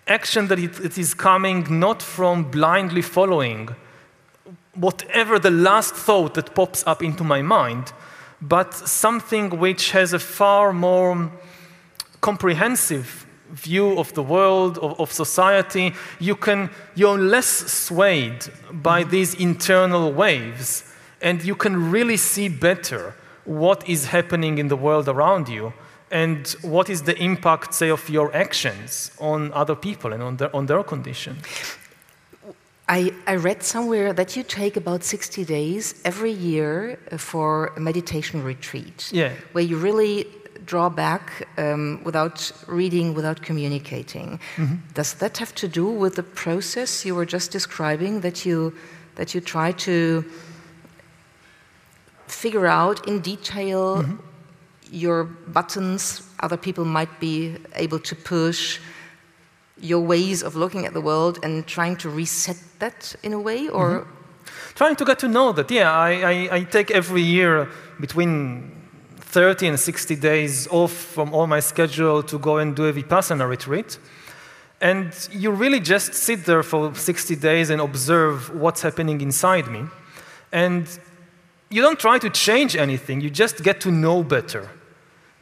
Action 0.08 0.48
that 0.48 0.60
it, 0.60 0.80
it 0.80 0.98
is 0.98 1.14
coming 1.14 1.68
not 1.70 2.02
from 2.02 2.50
blindly 2.50 3.02
following 3.02 3.76
whatever 4.76 5.40
the 5.40 5.52
last 5.52 5.94
thought 5.94 6.36
that 6.36 6.56
pops 6.56 6.86
up 6.88 7.04
into 7.04 7.24
my 7.26 7.42
mind, 7.42 7.92
but 8.42 8.74
something 8.74 9.60
which 9.60 9.92
has 9.92 10.14
a 10.14 10.20
far 10.20 10.74
more 10.74 11.32
comprehensive 12.22 13.26
view 13.52 13.98
of 13.98 14.14
the 14.14 14.24
world, 14.24 14.78
of, 14.80 15.00
of, 15.00 15.12
society. 15.12 15.94
You 16.20 16.36
can, 16.36 16.70
you're 16.96 17.18
less 17.18 17.48
swayed 17.48 18.46
by 18.72 19.04
these 19.04 19.34
internal 19.36 20.12
waves, 20.12 20.84
and 21.22 21.44
you 21.44 21.56
can 21.56 21.92
really 21.92 22.18
see 22.18 22.50
better 22.50 23.16
what 23.46 23.88
is 23.88 24.08
happening 24.08 24.58
in 24.58 24.68
the 24.68 24.76
world 24.76 25.08
around 25.08 25.48
you 25.48 25.74
and 26.12 26.48
what 26.62 26.90
is 26.90 27.04
the 27.04 27.18
impact, 27.22 27.74
say, 27.74 27.90
of 27.90 28.10
your 28.10 28.34
actions 28.36 29.12
on 29.20 29.52
other 29.54 29.76
people 29.76 30.14
and 30.14 30.24
on 30.24 30.38
their, 30.38 30.56
on 30.56 30.66
their 30.66 30.84
condition. 30.84 31.38
I, 32.90 33.14
I, 33.26 33.36
read 33.36 33.64
somewhere 33.64 34.14
that 34.14 34.38
you 34.38 34.44
take 34.44 34.78
about 34.78 35.04
60 35.04 35.44
days 35.44 36.00
every 36.06 36.32
year 36.32 36.98
for 37.18 37.74
a 37.76 37.80
meditation 37.82 38.44
retreat. 38.44 39.10
Yeah. 39.12 39.34
Where 39.52 39.64
you 39.64 39.78
really 39.78 40.26
draw 40.66 40.90
back 40.90 41.48
um, 41.58 42.02
without 42.04 42.52
reading, 42.68 43.14
without 43.14 43.42
communicating. 43.42 44.40
Mm-hmm. 44.56 44.76
Does 44.94 45.16
that 45.16 45.38
have 45.38 45.54
to 45.56 45.68
do 45.68 45.86
with 45.86 46.16
the 46.16 46.24
process 46.24 47.06
you 47.06 47.16
were 47.16 47.26
just 47.26 47.52
describing 47.52 48.22
that 48.22 48.46
you, 48.46 48.74
that 49.16 49.34
you 49.34 49.42
try 49.42 49.72
to 49.72 50.24
figure 52.28 52.68
out 52.68 53.08
in 53.08 53.20
detail 53.22 54.04
mm-hmm. 54.04 54.18
your 54.92 55.24
buttons 55.24 56.22
other 56.42 56.58
people 56.58 56.86
might 56.86 57.20
be 57.20 57.56
able 57.76 58.00
to 58.00 58.16
push? 58.16 58.80
Your 59.80 60.00
ways 60.00 60.44
of 60.44 60.56
looking 60.56 60.86
at 60.86 60.94
the 60.94 61.02
world 61.02 61.40
and 61.44 61.66
trying 61.68 61.96
to 61.98 62.10
reset 62.10 62.58
that 62.80 63.16
in 63.24 63.34
a 63.34 63.40
way, 63.40 63.70
or 63.70 64.02
mm-hmm. 64.02 64.12
trying 64.76 64.96
to 64.96 65.06
get 65.06 65.20
to 65.20 65.28
know 65.28 65.52
that? 65.54 65.70
Yeah, 65.72 65.92
I, 65.92 66.12
I, 66.12 66.56
I, 66.58 66.64
take 66.64 66.92
every 66.92 67.22
year 67.22 67.70
between 68.00 68.72
30 69.20 69.68
and 69.68 69.80
60 69.80 70.16
days 70.16 70.68
off 70.70 70.92
from 70.92 71.34
all 71.34 71.48
my 71.48 71.60
schedule 71.60 72.24
to 72.24 72.40
go 72.40 72.58
and 72.58 72.76
do 72.76 72.86
a 72.86 72.94
vipassana 72.94 73.48
retreat. 73.48 74.00
And 74.80 75.12
you 75.32 75.52
really 75.52 75.80
just 75.80 76.14
sit 76.14 76.46
there 76.46 76.64
for 76.64 76.94
60 76.94 77.36
days 77.36 77.70
and 77.70 77.82
observe 77.82 78.54
what's 78.56 78.82
happening 78.82 79.22
inside 79.22 79.68
me. 79.68 79.86
And 80.52 80.88
you 81.70 81.82
don't 81.82 82.00
try 82.00 82.20
to 82.20 82.30
change 82.30 82.76
anything, 82.76 83.22
you 83.22 83.30
just 83.30 83.64
get 83.64 83.82
to 83.82 83.92
know 83.92 84.24
better 84.24 84.70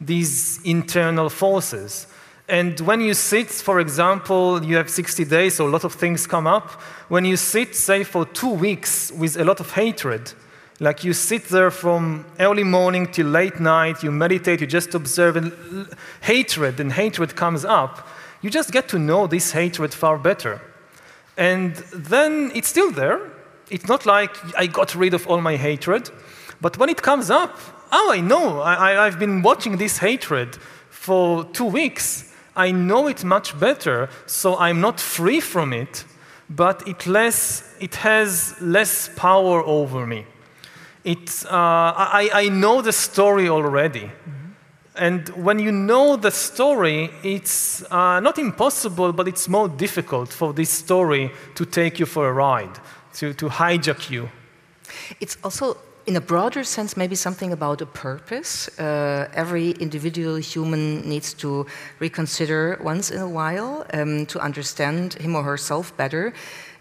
these 0.00 0.60
internal 0.64 1.28
forces. 1.28 2.06
And 2.48 2.78
when 2.80 3.00
you 3.00 3.12
sit, 3.14 3.50
for 3.50 3.80
example, 3.80 4.64
you 4.64 4.76
have 4.76 4.88
60 4.88 5.24
days, 5.24 5.56
so 5.56 5.66
a 5.66 5.68
lot 5.68 5.82
of 5.82 5.94
things 5.94 6.28
come 6.28 6.46
up. 6.46 6.70
When 7.08 7.24
you 7.24 7.36
sit, 7.36 7.74
say, 7.74 8.04
for 8.04 8.24
two 8.24 8.50
weeks 8.50 9.10
with 9.10 9.36
a 9.36 9.44
lot 9.44 9.58
of 9.58 9.72
hatred, 9.72 10.32
like 10.78 11.02
you 11.02 11.12
sit 11.12 11.48
there 11.48 11.72
from 11.72 12.24
early 12.38 12.62
morning 12.62 13.08
till 13.08 13.26
late 13.26 13.58
night, 13.58 14.04
you 14.04 14.12
meditate, 14.12 14.60
you 14.60 14.68
just 14.68 14.94
observe, 14.94 15.36
and 15.36 15.88
hatred 16.20 16.78
and 16.78 16.92
hatred 16.92 17.34
comes 17.34 17.64
up, 17.64 18.06
you 18.42 18.50
just 18.50 18.70
get 18.70 18.86
to 18.88 18.98
know 18.98 19.26
this 19.26 19.50
hatred 19.50 19.92
far 19.92 20.16
better. 20.16 20.60
And 21.36 21.74
then 21.92 22.52
it's 22.54 22.68
still 22.68 22.92
there. 22.92 23.20
It's 23.70 23.88
not 23.88 24.06
like 24.06 24.36
I 24.56 24.68
got 24.68 24.94
rid 24.94 25.14
of 25.14 25.26
all 25.26 25.40
my 25.40 25.56
hatred, 25.56 26.10
but 26.60 26.78
when 26.78 26.90
it 26.90 27.02
comes 27.02 27.28
up, 27.28 27.58
oh, 27.90 28.12
I 28.12 28.20
know, 28.20 28.60
I, 28.60 29.04
I've 29.04 29.18
been 29.18 29.42
watching 29.42 29.78
this 29.78 29.98
hatred 29.98 30.56
for 30.90 31.44
two 31.46 31.64
weeks 31.64 32.25
I 32.56 32.72
know 32.72 33.06
it 33.06 33.22
much 33.22 33.58
better, 33.58 34.08
so 34.26 34.56
I'm 34.58 34.80
not 34.80 34.98
free 34.98 35.40
from 35.40 35.72
it, 35.72 36.04
but 36.48 36.86
it, 36.88 37.06
less, 37.06 37.62
it 37.80 37.96
has 37.96 38.54
less 38.60 39.10
power 39.14 39.62
over 39.62 40.06
me. 40.06 40.24
It, 41.04 41.44
uh, 41.46 41.50
I, 41.52 42.30
I 42.32 42.48
know 42.48 42.82
the 42.82 42.92
story 42.92 43.48
already. 43.48 44.00
Mm-hmm. 44.00 44.46
And 44.96 45.28
when 45.44 45.58
you 45.58 45.70
know 45.70 46.16
the 46.16 46.30
story, 46.30 47.10
it's 47.22 47.84
uh, 47.92 48.20
not 48.20 48.38
impossible, 48.38 49.12
but 49.12 49.28
it's 49.28 49.48
more 49.48 49.68
difficult 49.68 50.32
for 50.32 50.52
this 50.52 50.70
story 50.70 51.30
to 51.54 51.66
take 51.66 51.98
you 52.00 52.06
for 52.06 52.28
a 52.28 52.32
ride, 52.32 52.80
to, 53.14 53.34
to 53.34 53.48
hijack 53.48 54.10
you. 54.10 54.30
It's 55.20 55.36
also 55.44 55.76
in 56.06 56.16
a 56.16 56.20
broader 56.20 56.62
sense, 56.62 56.96
maybe 56.96 57.16
something 57.16 57.52
about 57.52 57.80
a 57.80 57.86
purpose. 57.86 58.68
Uh, 58.78 59.28
every 59.34 59.70
individual 59.72 60.36
human 60.36 61.00
needs 61.08 61.34
to 61.34 61.66
reconsider 61.98 62.78
once 62.82 63.10
in 63.10 63.20
a 63.20 63.28
while 63.28 63.84
um, 63.92 64.24
to 64.26 64.38
understand 64.38 65.14
him 65.14 65.34
or 65.34 65.42
herself 65.42 65.96
better. 65.96 66.32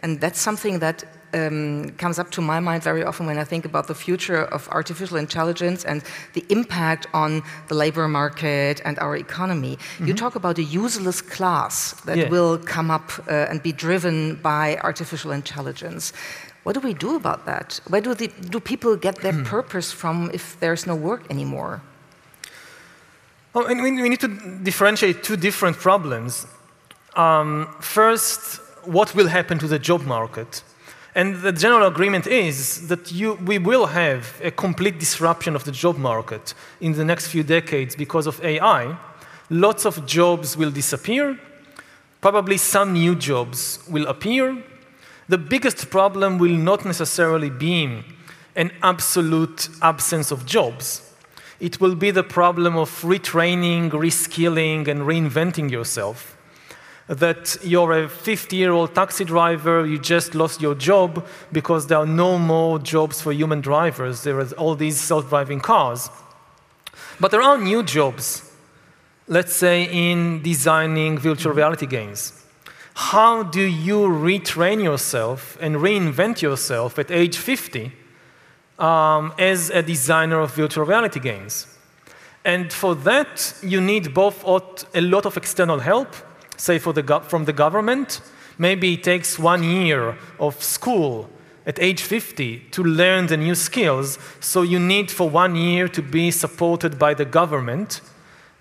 And 0.01 0.21
that's 0.21 0.39
something 0.39 0.79
that 0.79 1.03
um, 1.35 1.89
comes 1.97 2.19
up 2.19 2.31
to 2.31 2.41
my 2.41 2.59
mind 2.59 2.83
very 2.83 3.03
often 3.03 3.25
when 3.25 3.37
I 3.37 3.43
think 3.43 3.65
about 3.65 3.87
the 3.87 3.95
future 3.95 4.45
of 4.45 4.67
artificial 4.69 5.17
intelligence 5.17 5.83
and 5.83 6.03
the 6.33 6.45
impact 6.49 7.07
on 7.13 7.43
the 7.67 7.75
labor 7.75 8.07
market 8.07 8.81
and 8.85 8.97
our 8.99 9.15
economy. 9.17 9.73
Mm 9.73 9.77
-hmm. 9.77 10.07
You 10.07 10.13
mm-hmm. 10.13 10.23
talk 10.23 10.35
about 10.35 10.59
a 10.59 10.67
useless 10.85 11.21
class 11.21 11.95
that 12.05 12.17
yeah. 12.17 12.29
will 12.29 12.59
come 12.75 12.93
up 12.93 13.11
uh, 13.27 13.49
and 13.49 13.61
be 13.61 13.73
driven 13.73 14.39
by 14.41 14.77
artificial 14.81 15.31
intelligence. 15.31 16.13
What 16.65 16.73
do 16.73 16.79
we 16.79 16.95
do 16.95 17.15
about 17.15 17.45
that? 17.45 17.79
Where 17.89 18.01
do, 18.01 18.15
the, 18.15 18.27
do 18.49 18.59
people 18.59 18.95
get 18.95 19.17
their 19.17 19.43
purpose 19.43 19.91
from 19.91 20.31
if 20.33 20.59
there's 20.59 20.87
no 20.87 20.95
work 20.95 21.21
anymore? 21.29 21.83
Well, 23.53 23.67
we 23.67 24.09
need 24.09 24.19
to 24.21 24.27
differentiate 24.63 25.23
two 25.23 25.37
different 25.37 25.77
problems. 25.77 26.47
Um, 27.15 27.67
first, 27.81 28.59
what 28.83 29.13
will 29.13 29.27
happen 29.27 29.59
to 29.59 29.67
the 29.67 29.77
job 29.77 30.07
market? 30.07 30.63
And 31.13 31.35
the 31.43 31.51
general 31.51 31.85
agreement 31.85 32.25
is 32.25 32.87
that 32.87 33.11
you, 33.11 33.35
we 33.45 33.59
will 33.59 33.85
have 33.85 34.41
a 34.43 34.49
complete 34.49 34.97
disruption 34.97 35.55
of 35.55 35.65
the 35.65 35.71
job 35.71 35.99
market 35.99 36.55
in 36.81 36.93
the 36.93 37.05
next 37.05 37.27
few 37.27 37.43
decades 37.43 37.95
because 37.95 38.25
of 38.25 38.43
AI. 38.43 38.97
Lots 39.51 39.85
of 39.85 40.07
jobs 40.07 40.57
will 40.57 40.71
disappear. 40.71 41.39
Probably 42.21 42.57
some 42.57 42.93
new 42.93 43.13
jobs 43.13 43.83
will 43.87 44.07
appear 44.07 44.63
the 45.27 45.37
biggest 45.37 45.89
problem 45.89 46.37
will 46.37 46.55
not 46.55 46.85
necessarily 46.85 47.49
be 47.49 48.03
an 48.55 48.71
absolute 48.83 49.69
absence 49.81 50.31
of 50.31 50.45
jobs. 50.45 51.01
It 51.59 51.81
will 51.81 51.95
be 51.95 52.11
the 52.11 52.23
problem 52.23 52.77
of 52.77 52.89
retraining, 53.01 53.89
reskilling, 53.89 54.87
and 54.87 55.01
reinventing 55.01 55.71
yourself. 55.71 56.37
That 57.07 57.57
you're 57.63 58.03
a 58.03 58.09
50 58.09 58.55
year 58.55 58.71
old 58.71 58.93
taxi 58.93 59.25
driver, 59.25 59.85
you 59.85 59.99
just 59.99 60.35
lost 60.35 60.61
your 60.61 60.75
job 60.75 61.25
because 61.51 61.87
there 61.87 61.99
are 61.99 62.05
no 62.05 62.37
more 62.37 62.79
jobs 62.79 63.21
for 63.21 63.31
human 63.31 63.61
drivers. 63.61 64.23
There 64.23 64.39
are 64.39 64.47
all 64.57 64.75
these 64.75 64.99
self 64.99 65.29
driving 65.29 65.59
cars. 65.59 66.09
But 67.19 67.31
there 67.31 67.41
are 67.41 67.57
new 67.57 67.83
jobs, 67.83 68.51
let's 69.27 69.55
say 69.55 69.83
in 69.83 70.41
designing 70.41 71.17
virtual 71.17 71.53
reality 71.53 71.85
games 71.85 72.44
how 72.95 73.43
do 73.43 73.61
you 73.61 74.07
retrain 74.07 74.81
yourself 74.81 75.57
and 75.59 75.75
reinvent 75.75 76.41
yourself 76.41 76.97
at 76.97 77.11
age 77.11 77.37
50 77.37 77.91
um, 78.79 79.33
as 79.37 79.69
a 79.69 79.83
designer 79.83 80.39
of 80.39 80.55
virtual 80.55 80.85
reality 80.85 81.19
games? 81.19 81.67
And 82.45 82.71
for 82.71 82.95
that, 82.95 83.53
you 83.61 83.81
need 83.81 84.13
both 84.13 84.45
a 84.45 85.01
lot 85.01 85.25
of 85.25 85.35
external 85.35 85.79
help, 85.79 86.15
say 86.55 86.77
the 86.77 87.21
from 87.27 87.43
the 87.43 87.53
government. 87.53 88.21
Maybe 88.57 88.93
it 88.93 89.03
takes 89.03 89.37
one 89.37 89.63
year 89.63 90.17
of 90.39 90.63
school 90.63 91.29
at 91.65 91.77
age 91.79 92.01
50 92.01 92.59
to 92.71 92.83
learn 92.83 93.27
the 93.27 93.35
new 93.35 93.55
skills. 93.55 94.17
So 94.39 94.61
you 94.61 94.79
need 94.79 95.11
for 95.11 95.29
one 95.29 95.57
year 95.57 95.89
to 95.89 96.01
be 96.01 96.31
supported 96.31 96.97
by 96.97 97.13
the 97.13 97.25
government 97.25 97.99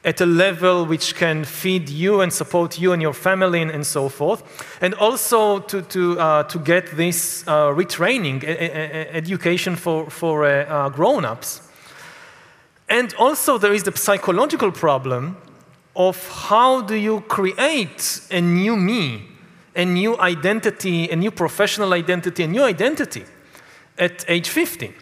at 0.05 0.21
a 0.21 0.27
level 0.27 0.85
which 0.85 1.15
can 1.15 1.45
feed 1.45 1.89
you 1.89 2.21
and 2.21 2.33
support 2.33 2.79
you 2.79 2.93
and 2.93 3.01
your 3.01 3.15
family 3.15 3.63
and, 3.63 3.71
and 3.71 3.87
so 3.87 4.09
forth. 4.09 4.43
And 4.81 4.95
also 4.95 5.61
to, 5.61 5.81
to, 5.83 6.21
uh, 6.21 6.43
to 6.45 6.59
get 6.59 6.95
this 6.97 7.43
uh, 7.49 7.69
retraining, 7.69 8.45
education 8.45 9.77
for, 9.77 10.11
for 10.11 10.45
uh, 10.45 10.65
uh, 10.67 10.89
grown 10.91 11.25
ups. 11.25 11.63
And 12.89 13.15
also, 13.15 13.57
there 13.57 13.73
is 13.73 13.85
the 13.85 13.97
psychological 13.97 14.71
problem 14.71 15.39
of 15.97 16.29
how 16.29 16.83
do 16.83 16.95
you 16.95 17.23
create 17.23 18.21
a 18.31 18.43
new 18.43 18.77
me, 18.77 19.23
a 19.75 19.87
new 19.87 20.19
identity, 20.19 21.09
a 21.09 21.17
new 21.17 21.31
professional 21.31 21.95
identity, 21.95 22.43
a 22.43 22.47
new 22.47 22.63
identity 22.63 23.25
at 23.97 24.25
age 24.29 24.51
50. 24.51 24.93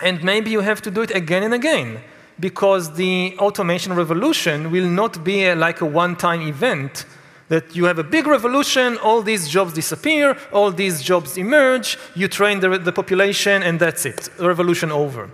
And 0.00 0.24
maybe 0.24 0.50
you 0.50 0.60
have 0.60 0.80
to 0.82 0.90
do 0.90 1.02
it 1.02 1.10
again 1.10 1.42
and 1.42 1.52
again 1.52 2.00
because 2.40 2.94
the 2.94 3.36
automation 3.38 3.94
revolution 3.94 4.70
will 4.70 4.88
not 4.88 5.22
be 5.22 5.44
a, 5.44 5.54
like 5.54 5.80
a 5.80 5.86
one-time 5.86 6.42
event 6.42 7.06
that 7.48 7.76
you 7.76 7.84
have 7.84 7.98
a 7.98 8.04
big 8.04 8.26
revolution, 8.26 8.96
all 8.98 9.22
these 9.22 9.48
jobs 9.48 9.74
disappear, 9.74 10.36
all 10.52 10.72
these 10.72 11.02
jobs 11.02 11.36
emerge, 11.36 11.98
you 12.14 12.26
train 12.26 12.60
the, 12.60 12.78
the 12.78 12.92
population, 12.92 13.62
and 13.62 13.78
that's 13.78 14.06
it, 14.06 14.28
revolution 14.40 14.90
over. 14.90 15.30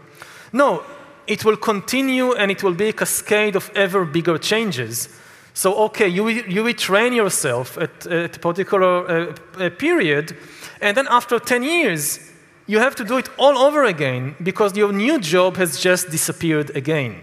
No, 0.52 0.82
it 1.26 1.44
will 1.44 1.56
continue 1.56 2.32
and 2.32 2.50
it 2.50 2.62
will 2.62 2.74
be 2.74 2.88
a 2.88 2.92
cascade 2.92 3.54
of 3.54 3.70
ever 3.74 4.04
bigger 4.04 4.38
changes. 4.38 5.08
So, 5.54 5.74
okay, 5.84 6.08
you, 6.08 6.28
you 6.28 6.62
retrain 6.62 7.14
yourself 7.14 7.78
at, 7.78 8.06
at 8.06 8.36
a 8.36 8.40
particular 8.40 9.34
uh, 9.58 9.70
period, 9.70 10.36
and 10.80 10.96
then 10.96 11.06
after 11.10 11.38
10 11.38 11.62
years, 11.62 12.29
you 12.70 12.78
have 12.78 12.94
to 12.94 13.04
do 13.04 13.18
it 13.18 13.28
all 13.36 13.58
over 13.58 13.82
again 13.84 14.36
because 14.40 14.76
your 14.76 14.92
new 14.92 15.18
job 15.18 15.56
has 15.56 15.80
just 15.80 16.10
disappeared 16.10 16.70
again. 16.76 17.20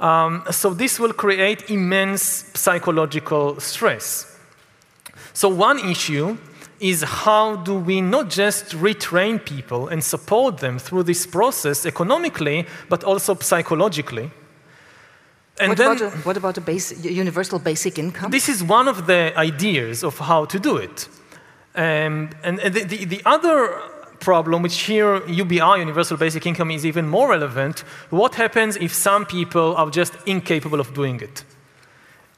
Um, 0.00 0.42
so, 0.50 0.74
this 0.74 0.98
will 0.98 1.12
create 1.12 1.70
immense 1.70 2.50
psychological 2.54 3.60
stress. 3.60 4.36
So, 5.32 5.48
one 5.48 5.78
issue 5.78 6.38
is 6.80 7.02
how 7.02 7.54
do 7.54 7.74
we 7.78 8.00
not 8.00 8.30
just 8.30 8.64
retrain 8.86 9.38
people 9.44 9.86
and 9.86 10.02
support 10.02 10.58
them 10.58 10.80
through 10.80 11.04
this 11.04 11.24
process 11.24 11.86
economically, 11.86 12.66
but 12.88 13.04
also 13.04 13.36
psychologically. 13.36 14.28
And 15.60 15.68
what, 15.68 15.78
then, 15.78 15.96
about 15.96 16.02
a, 16.02 16.10
what 16.26 16.36
about 16.36 16.58
a 16.58 16.60
base, 16.60 17.04
universal 17.04 17.60
basic 17.60 17.96
income? 17.96 18.32
This 18.32 18.48
is 18.48 18.64
one 18.64 18.88
of 18.88 19.06
the 19.06 19.32
ideas 19.36 20.02
of 20.02 20.18
how 20.18 20.46
to 20.46 20.58
do 20.58 20.78
it. 20.78 21.08
Um, 21.76 22.30
and, 22.42 22.58
and 22.58 22.74
the, 22.74 22.84
the, 22.84 23.04
the 23.04 23.22
other 23.24 23.80
problem, 24.22 24.62
which 24.62 24.80
here 24.82 25.26
UBI, 25.26 25.78
universal 25.78 26.16
basic 26.16 26.46
income, 26.46 26.70
is 26.70 26.86
even 26.86 27.06
more 27.08 27.28
relevant. 27.28 27.80
What 28.10 28.34
happens 28.36 28.76
if 28.76 28.94
some 28.94 29.26
people 29.26 29.76
are 29.76 29.90
just 29.90 30.14
incapable 30.26 30.80
of 30.80 30.94
doing 30.94 31.20
it? 31.20 31.44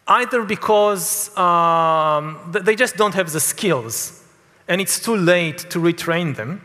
Either 0.06 0.44
because 0.44 1.36
um, 1.38 2.38
they 2.50 2.74
just 2.74 2.96
don't 2.96 3.14
have 3.14 3.30
the 3.30 3.40
skills 3.40 4.22
and 4.68 4.80
it's 4.80 4.98
too 4.98 5.16
late 5.16 5.58
to 5.70 5.78
retrain 5.78 6.36
them, 6.36 6.62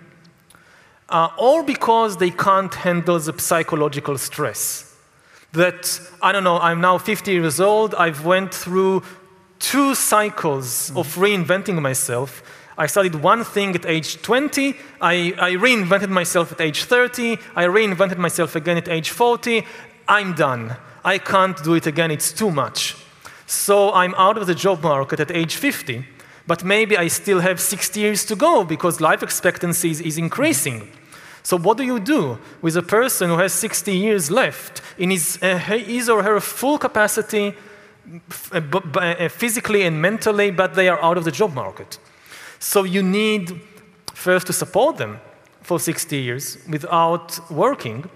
uh, 1.10 1.30
or 1.38 1.64
because 1.64 2.18
they 2.18 2.30
can't 2.30 2.74
handle 2.74 3.20
the 3.20 3.38
psychological 3.38 4.18
stress. 4.18 4.96
That, 5.52 6.00
I 6.22 6.32
don't 6.32 6.44
know, 6.44 6.60
I'm 6.60 6.80
now 6.80 6.98
50 6.98 7.32
years 7.32 7.60
old, 7.60 7.96
I've 7.96 8.24
went 8.26 8.54
through 8.54 9.04
two 9.60 9.96
cycles 9.96 10.92
of 10.96 11.16
reinventing 11.16 11.82
myself, 11.82 12.44
I 12.80 12.88
studied 12.88 13.16
one 13.16 13.44
thing 13.44 13.76
at 13.76 13.86
age 13.86 14.22
20, 14.22 14.74
I, 15.02 15.34
I 15.38 15.52
reinvented 15.56 16.08
myself 16.08 16.54
at 16.54 16.62
age 16.62 16.86
30, 16.86 17.38
I 17.54 17.66
reinvented 17.66 18.18
myself 18.18 18.56
again 18.56 18.78
at 18.78 18.88
age 18.88 19.10
40. 19.10 19.66
I'm 20.08 20.34
done. 20.34 20.78
I 21.04 21.18
can't 21.18 21.62
do 21.62 21.74
it 21.74 21.86
again, 21.86 22.10
it's 22.10 22.32
too 22.32 22.50
much. 22.50 22.96
So 23.46 23.92
I'm 23.92 24.16
out 24.16 24.38
of 24.38 24.48
the 24.48 24.56
job 24.56 24.82
market 24.82 25.20
at 25.20 25.30
age 25.30 25.58
50, 25.58 26.06
but 26.48 26.64
maybe 26.64 26.96
I 26.96 27.10
still 27.10 27.42
have 27.42 27.60
60 27.60 28.00
years 28.00 28.24
to 28.26 28.36
go 28.38 28.64
because 28.64 29.02
life 29.02 29.24
expectancy 29.24 29.92
is, 29.92 30.00
is 30.00 30.18
increasing. 30.18 30.90
So, 31.44 31.58
what 31.58 31.78
do 31.78 31.84
you 31.84 32.00
do 32.00 32.38
with 32.62 32.78
a 32.78 32.82
person 32.82 33.30
who 33.30 33.38
has 33.38 33.54
60 33.54 33.92
years 33.92 34.32
left 34.32 34.82
in 34.98 35.10
his, 35.10 35.38
uh, 35.42 35.58
his 35.58 36.10
or 36.10 36.24
her 36.24 36.40
full 36.40 36.78
capacity, 36.78 37.56
uh, 38.54 38.62
uh, 38.96 39.30
physically 39.30 39.84
and 39.84 40.02
mentally, 40.02 40.52
but 40.52 40.76
they 40.76 40.88
are 40.88 41.02
out 41.02 41.18
of 41.18 41.24
the 41.26 41.32
job 41.32 41.54
market? 41.54 41.98
So 42.60 42.84
you 42.84 43.02
need 43.02 43.62
first 44.14 44.48
to 44.48 44.54
support 44.54 44.98
them 44.98 45.20
for 45.62 45.80
60 45.80 46.18
years 46.18 46.58
without 46.70 47.40
working. 47.50 48.10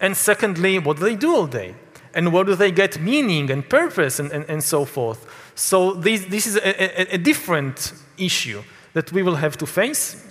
And 0.00 0.16
secondly, 0.16 0.78
what 0.78 0.96
do 0.96 1.04
they 1.04 1.16
do 1.16 1.34
all 1.36 1.46
day? 1.46 1.74
And 2.14 2.32
where 2.32 2.44
do 2.44 2.54
they 2.54 2.72
get 2.72 3.00
meaning 3.00 3.50
and 3.50 3.68
purpose 3.68 4.18
and, 4.18 4.30
and, 4.32 4.44
and 4.48 4.62
so 4.62 4.84
forth? 4.84 5.26
So 5.54 5.94
this, 5.94 6.24
this 6.26 6.46
is 6.46 6.56
a, 6.56 7.12
a, 7.12 7.14
a 7.14 7.18
different 7.18 7.92
issue 8.18 8.62
that 8.94 9.12
we 9.12 9.22
will 9.22 9.36
have 9.36 9.56
to 9.58 9.66
face. 9.66 10.26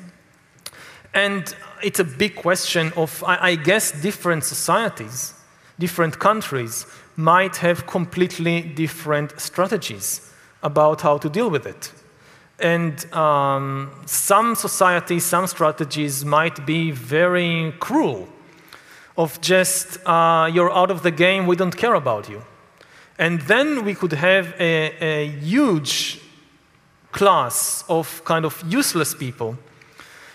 And 1.14 1.55
it's 1.84 1.99
a 1.99 2.03
big 2.03 2.36
question 2.36 2.93
of, 2.95 3.24
I, 3.24 3.51
I 3.51 3.55
guess, 3.55 3.91
different 4.01 4.43
societies, 4.43 5.34
different 5.80 6.20
countries 6.20 6.86
might 7.16 7.57
have 7.57 7.86
completely 7.86 8.62
different 8.62 9.39
strategies 9.39 10.32
about 10.64 11.01
how 11.01 11.18
to 11.18 11.30
deal 11.30 11.49
with 11.49 11.66
it. 11.66 11.91
And 12.62 13.12
um, 13.12 13.89
some 14.05 14.53
societies, 14.55 15.26
some 15.26 15.47
strategies 15.47 16.24
might 16.24 16.64
be 16.66 16.91
very 16.91 17.74
cruel, 17.80 18.28
of 19.18 19.41
just, 19.41 19.97
uh, 20.05 20.49
you're 20.53 20.72
out 20.72 20.91
of 20.91 21.01
the 21.01 21.12
game, 21.12 21.47
we 21.47 21.55
don't 21.55 21.76
care 21.76 21.95
about 21.95 22.30
you. 22.30 22.43
And 23.18 23.41
then 23.41 23.84
we 23.84 23.95
could 23.95 24.14
have 24.14 24.53
a, 24.59 24.93
a 25.03 25.28
huge 25.28 26.20
class 27.12 27.84
of 27.89 28.24
kind 28.26 28.45
of 28.45 28.64
useless 28.68 29.16
people. 29.16 29.57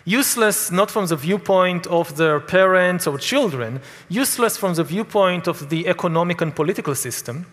Useless 0.04 0.70
not 0.70 0.90
from 0.90 1.06
the 1.06 1.16
viewpoint 1.16 1.86
of 1.86 2.16
their 2.16 2.38
parents 2.40 3.06
or 3.06 3.18
children, 3.18 3.80
useless 4.08 4.56
from 4.56 4.74
the 4.74 4.84
viewpoint 4.84 5.48
of 5.48 5.68
the 5.68 5.86
economic 5.88 6.40
and 6.40 6.54
political 6.54 6.94
system. 6.94 7.46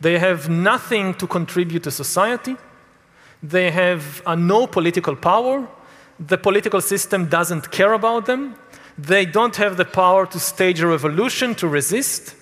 They 0.00 0.18
have 0.18 0.48
nothing 0.48 1.14
to 1.14 1.26
contribute 1.26 1.84
to 1.84 1.90
society 1.90 2.56
they 3.42 3.70
have 3.70 4.22
uh, 4.24 4.34
no 4.34 4.66
political 4.66 5.16
power. 5.16 5.66
The 6.18 6.38
political 6.38 6.80
system 6.80 7.28
doesn't 7.28 7.70
care 7.70 7.92
about 7.92 8.26
them. 8.26 8.54
They 8.96 9.24
don't 9.24 9.56
have 9.56 9.76
the 9.76 9.84
power 9.84 10.26
to 10.26 10.38
stage 10.38 10.80
a 10.80 10.86
revolution 10.86 11.54
to 11.56 11.66
resist. 11.66 12.36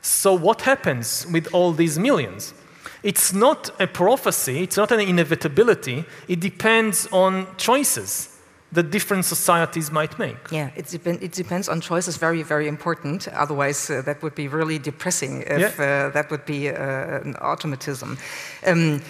So, 0.00 0.32
what 0.32 0.62
happens 0.62 1.26
with 1.32 1.52
all 1.52 1.72
these 1.72 1.98
millions? 1.98 2.54
It's 3.02 3.32
not 3.32 3.70
a 3.80 3.86
prophecy, 3.86 4.62
it's 4.62 4.76
not 4.76 4.90
an 4.90 5.00
inevitability. 5.00 6.04
It 6.28 6.40
depends 6.40 7.06
on 7.12 7.46
choices 7.56 8.38
that 8.72 8.90
different 8.90 9.24
societies 9.24 9.90
might 9.90 10.18
make. 10.18 10.36
Yeah, 10.50 10.70
it, 10.76 10.88
dep 10.88 11.06
it 11.06 11.32
depends 11.32 11.68
on 11.68 11.80
choices, 11.80 12.16
very, 12.18 12.42
very 12.42 12.68
important. 12.68 13.28
Otherwise, 13.28 13.90
uh, 13.90 14.02
that 14.02 14.22
would 14.22 14.34
be 14.34 14.48
really 14.48 14.78
depressing 14.78 15.42
if 15.42 15.78
yeah. 15.78 16.08
uh, 16.08 16.10
that 16.10 16.30
would 16.30 16.44
be 16.44 16.68
uh, 16.68 17.20
an 17.24 17.34
automatism. 17.40 18.18
Um, 18.66 19.00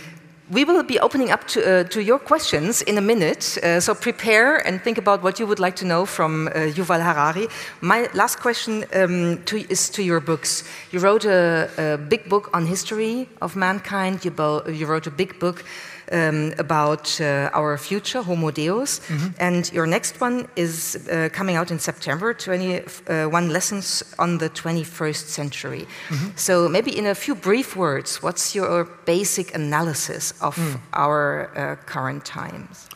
we 0.50 0.64
will 0.64 0.82
be 0.82 0.98
opening 0.98 1.30
up 1.30 1.46
to, 1.48 1.60
uh, 1.60 1.84
to 1.84 2.02
your 2.02 2.18
questions 2.18 2.80
in 2.82 2.96
a 2.96 3.00
minute, 3.00 3.58
uh, 3.62 3.80
so 3.80 3.94
prepare 3.94 4.56
and 4.66 4.80
think 4.82 4.96
about 4.96 5.22
what 5.22 5.38
you 5.38 5.46
would 5.46 5.58
like 5.58 5.76
to 5.76 5.84
know 5.84 6.06
from 6.06 6.48
uh, 6.48 6.50
Yuval 6.74 7.02
Harari. 7.02 7.48
My 7.80 8.08
last 8.14 8.40
question 8.40 8.84
um, 8.94 9.42
to, 9.44 9.58
is 9.70 9.90
to 9.90 10.02
your 10.02 10.20
books. 10.20 10.64
You 10.90 11.00
wrote 11.00 11.26
a, 11.26 11.70
a, 11.76 11.98
big 11.98 12.28
book 12.28 12.48
on 12.54 12.66
history 12.66 13.28
of 13.42 13.56
mankind, 13.56 14.24
you, 14.24 14.32
you 14.72 14.86
wrote 14.86 15.06
a 15.06 15.10
big 15.10 15.38
book 15.38 15.64
um, 16.12 16.52
about 16.58 17.20
uh, 17.20 17.50
our 17.52 17.78
future, 17.78 18.22
Homo 18.22 18.50
Deus. 18.50 19.00
Mm 19.08 19.16
-hmm. 19.18 19.32
And 19.38 19.70
your 19.72 19.86
next 19.86 20.14
one 20.20 20.46
is 20.54 20.96
uh, 20.96 21.28
coming 21.36 21.58
out 21.58 21.70
in 21.70 21.80
September 21.80 22.34
21 22.34 23.44
uh, 23.44 23.50
Lessons 23.50 24.04
on 24.16 24.38
the 24.38 24.50
21st 24.52 25.28
Century. 25.28 25.86
Mm 26.08 26.16
-hmm. 26.16 26.30
So, 26.34 26.68
maybe 26.68 26.90
in 26.90 27.06
a 27.06 27.14
few 27.14 27.36
brief 27.36 27.74
words, 27.74 28.20
what's 28.20 28.52
your 28.52 28.86
basic 29.04 29.54
analysis 29.54 30.34
of 30.40 30.56
mm. 30.56 30.80
our 30.90 31.50
uh, 31.56 31.76
current 31.84 32.24
times? 32.24 32.86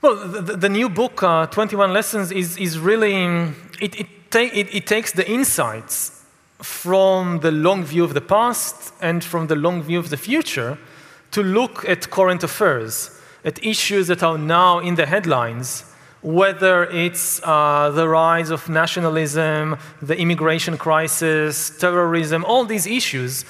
Well, 0.00 0.44
the, 0.44 0.58
the 0.58 0.68
new 0.68 0.90
book, 0.90 1.22
uh, 1.22 1.46
21 1.46 1.92
Lessons, 1.92 2.30
is, 2.30 2.56
is 2.56 2.78
really, 2.78 3.52
it, 3.78 3.94
it, 3.94 4.06
ta 4.28 4.38
it, 4.38 4.74
it 4.74 4.86
takes 4.86 5.12
the 5.12 5.24
insights 5.24 6.12
from 6.62 7.40
the 7.40 7.50
long 7.50 7.84
view 7.84 8.04
of 8.04 8.12
the 8.12 8.20
past 8.20 8.92
and 9.00 9.24
from 9.24 9.46
the 9.46 9.54
long 9.54 9.82
view 9.82 9.98
of 9.98 10.08
the 10.08 10.16
future 10.16 10.76
to 11.34 11.42
look 11.42 11.84
at 11.88 12.10
current 12.10 12.44
affairs, 12.44 13.10
at 13.44 13.64
issues 13.64 14.06
that 14.06 14.22
are 14.22 14.38
now 14.38 14.78
in 14.78 14.94
the 14.94 15.04
headlines, 15.04 15.84
whether 16.22 16.84
it's 16.84 17.40
uh, 17.42 17.90
the 17.90 18.08
rise 18.08 18.50
of 18.50 18.68
nationalism, 18.68 19.76
the 20.00 20.16
immigration 20.16 20.78
crisis, 20.78 21.76
terrorism, 21.78 22.44
all 22.44 22.64
these 22.64 22.86
issues. 22.86 23.44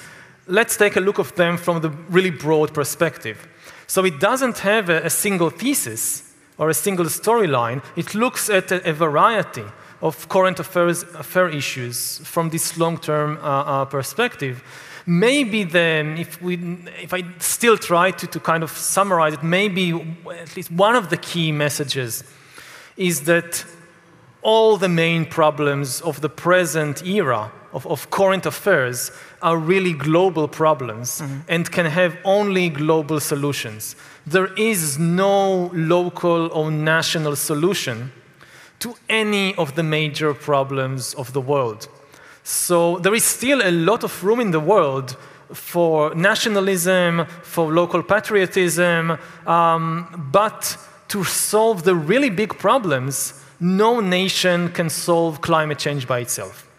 Let's 0.47 0.75
take 0.75 0.95
a 0.95 0.99
look 0.99 1.19
at 1.19 1.35
them 1.35 1.57
from 1.57 1.81
the 1.81 1.91
really 2.09 2.31
broad 2.31 2.73
perspective. 2.73 3.47
So 3.85 4.03
it 4.03 4.19
doesn't 4.19 4.57
have 4.59 4.89
a, 4.89 5.05
a 5.05 5.09
single 5.09 5.51
thesis 5.51 6.33
or 6.57 6.69
a 6.69 6.73
single 6.73 7.05
storyline. 7.05 7.83
It 7.95 8.15
looks 8.15 8.49
at 8.49 8.71
a, 8.71 8.89
a, 8.89 8.93
variety 8.93 9.65
of 10.01 10.27
current 10.27 10.59
affairs 10.59 11.03
affair 11.03 11.49
issues 11.49 12.17
from 12.23 12.49
this 12.49 12.77
long-term 12.79 13.37
uh, 13.37 13.41
uh, 13.41 13.85
perspective. 13.85 14.63
Maybe 15.07 15.63
then, 15.63 16.17
if, 16.17 16.41
we, 16.41 16.55
if 17.01 17.13
I 17.13 17.23
still 17.37 17.77
try 17.77 18.11
to, 18.11 18.27
to 18.27 18.39
kind 18.39 18.63
of 18.63 18.71
summarize 18.71 19.33
it, 19.33 19.43
maybe 19.43 19.91
at 20.31 20.55
least 20.55 20.71
one 20.71 20.95
of 20.95 21.09
the 21.09 21.17
key 21.17 21.51
messages 21.51 22.23
is 22.97 23.25
that 23.25 23.65
all 24.41 24.77
the 24.77 24.89
main 24.89 25.25
problems 25.25 26.01
of 26.01 26.21
the 26.21 26.29
present 26.29 27.05
era 27.05 27.51
of, 27.73 27.85
of 27.87 28.09
current 28.09 28.45
affairs 28.45 29.11
are 29.41 29.57
really 29.57 29.93
global 29.93 30.47
problems 30.47 31.21
mm-hmm. 31.21 31.39
and 31.47 31.71
can 31.71 31.85
have 31.85 32.17
only 32.23 32.69
global 32.69 33.19
solutions. 33.19 33.95
There 34.25 34.51
is 34.53 34.97
no 34.97 35.71
local 35.73 36.51
or 36.51 36.71
national 36.71 37.35
solution 37.35 38.11
to 38.79 38.95
any 39.09 39.53
of 39.55 39.75
the 39.75 39.83
major 39.83 40.33
problems 40.33 41.13
of 41.15 41.33
the 41.33 41.41
world. 41.41 41.87
So 42.45 42.99
there 42.99 43.15
is 43.15 43.23
still 43.23 43.59
a 43.63 43.71
lot 43.71 44.03
of 44.03 44.23
room 44.23 44.39
in 44.39 44.51
the 44.51 44.59
world 44.59 45.17
for 45.51 46.13
nationalism, 46.13 47.25
for 47.41 47.73
local 47.73 48.03
patriotism, 48.03 49.17
um, 49.47 50.29
but 50.31 50.77
to 51.07 51.23
solve 51.23 51.85
the 51.85 51.95
really 51.95 52.29
big 52.29 52.55
problems, 52.59 53.33
no 53.59 53.99
nation 53.99 54.69
can 54.69 54.91
solve 54.91 55.41
climate 55.41 55.79
change 55.79 56.07
by 56.07 56.19
itself. 56.19 56.69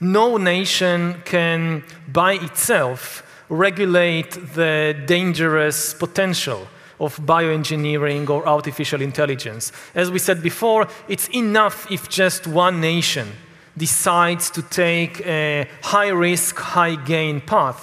No 0.00 0.38
nation 0.38 1.22
can, 1.24 1.84
by 2.08 2.32
itself, 2.34 3.22
regulate 3.48 4.32
the 4.54 5.00
dangerous 5.06 5.94
potential 5.94 6.66
of 6.98 7.16
bioengineering 7.18 8.28
or 8.28 8.44
artificial 8.48 9.00
intelligence. 9.00 9.70
As 9.94 10.10
we 10.10 10.18
said 10.18 10.42
before, 10.42 10.88
it's 11.06 11.28
enough 11.28 11.88
if 11.92 12.08
just 12.08 12.48
one 12.48 12.80
nation 12.80 13.28
decides 13.76 14.50
to 14.50 14.62
take 14.62 15.20
a 15.26 15.66
high 15.82 16.08
risk, 16.08 16.56
high 16.58 16.94
gain 16.94 17.40
path, 17.40 17.80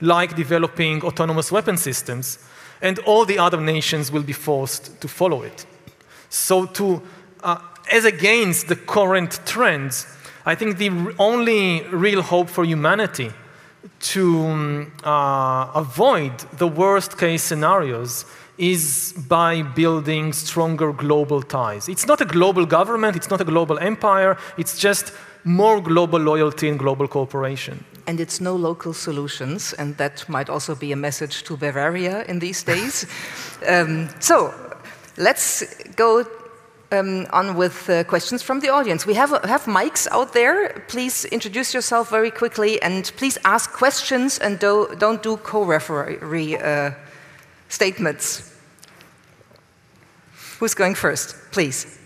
like 0.00 0.36
developing 0.36 1.02
autonomous 1.02 1.50
weapon 1.50 1.76
systems, 1.76 2.38
and 2.80 2.98
all 3.00 3.24
the 3.24 3.38
other 3.38 3.60
nations 3.60 4.10
will 4.10 4.22
be 4.22 4.32
forced 4.32 5.00
to 5.00 5.08
follow 5.08 5.42
it. 5.42 5.66
So, 6.28 6.66
to, 6.66 7.02
uh, 7.42 7.58
as 7.90 8.04
against 8.04 8.68
the 8.68 8.76
current 8.76 9.40
trends, 9.44 10.06
I 10.46 10.54
think 10.54 10.78
the 10.78 11.14
only 11.18 11.82
real 11.88 12.22
hope 12.22 12.48
for 12.48 12.64
humanity 12.64 13.30
to 14.00 14.38
um, 14.38 14.92
uh, 15.04 15.70
avoid 15.74 16.38
the 16.58 16.68
worst 16.68 17.18
case 17.18 17.42
scenarios 17.42 18.24
is 18.60 19.14
by 19.26 19.62
building 19.62 20.34
stronger 20.34 20.92
global 20.92 21.42
ties. 21.42 21.88
It's 21.88 22.06
not 22.06 22.20
a 22.20 22.26
global 22.26 22.66
government, 22.66 23.16
it's 23.16 23.30
not 23.30 23.40
a 23.40 23.44
global 23.44 23.78
empire, 23.78 24.36
it's 24.58 24.78
just 24.78 25.12
more 25.44 25.80
global 25.80 26.18
loyalty 26.18 26.68
and 26.68 26.78
global 26.78 27.08
cooperation. 27.08 27.82
And 28.06 28.20
it's 28.20 28.40
no 28.40 28.54
local 28.54 28.92
solutions, 28.92 29.72
and 29.72 29.96
that 29.96 30.28
might 30.28 30.50
also 30.50 30.74
be 30.74 30.92
a 30.92 30.96
message 30.96 31.42
to 31.44 31.56
Bavaria 31.56 32.24
in 32.24 32.38
these 32.38 32.62
days. 32.62 33.06
um, 33.66 34.10
so 34.20 34.52
let's 35.16 35.64
go 35.96 36.26
um, 36.92 37.26
on 37.32 37.56
with 37.56 37.88
uh, 37.88 38.04
questions 38.04 38.42
from 38.42 38.60
the 38.60 38.68
audience. 38.68 39.06
We 39.06 39.14
have, 39.14 39.32
uh, 39.32 39.46
have 39.46 39.64
mics 39.64 40.06
out 40.10 40.34
there. 40.34 40.84
Please 40.88 41.24
introduce 41.26 41.72
yourself 41.72 42.10
very 42.10 42.30
quickly 42.30 42.82
and 42.82 43.10
please 43.16 43.38
ask 43.44 43.72
questions 43.72 44.38
and 44.38 44.58
do, 44.58 44.94
don't 44.98 45.22
do 45.22 45.38
co 45.38 45.64
referee 45.64 46.58
uh, 46.58 46.90
statements. 47.68 48.49
Who's 50.60 50.74
going 50.74 50.94
first, 50.94 51.34
please? 51.52 51.98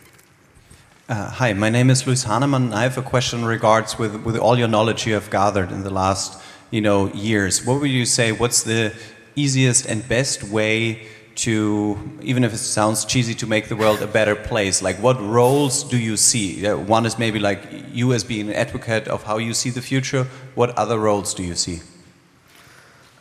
Uh, 1.09 1.29
hi, 1.29 1.53
my 1.55 1.71
name 1.71 1.91
is 1.91 2.07
Luis 2.07 2.23
Hahnemann. 2.23 2.73
I 2.73 2.85
have 2.85 2.97
a 2.97 3.03
question 3.03 3.45
regards 3.45 3.99
with, 3.99 4.23
with 4.23 4.37
all 4.37 4.57
your 4.57 4.69
knowledge 4.69 5.09
you 5.09 5.15
have 5.15 5.29
gathered 5.29 5.73
in 5.73 5.83
the 5.83 5.91
last 5.91 6.41
you 6.71 6.81
know, 6.81 7.13
years. 7.13 7.67
What 7.67 7.81
would 7.81 7.91
you 7.91 8.07
say, 8.07 8.31
what's 8.31 8.63
the 8.63 8.95
easiest 9.35 9.87
and 9.87 10.09
best 10.09 10.45
way 10.45 11.09
to, 11.35 11.99
even 12.23 12.45
if 12.45 12.55
it 12.55 12.59
sounds 12.59 13.05
cheesy, 13.05 13.35
to 13.35 13.47
make 13.49 13.67
the 13.69 13.75
world 13.75 14.01
a 14.03 14.07
better 14.07 14.37
place? 14.37 14.81
Like, 14.81 15.03
what 15.03 15.21
roles 15.21 15.83
do 15.83 15.99
you 15.99 16.17
see? 16.17 16.65
One 16.65 17.07
is 17.07 17.19
maybe 17.19 17.41
like 17.41 17.61
you 17.93 18.13
as 18.13 18.23
being 18.23 18.51
an 18.51 18.55
advocate 18.55 19.09
of 19.09 19.25
how 19.25 19.39
you 19.39 19.53
see 19.53 19.71
the 19.71 19.83
future. 19.83 20.29
What 20.55 20.71
other 20.79 21.01
roles 21.01 21.35
do 21.35 21.43
you 21.43 21.57
see? 21.57 21.81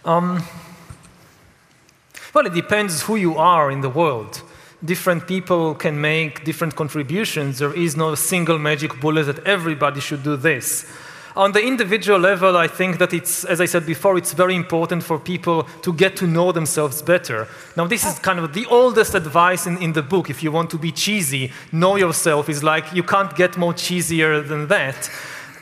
Um, 0.05 0.43
well, 2.35 2.45
it 2.45 2.53
depends 2.53 3.01
who 3.01 3.15
you 3.15 3.35
are 3.35 3.71
in 3.71 3.81
the 3.81 3.89
world 3.89 4.43
different 4.83 5.27
people 5.27 5.75
can 5.75 5.99
make 5.99 6.43
different 6.43 6.75
contributions. 6.75 7.59
There 7.59 7.73
is 7.73 7.95
no 7.95 8.15
single 8.15 8.59
magic 8.59 8.99
bullet 8.99 9.23
that 9.23 9.45
everybody 9.45 9.99
should 9.99 10.23
do 10.23 10.35
this. 10.35 10.85
On 11.35 11.51
the 11.51 11.65
individual 11.65 12.19
level, 12.19 12.55
I 12.57 12.67
think 12.67 12.99
that 12.99 13.11
it's, 13.11 13.43
as 13.43 13.59
I 13.59 13.65
said 13.65 13.87
before, 13.87 14.17
it's 14.19 14.33
very 14.33 14.55
important 14.55 15.01
for 15.01 15.17
people 15.17 15.63
to 15.81 15.91
get 15.91 16.15
to 16.17 16.27
know 16.27 16.51
themselves 16.51 17.01
better. 17.01 17.47
Now, 17.75 17.87
this 17.87 18.05
is 18.05 18.19
kind 18.19 18.37
of 18.37 18.53
the 18.53 18.67
oldest 18.67 19.15
advice 19.15 19.65
in, 19.65 19.81
in 19.81 19.93
the 19.93 20.03
book. 20.03 20.29
If 20.29 20.43
you 20.43 20.51
want 20.51 20.69
to 20.71 20.77
be 20.77 20.91
cheesy, 20.91 21.51
know 21.71 21.95
yourself 21.95 22.49
is 22.49 22.63
like 22.63 22.93
you 22.93 23.01
can't 23.01 23.35
get 23.35 23.57
more 23.57 23.73
cheesier 23.73 24.47
than 24.47 24.67
that. 24.67 25.09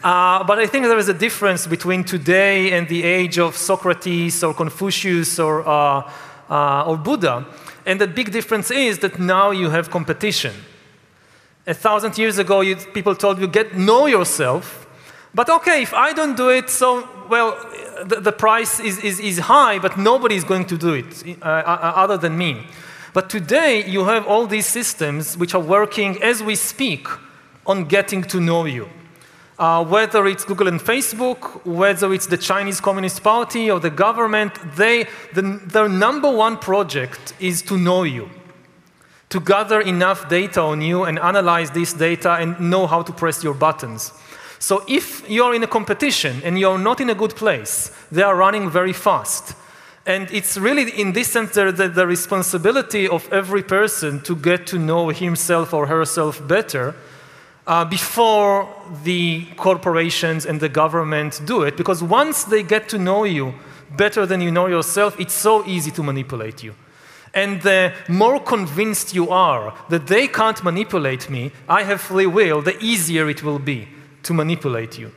Uh, 0.04 0.44
but 0.44 0.60
I 0.60 0.68
think 0.68 0.88
there 0.88 0.98
is 0.98 1.08
a 1.08 1.14
difference 1.14 1.68
between 1.68 2.04
today 2.04 2.74
and 2.74 2.90
the 2.90 3.04
age 3.04 3.40
of 3.40 3.56
Socrates 3.56 4.44
or 4.44 4.54
Confucius 4.54 5.40
or, 5.40 5.66
uh, 5.66 6.12
uh, 6.50 6.84
or 6.86 6.98
Buddha. 6.98 7.46
And 7.86 8.00
the 8.00 8.08
big 8.08 8.32
difference 8.32 8.72
is 8.72 9.00
that 9.00 9.20
now 9.20 9.52
you 9.52 9.70
have 9.70 9.90
competition. 9.90 10.54
A 11.68 11.74
thousand 11.74 12.18
years 12.18 12.38
ago, 12.38 12.62
you, 12.62 12.76
people 12.76 13.16
told 13.16 13.40
you, 13.40 13.48
get 13.48 13.76
know 13.76 14.06
yourself. 14.08 14.88
But 15.34 15.50
okay, 15.50 15.82
if 15.82 15.94
I 15.94 16.14
don't 16.14 16.36
do 16.36 16.50
it, 16.50 16.70
so, 16.70 17.08
well, 17.30 17.58
the, 18.04 18.20
the 18.20 18.32
price 18.32 18.80
is, 18.80 19.00
is, 19.00 19.20
is 19.20 19.40
high, 19.40 19.80
but 19.80 19.98
nobody 19.98 20.36
is 20.36 20.44
going 20.44 20.66
to 20.66 20.78
do 20.78 20.94
it 20.94 21.24
uh, 21.42 21.46
uh, 21.46 21.94
other 21.96 22.18
than 22.18 22.38
me. 22.38 22.68
But 23.14 23.30
today, 23.30 23.86
you 23.86 24.06
have 24.06 24.28
all 24.28 24.48
these 24.48 24.66
systems 24.66 25.38
which 25.38 25.54
are 25.54 25.62
working 25.62 26.22
as 26.24 26.42
we 26.42 26.56
speak 26.56 27.08
on 27.66 27.86
getting 27.86 28.24
to 28.24 28.40
know 28.40 28.66
you. 28.66 28.90
Uh, 29.62 29.86
whether 29.86 30.26
it's 30.26 30.44
Google 30.44 30.68
and 30.68 30.80
Facebook, 30.80 31.64
whether 31.68 32.12
it's 32.12 32.26
the 32.26 32.36
Chinese 32.36 32.82
Communist 32.82 33.22
Party 33.22 33.70
or 33.70 33.80
the 33.80 33.92
government, 33.92 34.54
they, 34.76 35.08
the, 35.36 35.62
their 35.68 35.88
number 35.88 36.32
one 36.32 36.58
project 36.58 37.36
is 37.40 37.62
to 37.62 37.78
know 37.78 38.02
you, 38.02 38.28
to 39.30 39.40
gather 39.40 39.80
enough 39.80 40.28
data 40.30 40.60
on 40.60 40.82
you 40.82 41.04
and 41.04 41.20
analyze 41.20 41.70
this 41.70 41.94
data 41.94 42.38
and 42.40 42.60
know 42.60 42.88
how 42.88 43.04
to 43.04 43.14
press 43.14 43.44
your 43.44 43.54
buttons. 43.54 44.12
So 44.58 44.84
if 44.88 45.30
you're 45.30 45.54
in 45.54 45.62
a 45.62 45.68
competition 45.68 46.42
and 46.44 46.58
you're 46.58 46.80
not 46.80 47.00
in 47.00 47.12
a 47.12 47.16
good 47.16 47.36
place, 47.36 47.92
they 48.12 48.24
are 48.24 48.36
running 48.36 48.68
very 48.68 48.94
fast. 48.94 49.54
And 50.08 50.28
it's 50.32 50.58
really, 50.58 50.90
in 51.00 51.14
this 51.14 51.28
sense, 51.28 51.54
the, 51.54 51.72
the, 51.72 51.88
the 51.88 52.08
responsibility 52.08 53.08
of 53.08 53.32
every 53.32 53.62
person 53.62 54.22
to 54.22 54.36
get 54.36 54.66
to 54.66 54.80
know 54.80 55.10
himself 55.10 55.72
or 55.72 55.86
herself 55.86 56.42
better 56.48 56.96
uh, 57.72 57.86
before 57.86 58.68
the 59.06 59.46
corporations 59.56 60.46
and 60.46 60.60
the 60.60 60.68
government 60.68 61.40
do 61.46 61.64
it, 61.64 61.78
because 61.78 62.04
once 62.04 62.44
they 62.44 62.62
get 62.62 62.90
to 62.90 62.98
know 62.98 63.24
you 63.24 63.54
better 63.96 64.26
than 64.26 64.42
you 64.42 64.52
know 64.52 64.68
yourself, 64.68 65.18
it's 65.18 65.34
so 65.34 65.66
easy 65.66 65.90
to 65.90 66.04
manipulate 66.04 66.62
you. 66.62 66.76
And 67.34 67.62
the 67.62 67.94
more 68.10 68.42
convinced 68.42 69.16
you 69.16 69.30
are 69.30 69.74
that 69.88 70.08
they 70.08 70.28
can't 70.28 70.62
manipulate 70.66 71.30
me, 71.30 71.54
I 71.70 71.84
have 71.84 72.02
free 72.02 72.26
will, 72.26 72.62
the 72.62 72.78
easier 72.84 73.30
it 73.30 73.42
will 73.42 73.60
be 73.60 73.88
to 74.24 74.34
manipulate 74.34 75.00
you. 75.00 75.14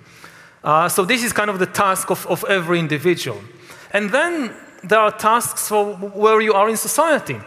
Uh, 0.62 0.88
so, 0.88 1.04
this 1.04 1.24
is 1.24 1.32
kind 1.32 1.50
of 1.50 1.58
the 1.58 1.66
task 1.66 2.08
of, 2.08 2.24
of 2.28 2.44
every 2.48 2.78
individual. 2.78 3.40
And 3.90 4.10
then 4.10 4.54
there 4.84 5.00
are 5.00 5.10
tasks 5.10 5.66
for 5.66 5.96
where 5.96 6.40
you 6.40 6.52
are 6.52 6.70
in 6.70 6.76
society. 6.76 7.40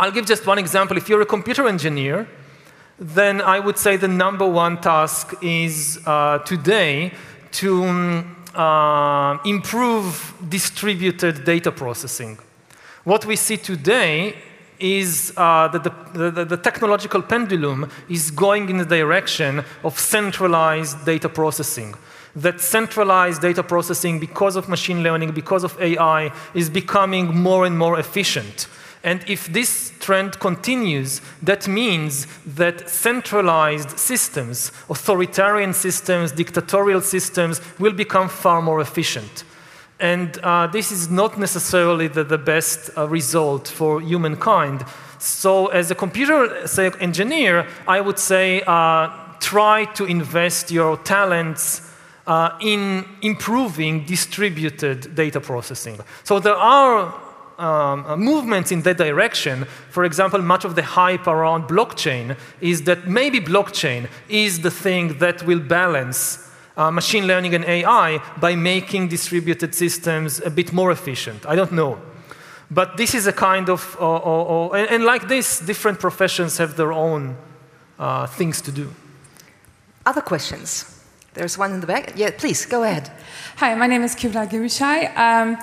I'll 0.00 0.10
give 0.10 0.26
just 0.26 0.48
one 0.48 0.58
example. 0.58 0.96
If 0.96 1.08
you're 1.08 1.22
a 1.22 1.32
computer 1.36 1.68
engineer, 1.68 2.26
then 3.00 3.40
I 3.40 3.58
would 3.58 3.78
say 3.78 3.96
the 3.96 4.08
number 4.08 4.46
one 4.46 4.78
task 4.80 5.34
is 5.40 5.98
uh, 6.04 6.38
today 6.40 7.12
to 7.52 7.84
um, 7.84 8.36
uh, 8.54 9.38
improve 9.44 10.34
distributed 10.48 11.44
data 11.44 11.72
processing. 11.72 12.38
What 13.04 13.24
we 13.24 13.36
see 13.36 13.56
today 13.56 14.36
is 14.78 15.32
uh, 15.36 15.68
that 15.68 15.84
the, 15.84 16.30
the, 16.30 16.44
the, 16.44 16.56
technological 16.56 17.22
pendulum 17.22 17.90
is 18.08 18.30
going 18.30 18.68
in 18.68 18.78
the 18.78 18.84
direction 18.84 19.64
of 19.82 19.98
centralized 19.98 21.04
data 21.04 21.28
processing. 21.28 21.94
That 22.36 22.60
centralized 22.60 23.42
data 23.42 23.62
processing, 23.62 24.20
because 24.20 24.56
of 24.56 24.68
machine 24.68 25.02
learning, 25.02 25.32
because 25.32 25.64
of 25.64 25.78
AI, 25.80 26.32
is 26.54 26.70
becoming 26.70 27.36
more 27.36 27.66
and 27.66 27.78
more 27.78 27.98
efficient. 27.98 28.68
And 29.02 29.24
if 29.26 29.46
this 29.46 29.92
trend 29.98 30.38
continues, 30.40 31.22
that 31.42 31.66
means 31.66 32.26
that 32.44 32.90
centralized 32.90 33.98
systems, 33.98 34.72
authoritarian 34.90 35.72
systems, 35.72 36.32
dictatorial 36.32 37.00
systems 37.00 37.60
will 37.78 37.92
become 37.92 38.28
far 38.28 38.60
more 38.60 38.80
efficient. 38.80 39.44
And 39.98 40.38
uh, 40.38 40.66
this 40.66 40.92
is 40.92 41.10
not 41.10 41.38
necessarily 41.38 42.08
the, 42.08 42.24
the 42.24 42.38
best 42.38 42.90
uh, 42.96 43.08
result 43.08 43.68
for 43.68 44.00
humankind. 44.00 44.84
So, 45.18 45.66
as 45.68 45.90
a 45.90 45.94
computer 45.94 46.66
say, 46.66 46.90
engineer, 47.00 47.66
I 47.86 48.00
would 48.00 48.18
say 48.18 48.62
uh, 48.66 49.08
try 49.40 49.84
to 49.94 50.04
invest 50.06 50.70
your 50.70 50.96
talents 50.98 51.82
uh, 52.26 52.56
in 52.60 53.04
improving 53.20 54.04
distributed 54.06 55.14
data 55.14 55.40
processing. 55.40 55.98
So, 56.24 56.38
there 56.38 56.56
are 56.56 57.14
um, 57.60 58.04
uh, 58.06 58.16
movements 58.16 58.72
in 58.72 58.82
that 58.82 58.96
direction. 58.96 59.66
For 59.90 60.04
example, 60.04 60.40
much 60.40 60.64
of 60.64 60.74
the 60.74 60.82
hype 60.82 61.26
around 61.26 61.68
blockchain 61.68 62.36
is 62.60 62.82
that 62.84 63.06
maybe 63.06 63.40
blockchain 63.40 64.08
is 64.28 64.60
the 64.60 64.70
thing 64.70 65.18
that 65.18 65.42
will 65.44 65.60
balance 65.60 66.50
uh, 66.76 66.90
machine 66.90 67.26
learning 67.26 67.54
and 67.54 67.64
AI 67.64 68.22
by 68.40 68.56
making 68.56 69.08
distributed 69.08 69.74
systems 69.74 70.40
a 70.40 70.50
bit 70.50 70.72
more 70.72 70.90
efficient. 70.90 71.44
I 71.46 71.54
don't 71.54 71.72
know. 71.72 72.00
But 72.70 72.96
this 72.96 73.14
is 73.14 73.26
a 73.26 73.32
kind 73.32 73.68
of, 73.68 73.96
uh, 74.00 74.04
uh, 74.04 74.68
uh 74.68 74.68
and, 74.70 74.88
and, 74.90 75.04
like 75.04 75.28
this, 75.28 75.60
different 75.60 75.98
professions 75.98 76.58
have 76.58 76.76
their 76.76 76.92
own 76.92 77.36
uh, 77.98 78.26
things 78.26 78.60
to 78.62 78.72
do. 78.72 78.94
Other 80.06 80.22
questions? 80.22 80.86
There's 81.34 81.58
one 81.58 81.72
in 81.72 81.80
the 81.80 81.86
back. 81.86 82.12
Yeah, 82.16 82.30
please, 82.30 82.64
go 82.66 82.82
ahead. 82.84 83.10
Hi, 83.56 83.74
my 83.74 83.86
name 83.86 84.02
is 84.02 84.14
Kibla 84.14 84.48
Gimshai. 84.48 85.16
Um, 85.16 85.58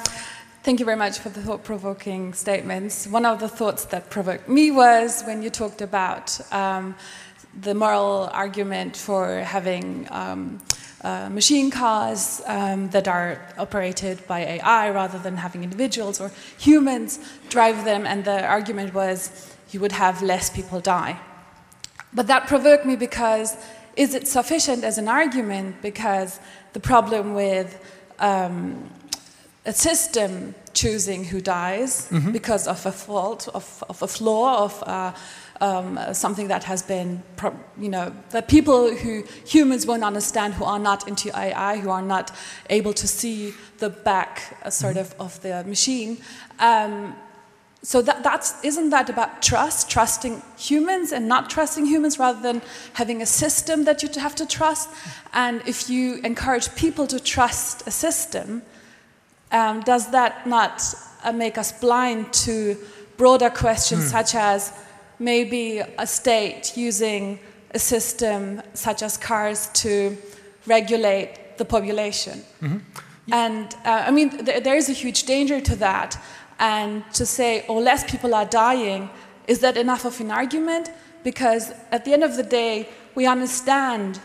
Thank 0.68 0.82
you 0.82 0.86
very 0.86 0.98
much 0.98 1.20
for 1.20 1.30
the 1.30 1.42
thought 1.42 1.64
provoking 1.64 2.34
statements. 2.34 3.08
One 3.08 3.26
of 3.26 3.40
the 3.40 3.48
thoughts 3.48 3.86
that 3.86 4.10
provoked 4.10 4.50
me 4.50 4.70
was 4.70 5.24
when 5.24 5.42
you 5.42 5.50
talked 5.50 5.82
about 5.82 6.38
um, 6.52 6.94
the 7.62 7.74
moral 7.74 8.30
argument 8.34 8.98
for 8.98 9.40
having 9.40 10.10
um, 10.12 10.60
uh, 11.06 11.30
machine 11.30 11.72
cars 11.72 12.42
um, 12.48 12.90
that 12.90 13.08
are 13.08 13.42
operated 13.58 14.28
by 14.28 14.40
AI 14.40 14.90
rather 14.90 15.18
than 15.18 15.38
having 15.38 15.64
individuals 15.64 16.20
or 16.20 16.34
humans 16.58 17.18
drive 17.48 17.86
them, 17.86 18.06
and 18.06 18.26
the 18.26 18.46
argument 18.46 18.94
was 18.94 19.56
you 19.72 19.80
would 19.80 19.94
have 19.94 20.22
less 20.22 20.50
people 20.50 20.82
die. 20.82 21.18
But 22.14 22.28
that 22.28 22.46
provoked 22.46 22.86
me 22.86 22.98
because 22.98 23.56
is 23.96 24.14
it 24.14 24.28
sufficient 24.28 24.84
as 24.84 24.98
an 24.98 25.08
argument? 25.08 25.82
Because 25.82 26.42
the 26.74 26.82
problem 26.82 27.36
with 27.36 27.82
um, 28.20 28.90
a 29.68 29.74
system 29.74 30.56
choosing 30.74 31.26
who 31.26 31.42
dies 31.42 32.08
mm 32.10 32.22
-hmm. 32.22 32.32
because 32.32 32.70
of 32.70 32.86
a 32.86 32.92
fault, 32.92 33.48
of, 33.54 33.84
of 33.88 34.02
a 34.02 34.08
flaw, 34.08 34.64
of 34.64 34.84
uh, 34.88 35.12
um, 35.62 36.00
something 36.14 36.48
that 36.50 36.64
has 36.64 36.84
been, 36.84 37.22
you 37.78 37.90
know, 37.90 38.12
that 38.30 38.48
people 38.48 38.96
who 39.04 39.24
humans 39.54 39.86
won't 39.86 40.04
understand, 40.04 40.54
who 40.54 40.66
are 40.66 40.80
not 40.80 41.08
into 41.08 41.30
AI, 41.30 41.82
who 41.84 41.92
are 41.92 42.06
not 42.06 42.32
able 42.70 42.94
to 42.94 43.08
see 43.08 43.54
the 43.78 43.90
back, 43.90 44.58
uh, 44.66 44.72
sort 44.72 44.94
mm 44.94 45.02
-hmm. 45.02 45.20
of, 45.20 45.26
of 45.26 45.40
the 45.40 45.64
machine. 45.66 46.18
Um, 46.60 47.16
so 47.84 48.02
that, 48.02 48.24
that's, 48.24 48.54
isn't 48.62 48.90
that 48.90 49.10
about 49.10 49.30
trust, 49.42 49.90
trusting 49.90 50.42
humans 50.70 51.12
and 51.12 51.28
not 51.28 51.50
trusting 51.50 51.86
humans 51.86 52.18
rather 52.18 52.42
than 52.42 52.62
having 52.94 53.22
a 53.22 53.26
system 53.26 53.84
that 53.84 54.02
you 54.02 54.10
have 54.22 54.36
to 54.36 54.46
trust? 54.46 54.90
And 55.32 55.62
if 55.66 55.90
you 55.90 56.20
encourage 56.24 56.70
people 56.76 57.06
to 57.08 57.20
trust 57.20 57.88
a 57.88 57.92
system, 57.92 58.62
um, 59.52 59.82
does 59.82 60.12
that 60.12 60.46
not 60.46 60.84
uh, 61.24 61.32
make 61.32 61.58
us 61.58 61.72
blind 61.72 62.34
to 62.34 62.78
broader 63.18 63.50
questions 63.50 64.06
mm. 64.06 64.12
such 64.12 64.36
as 64.36 64.72
maybe 65.20 65.80
a 65.98 66.06
state 66.08 66.78
using 66.78 67.40
a 67.72 67.80
system 67.80 68.62
such 68.74 69.02
as 69.02 69.18
cars 69.18 69.70
to 69.74 70.18
regulate 70.66 71.58
the 71.58 71.66
population? 71.66 72.44
Mm 72.62 72.70
-hmm. 72.70 72.82
And 73.32 73.76
uh, 73.86 74.08
I 74.08 74.12
mean, 74.12 74.30
th 74.30 74.64
there 74.64 74.78
is 74.78 74.90
a 74.90 74.94
huge 74.94 75.26
danger 75.26 75.62
to 75.62 75.76
that. 75.78 76.18
And 76.60 77.04
to 77.14 77.26
say, 77.26 77.64
oh, 77.68 77.80
less 77.80 78.04
people 78.04 78.34
are 78.34 78.46
dying, 78.46 79.10
is 79.48 79.60
that 79.60 79.78
enough 79.78 80.06
of 80.06 80.20
an 80.20 80.32
argument? 80.32 80.92
Because 81.24 81.74
at 81.92 82.04
the 82.06 82.14
end 82.14 82.24
of 82.24 82.36
the 82.36 82.44
day, 82.44 82.88
we 83.16 83.28
understand 83.28 84.20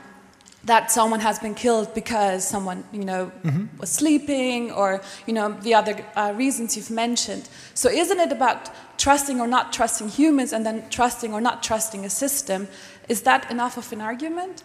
that 0.65 0.93
someone 0.93 1.21
has 1.21 1.39
been 1.39 1.55
killed 1.55 1.93
because 1.95 2.47
someone, 2.47 2.85
you 2.93 3.05
know, 3.05 3.33
mm 3.45 3.51
-hmm. 3.51 3.69
was 3.79 3.95
sleeping 3.95 4.73
or, 4.73 5.01
you 5.27 5.35
know, 5.35 5.55
the 5.63 5.75
other 5.75 5.95
uh, 6.17 6.37
reasons 6.39 6.75
you've 6.77 6.95
mentioned. 6.95 7.49
So 7.75 7.89
isn't 7.89 8.21
it 8.21 8.33
about 8.33 8.59
trusting 8.97 9.41
or 9.41 9.49
not 9.49 9.73
trusting 9.73 10.11
humans 10.19 10.53
and 10.53 10.65
then 10.65 10.83
trusting 10.89 11.35
or 11.35 11.41
not 11.41 11.63
trusting 11.63 12.05
a 12.05 12.09
system? 12.09 12.69
Is 13.09 13.23
that 13.23 13.51
enough 13.51 13.77
of 13.77 13.93
an 13.93 14.01
argument? 14.01 14.65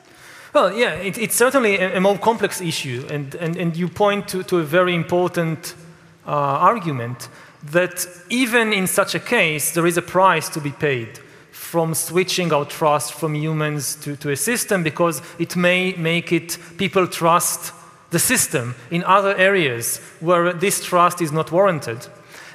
Well, 0.54 0.78
yeah, 0.78 1.06
it, 1.06 1.18
it's 1.18 1.38
certainly 1.38 1.80
a, 1.80 1.98
a, 1.98 2.00
more 2.00 2.18
complex 2.20 2.62
issue, 2.62 3.06
and, 3.10 3.36
and, 3.36 3.58
and 3.58 3.76
you 3.76 3.89
point 3.89 4.28
to, 4.28 4.43
to 4.43 4.60
a 4.60 4.64
very 4.64 4.93
important 4.93 5.76
uh, 6.26 6.70
argument 6.70 7.30
that 7.72 8.08
even 8.30 8.74
in 8.74 8.88
such 8.88 9.16
a 9.16 9.20
case, 9.20 9.72
there 9.72 9.88
is 9.88 9.98
a 9.98 10.02
price 10.02 10.50
to 10.50 10.62
be 10.62 10.72
paid 10.72 11.20
from 11.58 11.93
switching 11.93 12.53
our 12.53 12.66
trust 12.66 13.14
from 13.14 13.36
humans 13.36 13.95
to, 13.95 14.16
to 14.16 14.30
a 14.32 14.36
system 14.36 14.84
because 14.84 15.22
it 15.38 15.55
may 15.55 15.93
make 15.97 16.32
it 16.32 16.58
people 16.78 17.05
trust 17.08 17.74
the 18.12 18.20
system 18.20 18.74
in 18.89 19.03
other 19.03 19.36
areas 19.36 19.97
where 20.22 20.53
this 20.53 20.84
trust 20.86 21.22
is 21.22 21.32
not 21.32 21.51
warranted. 21.51 22.08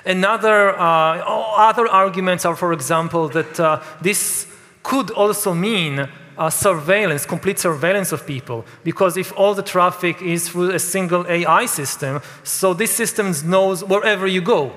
Another 0.06 0.70
uh, 0.78 1.22
other 1.68 1.86
arguments 1.88 2.46
are, 2.46 2.56
for 2.56 2.72
example, 2.72 3.28
that 3.28 3.60
uh, 3.60 3.82
this 4.00 4.46
could 4.82 5.10
also 5.10 5.52
mean 5.52 6.08
uh, 6.38 6.50
surveillance, 6.50 7.26
complete 7.26 7.58
surveillance 7.58 8.12
of 8.12 8.26
people, 8.26 8.64
because 8.82 9.16
if 9.16 9.32
all 9.36 9.54
the 9.54 9.62
traffic 9.62 10.22
is 10.22 10.48
through 10.48 10.70
a 10.70 10.78
single 10.78 11.26
AI 11.28 11.66
system, 11.66 12.20
so 12.44 12.72
this 12.72 12.90
system 12.90 13.32
knows 13.44 13.84
wherever 13.84 14.26
you 14.26 14.40
go, 14.40 14.72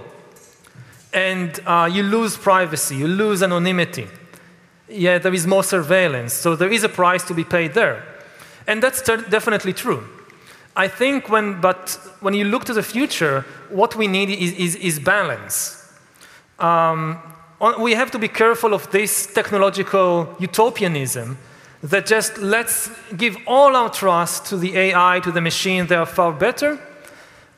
and 1.15 1.59
uh, 1.65 1.89
you 1.91 2.03
lose 2.03 2.37
privacy, 2.37 2.97
you 2.97 3.07
lose 3.07 3.41
anonymity 3.41 4.07
yeah, 4.87 5.17
there 5.17 5.33
is 5.33 5.47
more 5.47 5.63
surveillance. 5.63 6.33
So 6.33 6.55
there 6.55 6.71
is 6.71 6.83
a 6.83 6.89
price 6.89 7.23
to 7.25 7.33
be 7.33 7.43
paid 7.43 7.73
there. 7.73 8.03
And 8.67 8.81
that's 8.81 9.01
definitely 9.01 9.73
true. 9.73 10.07
I 10.75 10.87
think 10.87 11.29
when, 11.29 11.61
but 11.61 11.97
when 12.19 12.33
you 12.33 12.45
look 12.45 12.65
to 12.65 12.73
the 12.73 12.83
future, 12.83 13.45
what 13.69 13.95
we 13.95 14.07
need 14.07 14.29
is, 14.29 14.51
is, 14.53 14.75
is 14.75 14.99
balance. 14.99 15.81
Um, 16.59 17.19
we 17.79 17.93
have 17.93 18.11
to 18.11 18.19
be 18.19 18.27
careful 18.27 18.73
of 18.73 18.91
this 18.91 19.27
technological 19.33 20.35
utopianism 20.39 21.37
that 21.83 22.05
just 22.05 22.37
let's 22.37 22.89
give 23.15 23.37
all 23.47 23.75
our 23.75 23.89
trust 23.89 24.47
to 24.47 24.57
the 24.57 24.75
AI, 24.77 25.19
to 25.23 25.31
the 25.31 25.41
machine, 25.41 25.87
they 25.87 25.95
are 25.95 26.05
far 26.05 26.33
better. 26.33 26.79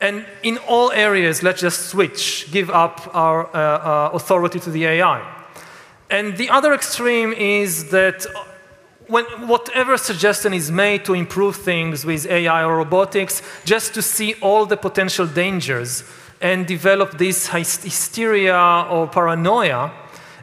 And 0.00 0.24
in 0.42 0.58
all 0.68 0.92
areas, 0.92 1.42
let's 1.42 1.60
just 1.60 1.88
switch, 1.88 2.50
give 2.52 2.70
up 2.70 3.10
our 3.14 3.46
uh, 3.46 3.58
uh, 3.58 4.10
authority 4.12 4.60
to 4.60 4.70
the 4.70 4.84
AI. 4.86 5.20
And 6.10 6.36
the 6.36 6.50
other 6.50 6.72
extreme 6.72 7.32
is 7.32 7.90
that 7.90 8.24
when 9.08 9.24
whatever 9.48 9.96
suggestion 9.96 10.52
is 10.54 10.70
made 10.70 11.04
to 11.06 11.14
improve 11.14 11.56
things 11.56 12.04
with 12.04 12.26
AI 12.26 12.64
or 12.64 12.76
robotics, 12.76 13.42
just 13.64 13.94
to 13.94 14.02
see 14.02 14.34
all 14.40 14.66
the 14.66 14.76
potential 14.76 15.26
dangers 15.26 16.04
and 16.40 16.66
develop 16.66 17.18
this 17.18 17.48
hysteria 17.48 18.86
or 18.90 19.08
paranoia 19.08 19.90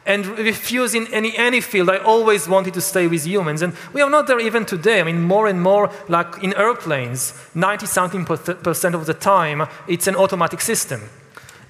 and 0.06 0.26
refuse 0.38 0.94
in 0.94 1.12
any, 1.12 1.36
any 1.36 1.60
field. 1.60 1.90
I 1.90 1.98
always 1.98 2.48
wanted 2.48 2.74
to 2.74 2.80
stay 2.80 3.08
with 3.08 3.26
humans. 3.26 3.60
And 3.60 3.74
we 3.92 4.00
are 4.00 4.08
not 4.08 4.28
there 4.28 4.38
even 4.38 4.64
today. 4.64 5.00
I 5.00 5.02
mean, 5.02 5.22
more 5.22 5.48
and 5.48 5.60
more, 5.60 5.90
like 6.08 6.42
in 6.42 6.54
airplanes, 6.54 7.34
90 7.54 7.86
something 7.86 8.24
percent 8.24 8.94
of 8.94 9.06
the 9.06 9.14
time, 9.14 9.66
it's 9.88 10.06
an 10.06 10.14
automatic 10.14 10.60
system. 10.60 11.02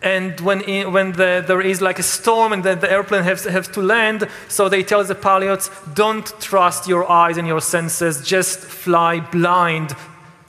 And 0.03 0.39
when, 0.41 0.61
when 0.93 1.13
the, 1.13 1.43
there 1.47 1.63
is 1.63 1.81
like 1.81 1.99
a 1.99 2.03
storm 2.03 2.53
and 2.53 2.63
the, 2.63 2.75
the 2.75 2.93
airplane 2.93 3.25
has, 3.25 3.45
has 3.45 3.67
to 3.69 3.81
land, 3.81 4.29
so 4.49 4.69
they 4.69 4.83
tell 4.83 5.03
the 5.03 5.15
pilots, 5.15 5.71
don't 5.95 6.27
trust 6.39 6.87
your 6.87 7.11
eyes 7.11 7.39
and 7.39 7.49
your 7.49 7.63
senses, 7.63 8.23
just 8.23 8.59
fly 8.61 9.21
blind, 9.21 9.97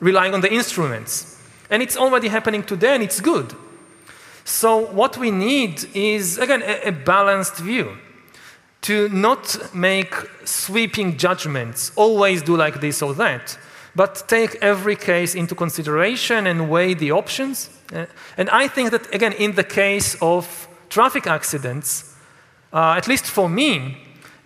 relying 0.01 0.33
on 0.33 0.41
the 0.41 0.53
instruments. 0.53 1.41
And 1.69 1.81
it's 1.81 1.95
already 1.95 2.27
happening 2.27 2.63
today, 2.63 2.95
and 2.95 3.03
it's 3.03 3.21
good. 3.21 3.55
So 4.48 4.78
what 4.78 5.18
we 5.18 5.30
need 5.30 5.86
is, 5.93 6.38
again, 6.38 6.64
a, 6.64 6.88
a 6.88 6.91
balanced 6.91 7.58
view. 7.58 7.98
To 8.82 9.10
not 9.10 9.74
make 9.74 10.14
sweeping 10.45 11.18
judgments, 11.18 11.91
always 11.95 12.41
do 12.41 12.56
like 12.56 12.80
this 12.80 13.02
or 13.02 13.14
that, 13.16 13.58
but 13.95 14.24
take 14.28 14.56
every 14.62 14.95
case 14.95 15.36
into 15.36 15.56
consideration 15.56 16.48
and 16.48 16.70
weigh 16.70 16.93
the 16.93 17.12
options 17.12 17.70
uh, 17.93 18.06
and 18.38 18.50
I 18.50 18.68
think 18.68 18.91
that, 18.91 19.14
again, 19.14 19.34
in 19.34 19.54
the 19.56 19.64
case 19.64 20.18
of 20.22 20.68
traffic 20.89 21.28
accidents, 21.28 22.16
uh, 22.74 22.95
at 22.98 23.08
least 23.08 23.26
for 23.26 23.50
me, 23.50 23.98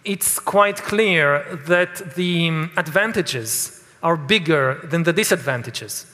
it's 0.03 0.39
quite 0.39 0.77
clear 0.77 1.59
that 1.67 2.15
the 2.15 2.49
um, 2.49 2.71
advantages 2.77 3.83
are 4.03 4.17
bigger 4.17 4.79
than 4.83 5.03
the 5.03 5.13
disadvantages. 5.13 6.05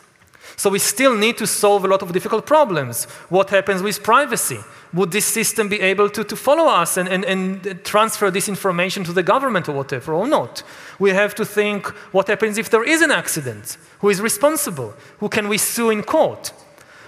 So 0.55 0.69
we 0.69 0.79
still 0.79 1.15
need 1.15 1.37
to 1.37 1.47
solve 1.47 1.85
a 1.85 1.87
lot 1.87 2.01
of 2.01 2.11
difficult 2.13 2.45
problems. 2.45 3.05
What 3.29 3.49
happens 3.49 3.81
with 3.81 4.01
privacy? 4.01 4.59
Would 4.93 5.11
this 5.11 5.25
system 5.25 5.67
be 5.69 5.81
able 5.81 6.09
to, 6.09 6.23
to 6.23 6.35
follow 6.35 6.67
us 6.67 6.97
and, 6.97 7.09
and, 7.09 7.25
and 7.25 7.83
transfer 7.83 8.31
this 8.31 8.47
information 8.47 9.03
to 9.03 9.13
the 9.13 9.23
government 9.23 9.67
or 9.67 9.73
whatever, 9.73 10.13
or 10.13 10.27
not? 10.27 10.63
We 10.99 11.09
have 11.11 11.35
to 11.35 11.45
think 11.45 11.87
what 12.13 12.27
happens 12.27 12.57
if 12.57 12.69
there 12.69 12.83
is 12.83 13.01
an 13.01 13.11
accident? 13.11 13.77
Who 13.99 14.09
is 14.09 14.21
responsible? 14.21 14.93
Who 15.19 15.29
can 15.29 15.49
we 15.49 15.57
sue 15.57 15.89
in 15.89 16.03
court? 16.03 16.53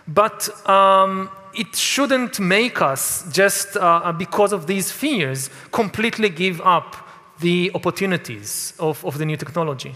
But 0.08 0.50
um, 0.70 1.30
it 1.54 1.76
shouldn't 1.76 2.40
make 2.40 2.82
us, 2.82 3.26
just 3.32 3.78
uh, 3.78 4.12
because 4.12 4.54
of 4.54 4.68
these 4.68 4.92
fears, 4.92 5.50
completely 5.72 6.30
give 6.30 6.62
up 6.62 6.96
the 7.40 7.72
opportunities 7.74 8.74
of, 8.80 9.04
of 9.06 9.18
the 9.18 9.26
new 9.26 9.38
technology. 9.38 9.96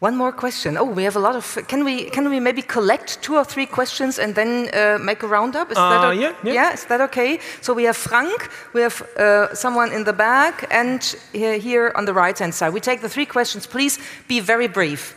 One 0.00 0.16
more 0.16 0.32
question. 0.32 0.76
Oh, 0.76 0.84
we 0.84 1.04
have 1.04 1.16
a 1.16 1.20
lot 1.20 1.36
of. 1.36 1.58
Can 1.68 1.84
we 1.84 2.10
can 2.10 2.28
we 2.28 2.40
maybe 2.40 2.62
collect 2.62 3.22
two 3.22 3.36
or 3.36 3.44
three 3.44 3.66
questions 3.66 4.18
and 4.18 4.34
then 4.34 4.68
uh, 4.74 4.98
make 4.98 5.22
a 5.22 5.26
roundup? 5.26 5.70
Is 5.70 5.78
uh, 5.78 5.88
that 5.88 6.16
yeah, 6.16 6.32
yeah. 6.42 6.52
yeah, 6.52 6.72
is 6.72 6.84
that 6.86 7.00
okay? 7.00 7.38
So 7.60 7.72
we 7.72 7.84
have 7.84 7.96
Frank, 7.96 8.50
we 8.74 8.82
have 8.82 9.00
uh, 9.16 9.54
someone 9.54 9.92
in 9.92 10.04
the 10.04 10.12
back, 10.12 10.66
and 10.70 11.00
here, 11.32 11.58
here 11.58 11.92
on 11.94 12.04
the 12.04 12.12
right 12.12 12.38
hand 12.38 12.54
side. 12.54 12.74
We 12.74 12.80
take 12.80 13.00
the 13.00 13.08
three 13.08 13.26
questions. 13.26 13.66
Please 13.66 13.98
be 14.28 14.40
very 14.40 14.68
brief. 14.68 15.14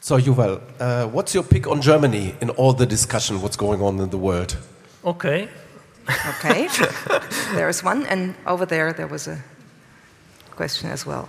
So, 0.00 0.16
Yuval, 0.16 0.60
uh, 0.78 1.06
what's 1.08 1.34
your 1.34 1.42
pick 1.42 1.66
on 1.66 1.80
Germany 1.80 2.34
in 2.40 2.50
all 2.50 2.72
the 2.72 2.86
discussion, 2.86 3.40
what's 3.42 3.56
going 3.56 3.82
on 3.82 3.98
in 3.98 4.10
the 4.10 4.18
world? 4.18 4.56
Okay. 5.04 5.48
okay. 6.08 6.68
there 7.54 7.68
is 7.68 7.82
one, 7.82 8.06
and 8.06 8.34
over 8.46 8.64
there, 8.64 8.92
there 8.92 9.08
was 9.08 9.26
a 9.26 9.42
question 10.54 10.90
as 10.90 11.04
well. 11.04 11.28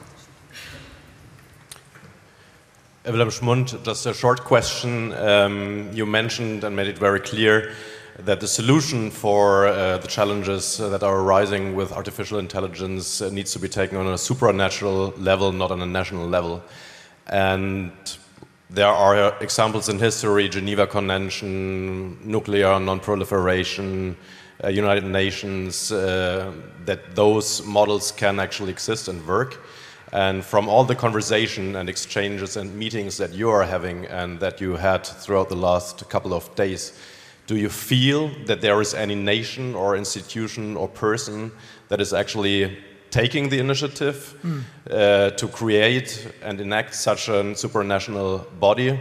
Willem 3.06 3.30
Schmund, 3.30 3.82
just 3.84 4.06
a 4.06 4.14
short 4.14 4.41
question. 4.43 5.14
Um, 5.14 5.89
you 5.93 6.06
mentioned 6.06 6.66
and 6.66 6.76
made 6.76 6.88
it 6.88 6.97
very 6.97 7.22
clear 7.22 7.72
that 8.18 8.41
the 8.41 8.47
solution 8.47 9.10
for 9.10 9.68
uh, 9.68 10.00
the 10.00 10.08
challenges 10.08 10.78
that 10.78 11.02
are 11.02 11.20
arising 11.22 11.76
with 11.76 11.93
artificial 11.93 12.39
intelligence 12.39 13.22
uh, 13.22 13.30
needs 13.30 13.54
to 13.54 13.60
be 13.60 13.70
taken 13.70 13.97
on 13.97 14.08
a 14.08 14.16
supranational 14.16 15.14
level, 15.18 15.54
not 15.54 15.72
on 15.72 15.82
a 15.82 15.86
national 15.86 16.28
level. 16.28 16.62
And 17.28 17.93
there 18.70 18.88
are 18.88 19.41
examples 19.41 19.88
in 19.88 19.97
history 19.97 20.50
Geneva 20.50 20.86
Convention, 20.86 22.20
nuclear 22.30 22.82
non 22.82 23.00
proliferation, 23.00 24.18
uh, 24.62 24.68
United 24.68 25.06
Nations, 25.06 25.89
uh, 25.93 26.52
that 26.84 27.16
those 27.16 27.66
models 27.66 28.12
can 28.12 28.41
actually 28.41 28.72
exist 28.72 29.08
and 29.08 29.26
work. 29.26 29.62
And 30.12 30.43
from 30.43 30.68
all 30.68 30.84
the 30.84 30.95
conversation 30.95 31.76
and 31.76 31.88
exchanges 31.88 32.57
and 32.57 32.76
meetings 32.76 33.18
that 33.18 33.32
you 33.34 33.49
are 33.49 33.64
having 33.64 34.05
and 34.05 34.39
that 34.39 34.60
you 34.60 34.76
had 34.76 35.05
throughout 35.05 35.49
the 35.49 35.55
last 35.55 36.10
couple 36.10 36.34
of 36.34 36.53
days, 36.55 36.93
do 37.45 37.55
you 37.55 37.70
feel 37.70 38.32
that 38.45 38.62
there 38.62 38.82
is 38.82 38.93
any 38.93 39.16
nation 39.16 39.76
or 39.76 39.95
institution 39.95 40.76
or 40.78 40.88
person 40.88 41.51
that 41.89 42.01
is 42.01 42.14
actually 42.14 42.78
taking 43.12 43.49
the 43.49 43.60
initiative 43.60 44.36
mm. 44.43 44.64
uh, 44.89 45.32
to 45.32 45.47
create 45.47 46.32
and 46.43 46.62
enact 46.62 46.93
such 46.93 47.28
a 47.28 47.43
supranational 47.55 48.45
body, 48.60 48.99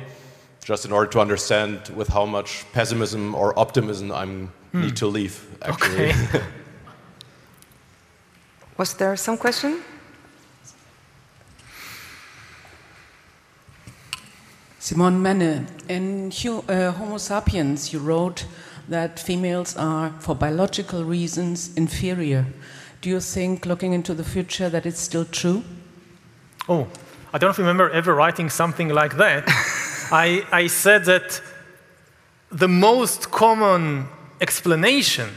just 0.65 0.85
in 0.85 0.93
order 0.93 1.11
to 1.11 1.21
understand 1.21 1.89
with 1.95 2.09
how 2.09 2.27
much 2.27 2.65
pessimism 2.73 3.35
or 3.35 3.59
optimism 3.59 4.13
I 4.13 4.25
mm. 4.25 4.49
need 4.73 4.97
to 4.97 5.07
leave, 5.07 5.47
actually. 5.63 6.11
Okay. 6.11 6.43
Was 8.79 8.95
there 8.95 9.17
some 9.17 9.37
question? 9.37 9.83
Simone 14.81 15.21
Menne, 15.21 15.67
in 15.89 16.33
uh, 16.47 16.93
Homo 16.93 17.19
sapiens, 17.19 17.93
you 17.93 17.99
wrote 17.99 18.47
that 18.89 19.19
females 19.19 19.77
are, 19.77 20.11
for 20.21 20.37
biological 20.37 21.03
reasons, 21.05 21.75
inferior. 21.77 22.47
Do 23.01 23.11
you 23.11 23.19
think, 23.19 23.67
looking 23.67 23.93
into 23.93 24.15
the 24.15 24.23
future, 24.23 24.71
that 24.71 24.87
it's 24.87 25.01
still 25.01 25.25
true? 25.25 25.65
Oh, 26.69 26.87
I 27.33 27.39
don't 27.39 27.59
remember 27.59 27.91
ever 27.91 28.15
writing 28.15 28.49
something 28.51 28.89
like 28.89 29.17
that. 29.17 29.45
I, 30.13 30.45
I 30.53 30.69
said 30.69 31.05
that 31.07 31.43
the 32.51 32.69
most 32.69 33.33
common 33.33 34.07
explanation 34.41 35.31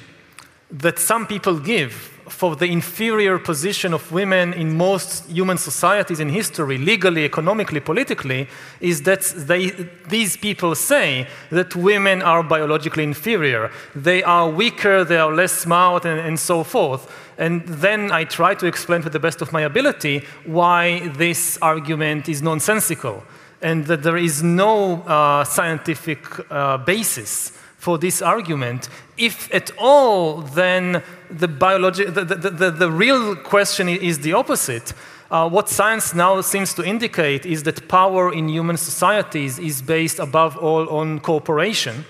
that 0.69 0.99
some 0.99 1.25
people 1.25 1.59
give 1.59 2.10
for 2.31 2.55
the 2.55 2.65
inferior 2.65 3.37
position 3.37 3.93
of 3.93 4.11
women 4.11 4.53
in 4.53 4.77
most 4.77 5.29
human 5.29 5.57
societies 5.57 6.19
in 6.19 6.29
history, 6.29 6.77
legally, 6.77 7.25
economically, 7.25 7.79
politically, 7.79 8.47
is 8.79 9.03
that 9.03 9.21
they, 9.35 9.71
these 10.07 10.37
people 10.37 10.73
say 10.73 11.27
that 11.49 11.75
women 11.75 12.21
are 12.21 12.41
biologically 12.41 13.03
inferior. 13.03 13.69
They 13.95 14.23
are 14.23 14.49
weaker, 14.49 15.03
they 15.03 15.17
are 15.17 15.33
less 15.33 15.51
smart, 15.51 16.05
and, 16.05 16.19
and 16.19 16.39
so 16.39 16.63
forth. 16.63 17.11
And 17.37 17.67
then 17.67 18.11
I 18.11 18.23
try 18.23 18.55
to 18.55 18.65
explain 18.65 19.01
to 19.03 19.09
the 19.09 19.19
best 19.19 19.41
of 19.41 19.51
my 19.51 19.61
ability 19.61 20.25
why 20.45 21.07
this 21.09 21.57
argument 21.61 22.29
is 22.29 22.41
nonsensical 22.41 23.23
and 23.61 23.85
that 23.85 24.03
there 24.03 24.17
is 24.17 24.41
no 24.41 25.01
uh, 25.01 25.43
scientific 25.43 26.21
uh, 26.49 26.77
basis 26.77 27.51
for 27.81 27.97
this 27.97 28.21
argument. 28.21 28.89
If 29.17 29.51
at 29.51 29.71
all, 29.79 30.43
then 30.43 31.01
the, 31.31 31.47
biologi- 31.47 32.13
the, 32.13 32.23
the, 32.23 32.49
the, 32.51 32.69
the 32.69 32.91
real 32.91 33.35
question 33.35 33.89
is 33.89 34.19
the 34.19 34.33
opposite. 34.33 34.93
Uh, 35.31 35.49
what 35.49 35.67
science 35.67 36.13
now 36.13 36.39
seems 36.41 36.75
to 36.75 36.83
indicate 36.83 37.43
is 37.43 37.63
that 37.63 37.87
power 37.87 38.31
in 38.31 38.49
human 38.49 38.77
societies 38.77 39.57
is 39.57 39.81
based 39.81 40.19
above 40.19 40.57
all 40.57 40.87
on 40.89 41.21
cooperation. 41.21 42.05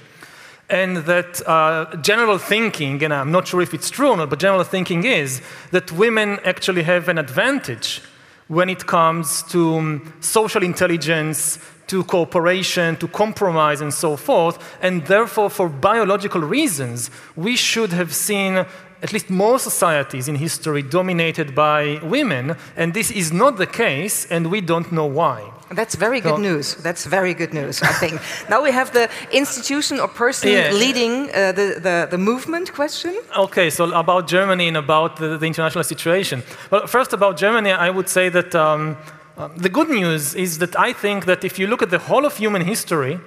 And 0.69 0.97
that 1.05 1.41
uh, 1.47 1.95
general 2.01 2.37
thinking, 2.37 3.01
and 3.01 3.13
I'm 3.13 3.31
not 3.31 3.47
sure 3.47 3.61
if 3.61 3.73
it's 3.73 3.89
true 3.89 4.09
or 4.09 4.17
not, 4.17 4.29
but 4.29 4.39
general 4.39 4.65
thinking 4.65 5.05
is 5.05 5.41
that 5.71 5.89
women 5.93 6.39
actually 6.43 6.83
have 6.83 7.07
an 7.07 7.17
advantage 7.17 8.01
when 8.49 8.69
it 8.69 8.85
comes 8.85 9.43
to 9.43 9.75
um, 9.75 10.13
social 10.19 10.63
intelligence, 10.63 11.57
to 11.87 12.03
cooperation, 12.03 12.95
to 12.97 13.07
compromise, 13.07 13.81
and 13.81 13.93
so 13.93 14.15
forth. 14.15 14.57
And 14.81 15.05
therefore, 15.05 15.49
for 15.49 15.69
biological 15.69 16.41
reasons, 16.41 17.09
we 17.35 17.55
should 17.55 17.91
have 17.93 18.13
seen 18.13 18.65
at 19.03 19.11
least 19.11 19.29
more 19.29 19.59
societies 19.59 20.27
in 20.27 20.35
history 20.35 20.81
dominated 20.81 21.55
by 21.55 21.99
women, 22.03 22.55
and 22.75 22.93
this 22.93 23.11
is 23.11 23.31
not 23.31 23.57
the 23.57 23.65
case, 23.65 24.25
and 24.29 24.51
we 24.51 24.61
don't 24.61 24.91
know 24.91 25.05
why. 25.05 25.51
That's 25.73 25.95
very 25.95 26.19
good 26.19 26.35
so, 26.35 26.37
news. 26.37 26.75
That's 26.75 27.05
very 27.05 27.33
good 27.33 27.53
news, 27.53 27.81
I 27.81 27.93
think. 27.93 28.21
now 28.49 28.61
we 28.61 28.71
have 28.71 28.91
the 28.91 29.09
institution 29.31 29.99
or 29.99 30.07
person 30.07 30.49
yeah. 30.49 30.71
leading 30.71 31.29
uh, 31.29 31.53
the, 31.53 31.79
the, 31.79 32.07
the, 32.11 32.17
movement 32.17 32.73
question. 32.73 33.15
Okay, 33.37 33.69
so 33.69 33.91
about 33.93 34.27
Germany 34.27 34.67
and 34.67 34.77
about 34.77 35.15
the, 35.15 35.37
the 35.37 35.45
international 35.45 35.83
situation. 35.85 36.43
Well, 36.69 36.87
first 36.87 37.13
about 37.13 37.37
Germany, 37.37 37.71
I 37.71 37.89
would 37.89 38.09
say 38.09 38.27
that 38.29 38.53
um, 38.53 38.97
um, 39.41 39.57
the 39.57 39.69
good 39.69 39.89
news 39.89 40.35
is 40.35 40.59
that 40.59 40.77
I 40.77 40.93
think 40.93 41.25
that 41.25 41.43
if 41.43 41.57
you 41.57 41.65
look 41.65 41.81
at 41.81 41.89
the 41.89 41.97
whole 41.97 42.25
of 42.25 42.37
human 42.37 42.61
history 42.61 43.19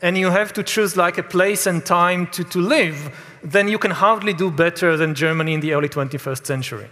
and 0.00 0.16
you 0.16 0.30
have 0.30 0.52
to 0.54 0.62
choose 0.62 0.96
like 0.96 1.18
a 1.18 1.22
place 1.22 1.66
and 1.66 1.84
time 1.84 2.26
to, 2.28 2.44
to 2.44 2.58
live, 2.58 3.14
then 3.42 3.68
you 3.68 3.78
can 3.78 3.90
hardly 3.90 4.32
do 4.32 4.50
better 4.50 4.96
than 4.96 5.14
Germany 5.14 5.52
in 5.54 5.60
the 5.60 5.74
early 5.74 5.88
21st 5.88 6.46
century. 6.46 6.88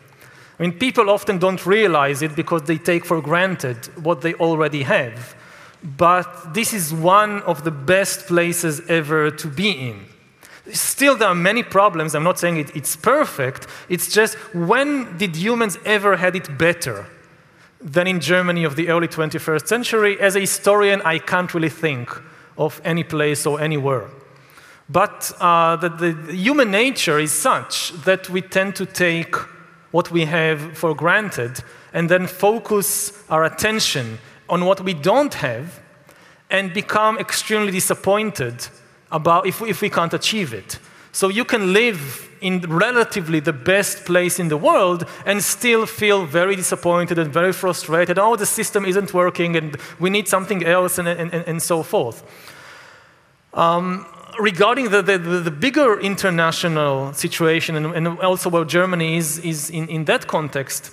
I 0.59 0.63
mean, 0.63 0.73
people 0.73 1.09
often 1.09 1.39
don't 1.39 1.65
realize 1.65 2.21
it 2.23 2.37
because 2.37 2.63
they 2.63 2.79
take 2.79 3.05
for 3.05 3.21
granted 3.23 3.77
what 4.05 4.21
they 4.21 4.35
already 4.35 4.83
have. 4.83 5.35
But 5.83 6.53
this 6.53 6.73
is 6.73 6.93
one 6.93 7.43
of 7.43 7.65
the 7.65 7.71
best 7.71 8.27
places 8.27 8.81
ever 8.89 9.31
to 9.31 9.49
be 9.49 9.71
in. 9.71 10.07
Still, 10.73 11.17
there 11.17 11.29
are 11.29 11.35
many 11.35 11.63
problems. 11.63 12.15
I'm 12.15 12.25
not 12.25 12.39
saying 12.39 12.57
it, 12.57 12.75
it's 12.75 12.97
perfect. 12.97 13.69
It's 13.89 14.13
just 14.13 14.35
when 14.55 15.17
did 15.17 15.37
humans 15.37 15.79
ever 15.85 16.17
had 16.17 16.35
it 16.35 16.59
better? 16.59 17.07
Than 17.87 18.09
in 18.09 18.21
Germany 18.21 18.65
of 18.65 18.75
the 18.75 18.89
early 18.89 19.07
21st 19.07 19.69
century. 19.69 20.21
As 20.21 20.35
a 20.35 20.41
historian, 20.41 21.01
I 21.03 21.19
can't 21.19 21.55
really 21.55 21.69
think 21.69 22.11
of 22.59 22.81
any 22.85 23.05
place 23.05 23.47
or 23.47 23.61
anywhere. 23.61 24.09
But 24.89 25.33
uh, 25.41 25.77
the, 25.77 25.89
the, 25.89 26.35
human 26.35 26.71
nature 26.71 27.19
is 27.21 27.33
such 27.33 27.93
that 28.05 28.29
we 28.29 28.43
tend 28.43 28.75
to 28.77 28.87
take 28.87 29.37
what 29.93 30.11
we 30.11 30.25
have 30.25 30.77
for 30.77 30.95
granted 30.95 31.61
and 31.93 32.09
then 32.09 32.27
focus 32.27 33.23
our 33.31 33.45
attention 33.45 34.19
on 34.49 34.65
what 34.65 34.81
we 34.81 34.93
don't 34.93 35.35
have 35.35 35.81
and 36.51 36.73
become 36.73 37.19
extremely 37.19 37.73
disappointed 37.73 38.67
about 39.13 39.47
if, 39.47 39.63
if 39.63 39.81
we 39.81 39.91
can't 39.91 40.15
achieve 40.15 40.53
it. 40.53 40.79
So 41.17 41.31
you 41.31 41.47
can 41.47 41.73
live 41.73 42.29
in 42.43 42.61
relatively 42.61 43.41
the 43.41 43.55
best 43.55 44.05
place 44.05 44.39
in 44.39 44.49
the 44.49 44.57
world 44.59 45.07
and 45.25 45.43
still 45.43 45.87
feel 45.87 46.27
very 46.27 46.55
disappointed 46.57 47.19
and 47.19 47.33
very 47.33 47.55
frustrated. 47.55 48.19
Oh, 48.19 48.37
the 48.37 48.45
system 48.45 48.85
isn't 48.85 49.15
working 49.15 49.57
and 49.57 49.79
we 49.99 50.11
need 50.11 50.29
something 50.29 50.63
else 50.63 50.99
and, 50.99 51.09
and, 51.09 51.33
and 51.33 51.63
so 51.63 51.83
forth. 51.83 52.23
Um, 53.55 54.05
regarding 54.39 54.91
the, 54.91 55.01
the, 55.01 55.17
the, 55.17 55.51
bigger 55.51 55.99
international 55.99 57.15
situation 57.15 57.77
and, 57.77 57.87
and 57.95 58.21
also 58.21 58.51
where 58.51 58.67
Germany 58.67 59.17
is, 59.17 59.39
is 59.39 59.71
in, 59.71 59.89
in 59.89 60.05
that 60.05 60.27
context, 60.27 60.91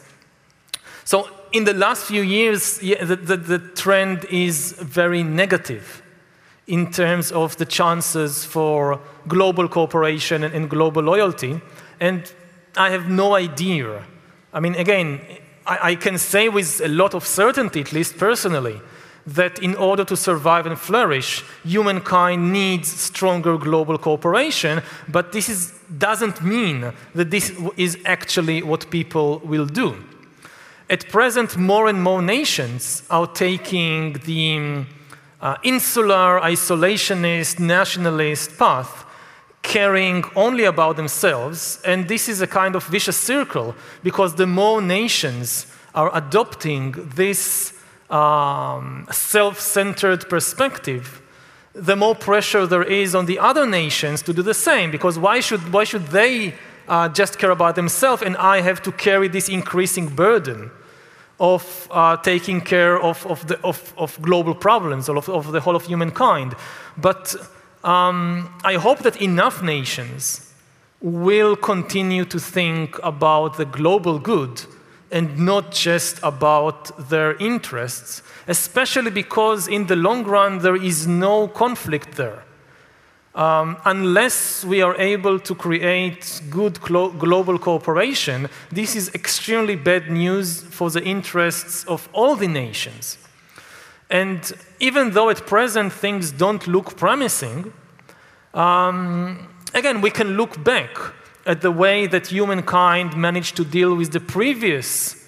so 1.03 1.27
in 1.51 1.65
the 1.65 1.73
last 1.73 2.05
few 2.05 2.21
years, 2.21 2.77
the, 2.77 2.95
the, 3.21 3.35
the 3.35 3.59
trend 3.59 4.23
is 4.31 4.71
very 4.71 5.21
negative 5.21 6.02
in 6.67 6.91
terms 6.91 7.31
of 7.31 7.57
the 7.57 7.65
chances 7.65 8.45
for 8.45 8.99
global 9.27 9.67
cooperation 9.67 10.43
and, 10.43 10.53
and 10.53 10.69
global 10.69 11.03
loyalty. 11.03 11.61
And 11.99 12.31
I 12.77 12.89
have 12.89 13.09
no 13.09 13.35
idea. 13.35 14.03
I 14.53 14.59
mean, 14.59 14.75
again, 14.75 15.21
I, 15.65 15.91
I 15.91 15.95
can 15.95 16.17
say 16.17 16.49
with 16.49 16.81
a 16.81 16.87
lot 16.87 17.13
of 17.13 17.25
certainty, 17.25 17.81
at 17.81 17.91
least 17.91 18.17
personally, 18.17 18.81
that 19.25 19.59
in 19.59 19.75
order 19.75 20.03
to 20.03 20.17
survive 20.17 20.65
and 20.65 20.77
flourish, 20.77 21.43
humankind 21.63 22.51
needs 22.51 22.89
stronger 22.89 23.57
global 23.57 23.97
cooperation, 23.97 24.81
but 25.07 25.31
this 25.31 25.47
is, 25.47 25.73
doesn't 25.97 26.41
mean 26.41 26.91
that 27.15 27.31
this 27.31 27.53
is 27.77 27.97
actually 28.05 28.61
what 28.63 28.89
people 28.89 29.39
will 29.39 29.65
do. 29.65 29.95
At 30.89 31.07
present, 31.09 31.55
more 31.57 31.87
and 31.87 32.03
more 32.03 32.21
nations 32.21 33.03
are 33.09 33.27
taking 33.27 34.13
the 34.25 34.85
uh, 35.43 35.57
insular, 35.61 36.39
isolationist, 36.39 37.59
nationalist 37.59 38.57
path, 38.57 39.05
caring 39.61 40.23
only 40.37 40.63
about 40.63 40.95
themselves. 40.95 41.79
And 41.85 42.07
this 42.07 42.29
is 42.29 42.41
a 42.41 42.47
kind 42.47 42.75
of 42.75 42.85
vicious 42.85 43.17
circle 43.17 43.75
because 44.03 44.35
the 44.35 44.47
more 44.47 44.81
nations 44.81 45.67
are 45.93 46.09
adopting 46.15 46.93
this 47.15 47.73
um, 48.09 49.05
self 49.11 49.59
centered 49.59 50.29
perspective, 50.29 51.21
the 51.73 51.97
more 51.97 52.15
pressure 52.15 52.65
there 52.65 52.83
is 52.83 53.13
on 53.13 53.25
the 53.25 53.37
other 53.37 53.67
nations 53.67 54.21
to 54.21 54.33
do 54.33 54.43
the 54.43 54.53
same. 54.53 54.91
Because 54.91 55.19
why 55.19 55.41
should, 55.41 55.73
why 55.73 55.83
should 55.83 56.07
they 56.07 56.53
uh, 56.87 57.09
just 57.09 57.37
care 57.37 57.51
about 57.51 57.75
themselves 57.75 58.21
and 58.21 58.37
I 58.37 58.61
have 58.61 58.81
to 58.83 58.93
carry 58.93 59.27
this 59.27 59.49
increasing 59.49 60.07
burden? 60.07 60.71
Of 61.37 61.87
uh, 61.91 62.17
taking 62.17 62.61
care 62.61 63.01
of, 63.01 63.25
of, 63.27 63.47
the, 63.47 63.59
of, 63.61 63.93
of 63.97 64.21
global 64.21 64.55
problems, 64.55 65.09
of, 65.09 65.29
of 65.29 65.51
the 65.51 65.59
whole 65.59 65.75
of 65.75 65.85
humankind. 65.85 66.55
But 66.97 67.35
Um, 67.83 68.47
I 68.63 68.79
hope 68.79 69.03
that 69.03 69.21
enough 69.21 69.61
nations 69.61 70.53
will 71.01 71.55
continue 71.57 72.25
to 72.25 72.39
think 72.39 72.97
about 73.03 73.57
the 73.57 73.65
global 73.65 74.19
good 74.19 74.65
and 75.11 75.37
not 75.37 75.75
just 75.75 76.19
about 76.23 77.09
their 77.09 77.35
interests, 77.39 78.23
especially 78.47 79.11
because 79.11 79.71
in 79.71 79.87
the 79.87 79.95
long 79.95 80.23
run 80.23 80.59
there 80.59 80.77
is 80.77 81.05
no 81.07 81.49
conflict 81.49 82.15
there. 82.15 82.43
Um, 83.35 83.77
unless 83.85 84.63
we 84.63 84.83
are 84.83 84.95
able 84.95 85.39
to 85.39 85.55
create 85.55 86.41
good 86.51 86.79
global 86.81 87.57
cooperation, 87.57 88.47
this 88.71 88.95
is 88.95 89.09
extremely 89.15 89.75
bad 89.75 90.11
news 90.11 90.61
for 90.61 90.91
the 90.91 91.03
interests 91.03 91.83
of 91.85 92.07
all 92.13 92.35
the 92.35 92.47
nations. 92.47 93.17
And 94.09 94.53
even 94.79 95.11
though 95.11 95.29
at 95.29 95.47
present 95.47 95.91
things 95.93 96.31
don't 96.31 96.67
look 96.67 96.95
promising, 96.95 97.73
um, 98.53 99.47
again, 99.73 100.01
we 100.01 100.11
can 100.11 100.37
look 100.37 100.63
back 100.63 100.95
at 101.47 101.61
the 101.61 101.71
way 101.71 102.05
that 102.05 102.27
humankind 102.27 103.17
managed 103.17 103.55
to 103.55 103.65
deal 103.65 103.95
with 103.95 104.11
the 104.11 104.19
previous 104.19 105.27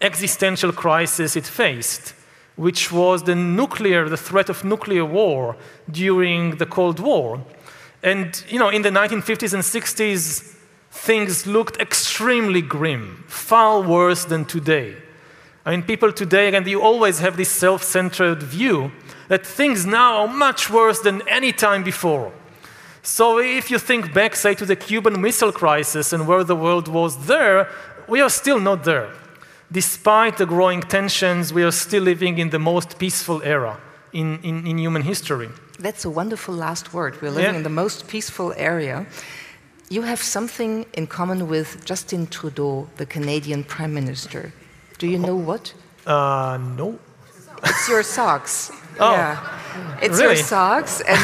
existential 0.00 0.72
crisis 0.72 1.36
it 1.36 1.46
faced, 1.46 2.14
which 2.56 2.92
was 2.92 3.22
the 3.22 3.34
nuclear, 3.34 4.08
the 4.08 4.16
threat 4.16 4.48
of 4.48 4.64
nuclear 4.64 5.04
war 5.04 5.56
during 5.90 6.56
the 6.56 6.66
Cold 6.66 7.00
War. 7.00 7.40
And 8.02 8.44
you 8.48 8.58
know, 8.58 8.68
in 8.68 8.82
the 8.82 8.90
1950s 8.90 9.54
and 9.54 9.62
60s, 9.62 10.54
things 10.90 11.46
looked 11.46 11.78
extremely 11.78 12.60
grim, 12.60 13.24
far 13.26 13.80
worse 13.80 14.24
than 14.24 14.44
today. 14.44 14.96
I 15.64 15.70
mean, 15.70 15.82
people 15.82 16.12
today, 16.12 16.48
again, 16.48 16.66
you 16.66 16.82
always 16.82 17.20
have 17.20 17.36
this 17.36 17.48
self 17.48 17.82
centered 17.82 18.42
view 18.42 18.90
that 19.28 19.46
things 19.46 19.86
now 19.86 20.22
are 20.22 20.28
much 20.28 20.68
worse 20.68 21.00
than 21.00 21.26
any 21.28 21.52
time 21.52 21.84
before. 21.84 22.32
So, 23.02 23.38
if 23.38 23.70
you 23.70 23.78
think 23.78 24.12
back, 24.12 24.36
say, 24.36 24.54
to 24.54 24.66
the 24.66 24.76
Cuban 24.76 25.20
Missile 25.20 25.52
Crisis 25.52 26.12
and 26.12 26.26
where 26.26 26.44
the 26.44 26.56
world 26.56 26.88
was 26.88 27.26
there, 27.26 27.68
we 28.08 28.20
are 28.20 28.30
still 28.30 28.60
not 28.60 28.84
there. 28.84 29.12
Despite 29.72 30.36
the 30.36 30.44
growing 30.44 30.82
tensions, 30.82 31.52
we 31.52 31.62
are 31.62 31.72
still 31.72 32.02
living 32.02 32.38
in 32.38 32.50
the 32.50 32.58
most 32.58 32.98
peaceful 32.98 33.42
era 33.42 33.80
in, 34.12 34.38
in, 34.42 34.66
in 34.66 34.76
human 34.76 35.00
history. 35.00 35.48
That's 35.78 36.04
a 36.04 36.10
wonderful 36.10 36.54
last 36.54 36.92
word. 36.92 37.20
We're 37.22 37.30
living 37.30 37.52
yeah. 37.52 37.56
in 37.56 37.62
the 37.62 37.70
most 37.70 38.06
peaceful 38.06 38.52
area. 38.56 39.06
You 39.88 40.02
have 40.02 40.22
something 40.22 40.84
in 40.92 41.06
common 41.06 41.48
with 41.48 41.86
Justin 41.86 42.26
Trudeau, 42.26 42.86
the 42.98 43.06
Canadian 43.06 43.64
Prime 43.64 43.94
Minister. 43.94 44.52
Do 44.98 45.06
you 45.06 45.18
know 45.18 45.36
what? 45.36 45.72
Uh, 46.06 46.58
no. 46.76 46.98
It's 47.64 47.88
your 47.88 48.02
socks. 48.02 48.70
Oh. 49.00 49.12
Yeah. 49.12 49.38
It's 50.02 50.18
really? 50.18 50.34
your 50.34 50.44
socks, 50.44 51.00
and 51.00 51.18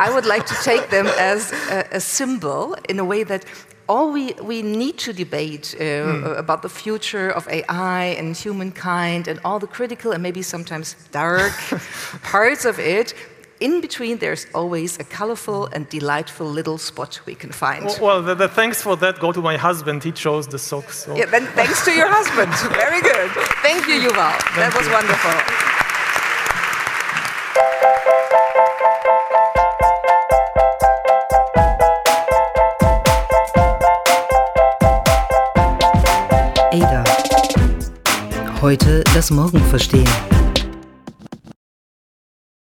I 0.00 0.10
would 0.10 0.24
like 0.24 0.46
to 0.46 0.54
take 0.64 0.88
them 0.88 1.06
as 1.18 1.52
a, 1.70 1.86
a 1.92 2.00
symbol 2.00 2.76
in 2.88 2.98
a 2.98 3.04
way 3.04 3.24
that 3.24 3.44
all 3.88 4.12
we, 4.12 4.32
we 4.42 4.62
need 4.62 4.98
to 4.98 5.12
debate 5.12 5.74
uh, 5.78 5.82
mm. 5.82 6.38
about 6.38 6.62
the 6.62 6.68
future 6.68 7.30
of 7.30 7.48
AI 7.48 8.04
and 8.18 8.36
humankind 8.36 9.28
and 9.28 9.38
all 9.44 9.58
the 9.58 9.66
critical 9.66 10.12
and 10.12 10.22
maybe 10.22 10.42
sometimes 10.42 10.96
dark 11.10 11.52
parts 12.22 12.64
of 12.64 12.78
it 12.78 13.14
in 13.60 13.80
between, 13.80 14.18
there's 14.18 14.46
always 14.54 14.98
a 14.98 15.04
colorful 15.04 15.66
and 15.66 15.88
delightful 15.88 16.46
little 16.46 16.76
spot 16.76 17.20
we 17.24 17.34
can 17.34 17.52
find. 17.52 17.86
Well, 18.00 18.20
the, 18.20 18.34
the 18.34 18.48
thanks 18.48 18.82
for 18.82 18.96
that 18.96 19.20
go 19.20 19.32
to 19.32 19.40
my 19.40 19.56
husband. 19.56 20.02
He 20.02 20.12
chose 20.12 20.46
the 20.48 20.58
socks. 20.58 21.04
So. 21.04 21.16
Yeah, 21.16 21.26
then 21.26 21.46
thanks 21.58 21.84
to 21.84 21.92
your 21.92 22.08
husband. 22.08 22.52
Very 22.84 23.00
good. 23.00 23.30
Thank 23.62 23.86
you, 23.86 23.96
Yuval. 24.00 24.36
Thank 24.40 24.56
that 24.56 24.74
was 24.76 24.86
you. 24.86 24.92
wonderful. 24.92 25.83
Heute 38.64 39.04
das 39.12 39.30
Morgen 39.30 39.62
verstehen. 39.64 40.08